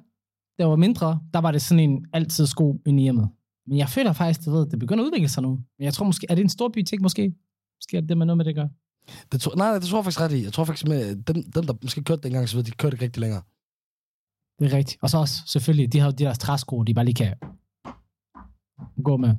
Da 0.58 0.60
jeg 0.60 0.70
var 0.70 0.76
mindre, 0.76 1.20
der 1.34 1.40
var 1.40 1.52
det 1.52 1.62
sådan 1.62 1.90
en 1.90 2.06
altid 2.14 2.46
sko 2.46 2.82
i 2.86 2.92
hjemmet. 2.92 3.30
Men 3.68 3.78
jeg 3.78 3.90
føler 3.90 4.14
faktisk, 4.14 4.46
du 4.46 4.52
ved, 4.52 4.66
det 4.70 4.80
begynder 4.80 5.04
at 5.04 5.08
udvikle 5.08 5.30
sig 5.30 5.44
nu. 5.44 5.50
Men 5.50 5.86
jeg 5.86 5.94
tror 5.94 6.06
måske, 6.06 6.28
er 6.30 6.36
det 6.36 6.42
en 6.42 6.50
stor 6.50 6.70
by 6.70 6.84
ting 6.84 7.02
måske? 7.02 7.34
Måske 7.78 7.98
er 7.98 8.02
det 8.02 8.10
det 8.10 8.18
med 8.18 8.26
noget 8.26 8.38
med 8.38 8.46
det 8.46 8.56
gør. 8.56 8.68
Det 9.32 9.42
tror, 9.42 9.56
nej, 9.56 9.70
nej, 9.70 9.80
det 9.80 9.88
tror 9.88 9.98
jeg 9.98 10.06
faktisk 10.06 10.22
ret 10.22 10.32
i. 10.32 10.44
Jeg 10.44 10.54
tror 10.54 10.64
faktisk, 10.64 10.88
med 10.88 11.16
dem, 11.16 11.52
dem 11.52 11.66
der 11.66 11.74
måske 11.82 12.04
kørte 12.04 12.22
dengang, 12.22 12.50
så 12.50 12.58
ved 12.58 12.64
de 12.64 12.72
kørte 12.72 12.96
ikke 12.96 13.06
rigtig 13.06 13.22
længere. 13.22 13.42
Det 14.60 14.74
er 14.74 14.78
rigtigt. 14.78 14.98
Og 15.02 15.10
så 15.10 15.18
også, 15.18 15.44
selvfølgelig, 15.48 15.94
de 15.94 16.00
har 16.00 16.06
jo 16.06 16.12
de 16.12 16.24
der 16.24 16.34
træsko, 16.34 16.84
de 16.84 16.94
bare 16.94 17.06
lige 17.06 17.16
kan 17.16 17.36
gå 19.04 19.18
med. 19.18 19.36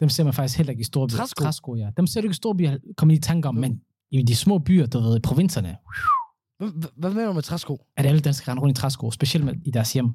Dem 0.00 0.08
ser 0.08 0.24
man 0.24 0.32
faktisk 0.32 0.56
heller 0.56 0.70
ikke 0.70 0.80
i 0.80 0.84
store 0.84 1.08
byer. 1.08 1.16
Træsko? 1.16 1.42
Træsko, 1.44 1.74
ja. 1.76 1.90
Dem 1.96 2.06
ser 2.06 2.20
du 2.20 2.24
ikke 2.24 2.32
i 2.32 2.34
store 2.34 2.54
byer, 2.56 2.78
kommer 2.96 3.14
i 3.14 3.18
tanker 3.18 3.48
om, 3.48 3.54
men 3.54 3.80
i 4.10 4.22
de 4.22 4.36
små 4.36 4.58
byer, 4.58 4.86
du 4.86 5.00
ved, 5.00 5.16
i 5.16 5.20
provinserne, 5.20 5.76
Hvad, 6.96 7.10
mener 7.10 7.26
du 7.26 7.32
med 7.32 7.42
træsko? 7.42 7.78
er 7.96 8.02
det 8.02 8.08
alle 8.08 8.20
danskere 8.20 8.50
rende 8.50 8.62
rundt 8.62 8.78
i 8.78 8.80
træsko, 8.80 9.10
specielt 9.10 9.44
med, 9.44 9.54
i 9.64 9.70
deres 9.70 9.92
hjem. 9.92 10.06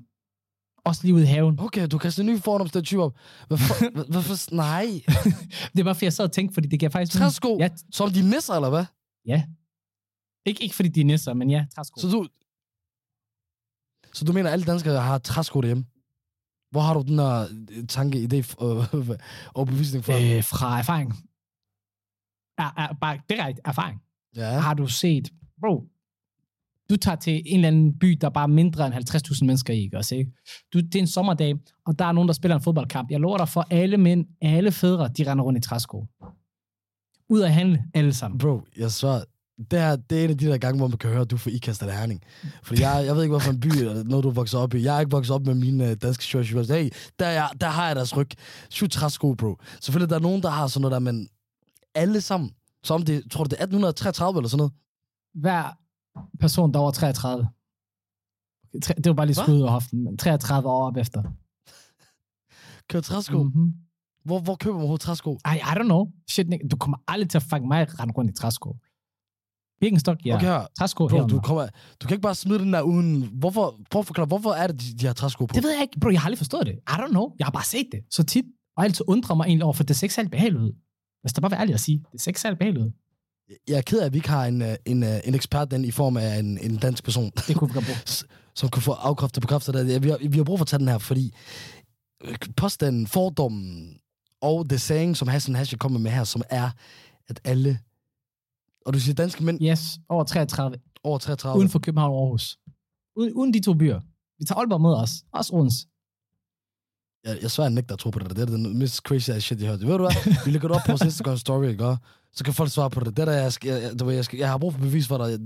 Også 0.86 1.02
lige 1.04 1.13
ude 1.15 1.24
i 1.24 1.26
haven. 1.26 1.60
Okay, 1.60 1.88
du 1.88 1.98
kaster 1.98 2.24
en 2.24 2.30
ny 2.30 2.39
fordomsstereotyp 2.39 3.00
op. 3.00 3.15
Hvorfor? 3.48 4.12
hvorfor? 4.12 4.56
Nej. 4.56 4.86
Det 5.74 5.80
er 5.80 5.84
bare 5.84 5.96
fordi, 5.96 6.06
jeg 6.06 6.13
sad 6.13 6.26
og 6.26 6.32
tænkte, 6.32 6.54
fordi 6.54 6.67
det 6.67 6.80
giver 6.80 6.89
faktisk... 6.89 7.17
Træsko? 7.17 7.58
Ja, 7.60 7.70
Som 7.91 8.10
de 8.10 8.30
nisser, 8.30 8.54
eller 8.54 8.70
hvad? 8.70 8.86
ja. 9.26 9.44
Ikke, 10.46 10.63
ikke 10.63 10.76
fordi 10.76 10.89
de 10.89 11.02
er 11.02 11.06
nisser, 11.06 11.34
men 11.34 11.50
ja, 11.50 11.65
træsko. 11.76 12.00
Så 12.00 12.08
du... 12.08 12.28
Så 14.13 14.26
du 14.26 14.34
mener, 14.34 14.50
at 14.50 14.54
alle 14.54 14.65
danskere 14.65 15.02
har 15.02 15.17
træsko 15.17 15.62
derhjemme? 15.62 15.86
Hvor 16.72 16.82
har 16.82 16.94
du 16.94 17.02
den 17.02 17.20
her 17.20 17.48
øh, 17.72 17.88
tanke, 17.88 18.18
idé 18.18 18.66
øh, 18.66 19.10
og 19.58 19.68
bevisning 19.68 20.06
fra? 20.06 20.14
Øh, 20.14 20.44
fra 20.44 20.80
erfaring. 20.80 21.14
Er, 22.58 22.74
er, 22.78 22.94
bare 23.02 23.20
direkte 23.30 23.62
erfaring. 23.66 24.02
ja. 24.36 24.60
Har 24.60 24.74
du 24.74 24.88
set, 24.88 25.30
bro, 25.62 25.84
du 26.90 26.96
tager 26.96 27.16
til 27.16 27.42
en 27.46 27.56
eller 27.56 27.68
anden 27.68 28.00
by, 28.00 28.18
der 28.22 28.28
er 28.28 28.32
bare 28.32 28.48
mindre 28.48 28.88
end 28.88 28.96
50.000 28.96 29.46
mennesker 29.46 29.74
i, 29.74 29.82
ikke 29.82 29.98
også, 29.98 30.16
ikke? 30.16 30.32
Du, 30.74 30.80
det 30.80 30.96
er 30.96 31.00
en 31.00 31.08
sommerdag, 31.08 31.56
og 31.86 32.00
der 32.00 32.06
er 32.06 32.12
nogen, 32.12 32.28
der 32.28 32.34
spiller 32.34 32.56
en 32.56 32.62
fodboldkamp. 32.62 33.12
Jeg 33.12 33.20
lover 33.20 33.38
dig 33.38 33.50
for 33.50 33.68
alle 33.70 33.98
mænd, 33.98 34.26
alle 34.42 34.72
fædre, 34.72 35.08
de 35.08 35.32
render 35.32 35.44
rundt 35.44 35.66
i 35.66 35.70
træsko. 35.70 36.06
Ud 37.30 37.42
at 37.42 37.54
handle, 37.54 37.84
alle 37.94 38.14
sammen. 38.14 38.38
Bro, 38.38 38.62
jeg 38.78 38.92
svarer, 38.92 39.24
det 39.71 39.80
her, 39.80 39.95
det 39.95 40.19
er 40.19 40.24
en 40.24 40.30
af 40.30 40.38
de 40.38 40.45
der 40.45 40.58
gange, 40.58 40.78
hvor 40.78 40.88
man 40.88 40.97
kan 40.97 41.10
høre, 41.10 41.21
at 41.21 41.32
du 41.32 41.38
får 41.38 41.50
ikastet 41.52 41.88
af 41.88 41.97
herning. 41.97 42.21
Fordi 42.63 42.82
jeg, 42.82 43.04
jeg 43.06 43.15
ved 43.15 43.24
ikke, 43.24 43.32
hvorfor 43.32 43.52
en 43.52 43.60
by 43.60 43.67
eller 43.67 44.04
noget, 44.04 44.24
du 44.24 44.30
er 44.30 44.34
vokset 44.34 44.60
op 44.60 44.74
i. 44.74 44.84
Jeg 44.84 44.95
er 44.95 45.00
ikke 45.00 45.12
vokset 45.12 45.36
op 45.36 45.45
med 45.45 45.56
mine 45.56 45.84
uh, 45.91 45.93
danske 46.02 46.24
shorts. 46.24 46.50
Hey, 46.69 46.89
der, 47.19 47.26
er, 47.26 47.32
jeg- 47.32 47.50
der 47.62 47.67
har 47.67 47.88
jeg 47.88 47.95
deres 47.95 48.17
ryg. 48.17 48.28
Syv 48.69 48.88
træsko, 48.89 49.34
bro. 49.34 49.56
Selvfølgelig, 49.82 50.10
der 50.10 50.15
er 50.15 50.19
nogen, 50.19 50.41
der 50.41 50.50
har 50.50 50.67
sådan 50.67 50.82
noget 50.82 50.91
der, 50.93 51.00
men 51.00 51.28
alle 51.95 52.21
sammen. 52.21 52.50
Som 52.84 53.02
det, 53.06 53.24
tror 53.32 53.43
du, 53.43 53.47
det 53.47 53.54
er 53.60 53.63
1833 53.63 54.39
eller 54.39 54.50
sådan 54.50 54.58
noget? 54.58 54.74
Hver 55.34 55.78
person, 56.39 56.71
der 56.74 56.80
er 56.80 56.84
over 56.84 56.91
33. 56.91 57.47
Tre- 58.84 58.93
Det 58.93 59.06
var 59.08 59.13
bare 59.13 59.26
lige 59.26 59.36
skud 59.36 59.54
ud 59.58 59.62
af 59.63 59.71
hoften, 59.71 60.04
men 60.04 60.17
33 60.17 60.69
år 60.69 60.88
op 60.88 60.97
efter. 60.97 61.24
Kører 62.89 63.04
træsko. 63.04 63.43
Mm. 63.43 63.50
Mm-hmm. 63.50 63.74
Hvor, 64.26 64.39
hvor 64.39 64.56
køber 64.56 64.74
man 64.74 64.82
overhovedet 64.82 65.02
træsko? 65.04 65.34
I, 65.34 65.56
I 65.56 65.60
don't 65.60 65.84
know. 65.84 66.08
Shit, 66.30 66.47
du 66.71 66.78
kommer 66.78 66.97
aldrig 67.08 67.30
til 67.30 67.38
at 67.38 67.43
fange 67.43 67.67
mig 67.67 68.00
rende 68.00 68.13
rundt 68.17 68.32
i 68.32 68.34
træsko. 68.34 68.76
Birkenstock, 69.82 70.26
ja. 70.26 70.36
Okay, 70.36 70.46
her. 70.46 70.65
Træsko 70.78 71.08
Bro, 71.08 71.28
du, 71.28 71.39
kommer, 71.39 71.67
du 72.02 72.08
kan 72.08 72.15
ikke 72.15 72.22
bare 72.22 72.36
smide 72.36 72.60
den 72.60 72.74
der 72.74 72.82
uden... 72.82 73.30
Hvorfor, 73.34 73.80
prøv 73.91 74.00
at 74.00 74.06
forklare, 74.06 74.28
hvorfor 74.28 74.52
er 74.52 74.67
det, 74.67 74.82
de, 74.82 74.98
de 74.98 75.06
har 75.06 75.13
træsko 75.13 75.46
på? 75.46 75.54
Det 75.54 75.63
ved 75.63 75.72
jeg 75.72 75.82
ikke. 75.82 76.00
Bro, 76.00 76.10
jeg 76.10 76.22
har 76.22 76.26
aldrig 76.26 76.38
forstået 76.38 76.65
det. 76.67 76.74
I 76.74 76.91
don't 76.91 77.10
know. 77.10 77.32
Jeg 77.39 77.46
har 77.46 77.52
bare 77.52 77.65
set 77.65 77.88
det 77.91 78.00
så 78.10 78.24
tit. 78.24 78.46
Og 78.78 78.84
altid 78.84 79.06
undrer 79.08 79.36
mig 79.36 79.46
egentlig 79.46 79.63
over, 79.63 79.74
for 79.74 79.84
det 79.84 79.96
ser 79.96 80.06
ikke 80.06 80.13
særlig 80.13 80.32
behageligt 80.32 80.63
ud. 80.63 80.72
Hvis 81.22 81.34
der 81.34 81.41
bare 81.41 81.52
være 81.52 81.60
ærlig 81.60 81.74
at 81.74 81.80
sige, 81.80 82.04
det 82.12 82.22
ser 82.22 82.30
ikke 82.30 82.41
særlig 82.41 82.58
behageligt 82.58 82.86
ud. 82.86 82.91
Jeg 83.67 83.78
er 83.78 83.82
ked 83.82 84.00
af, 84.00 84.06
at 84.06 84.13
vi 84.13 84.17
ikke 84.17 84.30
har 84.30 84.46
en, 84.46 84.62
øh, 84.62 84.76
en, 84.86 85.04
øh, 85.04 85.20
en 85.26 85.36
ekspert 85.36 85.72
den 85.72 85.86
i 85.86 85.91
form 85.91 86.17
af 86.17 86.39
en, 86.39 86.58
en 86.58 86.78
dansk 86.78 87.04
person, 87.04 87.32
Det 87.48 87.56
kunne 87.56 87.70
vi 87.70 87.74
godt 87.74 87.86
bruge. 87.86 88.00
som 88.60 88.70
kan 88.70 88.82
få 88.82 88.91
afkræftet 88.91 89.41
bekræftet 89.41 89.74
det. 89.74 90.04
Vi 90.04 90.10
har, 90.10 90.17
vi 90.30 90.38
har 90.38 90.44
brug 90.44 90.58
for 90.60 90.63
at 90.63 90.67
tage 90.67 90.80
den 90.80 90.88
her, 90.88 90.98
fordi 90.98 91.34
øh, 92.24 92.36
påstanden, 92.58 93.08
fordommen 93.08 93.98
og 94.41 94.70
det 94.70 94.82
saying, 94.82 95.17
som 95.17 95.28
Hassan 95.28 95.56
Hashe 95.56 95.78
kommer 95.78 96.00
med 96.00 96.12
her, 96.12 96.24
som 96.24 96.41
er, 96.50 96.70
at 97.30 97.39
alle, 97.44 97.80
og 98.86 98.94
du 98.94 99.00
siger 99.00 99.15
danske 99.15 99.44
mænd 99.44 99.62
Yes, 99.62 99.82
over 100.10 100.24
33. 100.24 100.78
over 101.04 101.17
33, 101.17 101.60
Uden 101.60 101.70
for 101.70 101.80
København 101.80 102.13
og 102.13 102.22
Aarhus. 102.22 102.58
Uden, 103.15 103.34
uden 103.34 103.54
de 103.54 103.60
to 103.60 103.74
byer. 103.74 104.00
Vi 104.39 104.46
tager 104.46 104.60
Aalborg 104.60 104.82
med 104.82 104.94
os. 104.94 105.12
Også 105.34 105.54
Odense. 105.54 105.88
Jeg, 107.26 107.38
jeg 107.41 107.52
svær, 107.52 107.63
jeg 107.63 107.72
nægter 107.72 107.94
at 107.94 108.00
tro 108.00 108.10
på 108.10 108.20
det. 108.20 108.30
Det 108.30 108.39
er 108.39 108.46
den 108.46 108.78
mest 108.80 108.98
crazy 108.98 109.30
ass 109.30 109.46
shit, 109.46 109.62
jeg 109.62 109.70
har 109.70 109.78
hørt. 109.78 109.88
Ved 109.88 109.98
du 109.98 110.04
hvad? 110.04 110.36
Vi 110.46 110.52
lægger 110.52 110.67
det 110.67 110.78
op 110.78 110.82
på 110.86 110.91
vores 110.91 111.02
Instagram 111.02 111.38
story, 111.38 111.67
ikke? 111.67 111.98
Så 112.34 112.44
kan 112.44 112.54
folk 112.54 112.72
svare 112.72 112.89
på 112.89 113.00
det. 113.00 113.17
Det 113.17 113.28
der, 113.28 113.34
jeg, 113.34 113.52
jeg, 113.65 114.08
jeg, 114.08 114.26
skal, 114.26 114.39
jeg 114.39 114.50
har 114.50 114.58
brug 114.58 114.74
for 114.74 114.80
bevis 114.80 115.08
for 115.08 115.17
dig. 115.17 115.39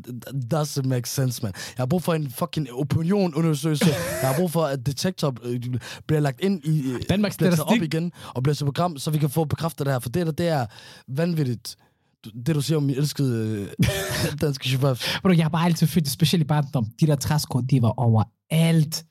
Doesn't 0.53 0.87
make 0.87 1.09
sense, 1.09 1.43
man. 1.43 1.51
Jeg 1.55 1.81
har 1.81 1.85
brug 1.85 2.03
for 2.03 2.13
en 2.13 2.31
fucking 2.31 2.71
opinionundersøgelse. 2.73 3.85
Jeg 4.21 4.29
har 4.29 4.35
brug 4.39 4.51
for, 4.51 4.63
at 4.63 4.85
detektor 4.85 5.35
øh, 5.43 5.59
bliver 6.07 6.19
lagt 6.19 6.41
ind 6.41 6.65
i... 6.65 6.93
Danmarks 7.09 7.37
bliver 7.37 7.63
op 7.63 7.81
igen 7.81 8.11
og 8.35 8.43
bliver 8.43 8.55
til 8.55 8.65
program, 8.65 8.97
så 8.97 9.11
vi 9.11 9.17
kan 9.17 9.29
få 9.29 9.45
bekræftet 9.45 9.85
det 9.85 9.93
her. 9.93 9.99
For 9.99 10.09
det 10.09 10.25
der, 10.25 10.31
det 10.31 10.47
er 10.47 10.65
vanvittigt. 11.07 11.75
Det, 12.45 12.55
du 12.55 12.61
siger 12.61 12.77
om 12.77 12.83
min 12.83 12.95
elskede 12.95 13.61
øh, 13.79 13.87
danske 14.41 14.67
chauffør. 14.67 15.19
Bro, 15.21 15.29
jeg 15.31 15.45
har 15.45 15.49
bare 15.49 15.65
altid 15.65 15.87
følt 15.87 16.09
specielt 16.09 16.43
i 16.43 16.47
barndom. 16.47 16.85
De 16.99 17.07
der 17.07 17.15
træsko, 17.15 17.59
de 17.61 17.81
var 17.81 17.93
overalt. 17.99 19.05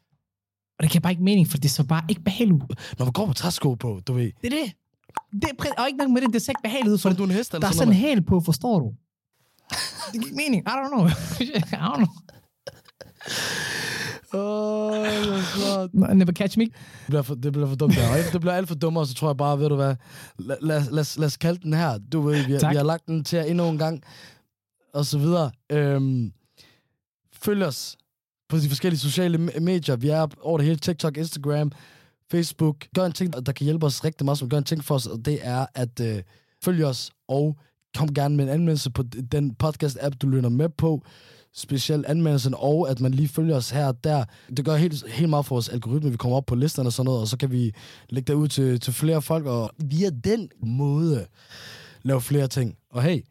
Og 0.78 0.82
det 0.82 0.90
kan 0.90 1.02
bare 1.02 1.12
ikke 1.12 1.24
mening, 1.24 1.48
for 1.48 1.58
det 1.58 1.70
så 1.70 1.84
bare 1.84 2.02
ikke 2.08 2.22
behageligt. 2.22 2.62
Når 2.98 3.04
man 3.04 3.12
går 3.12 3.26
med 3.26 3.34
træsko 3.34 3.74
på, 3.74 4.00
du 4.06 4.12
ved. 4.12 4.32
Det 4.42 4.52
er 4.52 4.64
det. 4.64 4.72
det 5.32 5.50
er 5.50 5.82
og 5.82 5.86
ikke 5.86 5.98
nok 5.98 6.10
med 6.10 6.22
det, 6.22 6.32
det 6.32 6.42
ser 6.42 6.52
ikke 6.52 6.62
behageligt 6.62 6.92
ud, 6.92 6.98
for 6.98 7.10
du 7.10 7.22
er 7.22 7.26
en 7.26 7.32
hest 7.32 7.54
eller 7.54 7.60
der 7.60 7.68
er 7.68 7.72
sådan 7.72 7.78
sådan 7.78 7.94
en 7.94 8.00
hæl 8.00 8.22
på, 8.22 8.40
forstår 8.40 8.80
du? 8.80 8.92
det 10.12 10.12
giver 10.12 10.24
ikke 10.24 10.36
mening. 10.36 10.62
I 10.62 10.70
don't 10.70 10.88
know. 10.94 11.06
I 11.08 11.86
don't 11.86 11.96
know. 11.96 12.06
Åh, 14.34 14.96
det 14.96 15.42
klart. 15.54 15.94
No, 15.94 16.06
Never 16.14 16.32
catch 16.32 16.58
me. 16.58 16.64
Det 16.64 16.72
bliver 17.06 17.22
for, 17.22 17.34
det 17.34 17.52
bliver 17.52 17.68
for 17.68 17.74
dumt. 17.76 17.94
Der. 17.94 18.08
Og 18.10 18.32
Det 18.32 18.40
bliver 18.40 18.54
alt 18.54 18.68
for 18.68 18.74
dummere, 18.74 19.06
så 19.06 19.14
tror 19.14 19.28
jeg 19.28 19.36
bare, 19.36 19.58
ved 19.58 19.68
du 19.68 19.74
hvad, 19.76 19.94
lad, 20.38 20.56
lad, 20.62 20.82
lad, 20.90 21.18
lad 21.18 21.26
os 21.26 21.36
kalde 21.36 21.60
den 21.62 21.72
her. 21.72 21.98
Du 21.98 22.20
ved, 22.20 22.36
vi, 22.46 22.52
vi 22.52 22.76
har 22.76 22.82
lagt 22.82 23.06
den 23.06 23.24
til 23.24 23.36
jer 23.36 23.44
endnu 23.44 23.68
en 23.68 23.78
gang, 23.78 24.02
og 24.94 25.06
så 25.06 25.18
videre. 25.18 25.50
Øhm, 25.72 26.32
følg 27.32 27.62
os 27.64 27.96
på 28.48 28.56
de 28.58 28.68
forskellige 28.68 29.00
sociale 29.00 29.38
me- 29.38 29.60
medier. 29.60 29.96
Vi 29.96 30.08
er 30.08 30.26
over 30.42 30.58
det 30.58 30.64
hele 30.66 30.78
TikTok, 30.78 31.16
Instagram, 31.16 31.72
Facebook. 32.30 32.76
Gør 32.94 33.04
en 33.06 33.12
ting, 33.12 33.46
der 33.46 33.52
kan 33.52 33.64
hjælpe 33.64 33.86
os 33.86 34.04
rigtig 34.04 34.24
meget, 34.24 34.38
som 34.38 34.48
gør 34.48 34.58
en 34.58 34.64
ting 34.64 34.84
for 34.84 34.94
os, 34.94 35.06
og 35.06 35.24
det 35.24 35.38
er 35.42 35.66
at 35.74 36.00
øh, 36.00 36.22
følge 36.64 36.86
os, 36.86 37.10
og 37.28 37.56
kom 37.96 38.14
gerne 38.14 38.36
med 38.36 38.44
en 38.44 38.50
anmeldelse 38.50 38.90
på 38.90 39.02
den 39.32 39.56
podcast-app, 39.64 40.08
du 40.22 40.28
lytter 40.28 40.48
med 40.48 40.68
på. 40.68 41.02
Specielt 41.56 42.06
anmeldelsen, 42.06 42.54
og 42.56 42.90
at 42.90 43.00
man 43.00 43.14
lige 43.14 43.28
følger 43.28 43.56
os 43.56 43.70
her 43.70 43.86
og 43.86 44.04
der. 44.04 44.24
Det 44.56 44.64
gør 44.64 44.76
helt, 44.76 45.10
helt 45.10 45.30
meget 45.30 45.46
for 45.46 45.54
vores 45.54 45.68
algoritme. 45.68 46.10
Vi 46.10 46.16
kommer 46.16 46.36
op 46.36 46.46
på 46.46 46.54
listerne 46.54 46.88
og 46.88 46.92
sådan 46.92 47.04
noget, 47.06 47.20
og 47.20 47.28
så 47.28 47.36
kan 47.36 47.50
vi 47.50 47.74
lægge 48.08 48.32
det 48.32 48.38
ud 48.38 48.48
til, 48.48 48.80
til 48.80 48.92
flere 48.92 49.22
folk, 49.22 49.46
og 49.46 49.70
via 49.78 50.10
den 50.10 50.50
måde 50.62 51.26
lave 52.02 52.20
flere 52.20 52.48
ting. 52.48 52.76
Og 52.90 53.02
hey, 53.02 53.24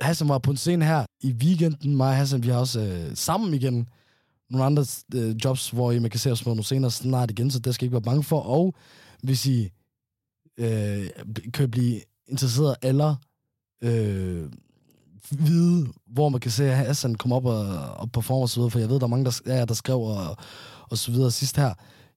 Hassan 0.00 0.28
var 0.28 0.38
på 0.38 0.50
en 0.50 0.56
scene 0.56 0.84
her 0.84 1.06
i 1.20 1.32
weekenden. 1.32 1.96
Mig 1.96 2.08
og 2.08 2.16
Hassan, 2.16 2.42
vi 2.42 2.48
har 2.48 2.58
også 2.58 2.80
øh, 2.80 3.16
sammen 3.16 3.54
igen 3.54 3.88
nogle 4.50 4.64
andre 4.64 4.84
øh, 5.14 5.36
jobs, 5.44 5.70
hvor 5.70 5.92
I 5.92 5.98
man 5.98 6.10
kan 6.10 6.20
se 6.20 6.32
os 6.32 6.42
på 6.42 6.48
nogle 6.48 6.64
scener 6.64 6.88
snart 6.88 7.30
igen, 7.30 7.50
så 7.50 7.58
det 7.58 7.74
skal 7.74 7.84
I 7.84 7.86
ikke 7.86 7.92
være 7.92 8.02
bange 8.02 8.22
for. 8.22 8.40
Og 8.40 8.74
hvis 9.22 9.46
I 9.46 9.70
øh, 10.58 11.06
kan 11.52 11.70
blive 11.70 12.00
interesseret 12.28 12.76
eller 12.82 13.16
øh, 13.82 14.50
vide, 15.30 15.86
hvor 16.06 16.28
man 16.28 16.40
kan 16.40 16.50
se 16.50 16.64
at 16.70 16.76
Hassan 16.76 17.14
komme 17.14 17.36
op 17.36 17.44
og, 17.46 17.66
og 17.96 18.12
performe 18.12 18.42
og 18.44 18.48
så 18.48 18.56
videre, 18.60 18.70
for 18.70 18.78
jeg 18.78 18.88
ved, 18.88 18.96
der 18.98 19.04
er 19.04 19.08
mange, 19.08 19.24
der, 19.24 19.40
ja, 19.46 19.64
der 19.64 19.74
skrev 19.74 20.00
og, 20.00 20.36
og 20.90 20.98
så 20.98 21.10
videre 21.10 21.30
sidst 21.30 21.56
her, 21.56 21.74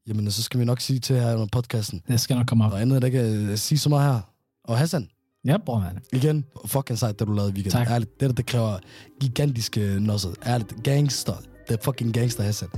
jamen 0.08 0.32
så 0.32 0.44
skal 0.44 0.60
vi 0.60 0.66
nok 0.66 0.80
sige 0.82 1.00
til 1.00 1.16
her 1.16 1.34
under 1.34 1.48
podcasten. 1.52 2.02
Det 2.08 2.20
skal 2.20 2.36
nok 2.38 2.46
komme 2.48 2.66
op. 2.66 2.72
Og 2.72 2.82
andet, 2.82 3.02
der 3.02 3.10
kan 3.10 3.26
øh, 3.26 3.58
sige 3.58 3.78
så 3.78 3.90
meget 3.90 4.14
her. 4.14 4.22
Og 4.64 4.78
Hassan, 4.78 5.08
Ja, 5.46 5.58
bror, 5.66 5.80
man. 5.80 6.00
igen, 6.14 6.46
fucking 6.66 7.00
sejt, 7.00 7.20
det 7.20 7.28
du 7.28 7.34
lavede 7.34 7.52
i 7.52 7.54
weekenden. 7.54 7.72
Tak. 7.80 7.90
Ærligt, 7.92 8.20
det 8.20 8.30
der, 8.30 8.36
det 8.36 8.46
kræver 8.46 8.78
gigantiske 9.22 9.98
nosser. 10.00 10.30
Ærligt, 10.46 10.84
gangster. 10.84 11.34
Det 11.68 11.78
er 11.80 11.82
fucking 11.84 12.14
gangster, 12.14 12.44
Hassan. 12.44 12.70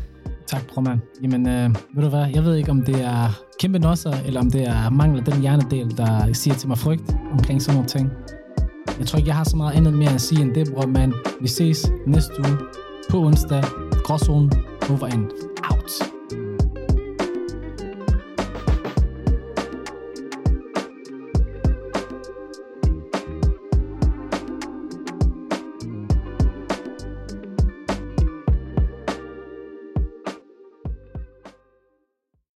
Tak, 0.48 0.68
bror, 0.74 0.82
man. 0.82 1.02
Jamen, 1.24 1.48
øh, 1.48 1.70
ved 1.96 2.04
du 2.04 2.10
hvad? 2.10 2.28
Jeg 2.34 2.44
ved 2.44 2.56
ikke, 2.56 2.72
om 2.72 2.86
det 2.86 3.02
er 3.02 3.40
kæmpe 3.60 3.80
nosser, 3.80 4.12
eller 4.12 4.40
om 4.40 4.52
det 4.52 4.62
er 4.68 4.90
mangel 4.90 5.20
af 5.20 5.26
den 5.26 5.42
hjernedel, 5.42 5.98
der 5.98 6.34
siger 6.34 6.56
til 6.56 6.68
mig 6.68 6.78
frygt 6.78 7.16
omkring 7.32 7.62
sådan 7.62 7.76
nogle 7.76 7.90
ting. 7.90 8.10
Jeg 9.00 9.08
tror 9.08 9.18
ikke, 9.18 9.28
jeg 9.28 9.36
har 9.36 9.44
så 9.44 9.58
meget 9.58 9.76
andet 9.76 9.94
mere 9.94 10.14
at 10.14 10.22
sige 10.22 10.42
end 10.42 10.56
det, 10.56 10.74
bror, 10.74 10.88
man. 10.88 11.14
Vi 11.42 11.48
ses 11.48 11.92
næste 12.08 12.34
uge 12.40 12.58
på 13.10 13.18
onsdag. 13.20 13.64
Gråzonen 14.04 14.52
over 14.90 15.08
end. 15.08 16.19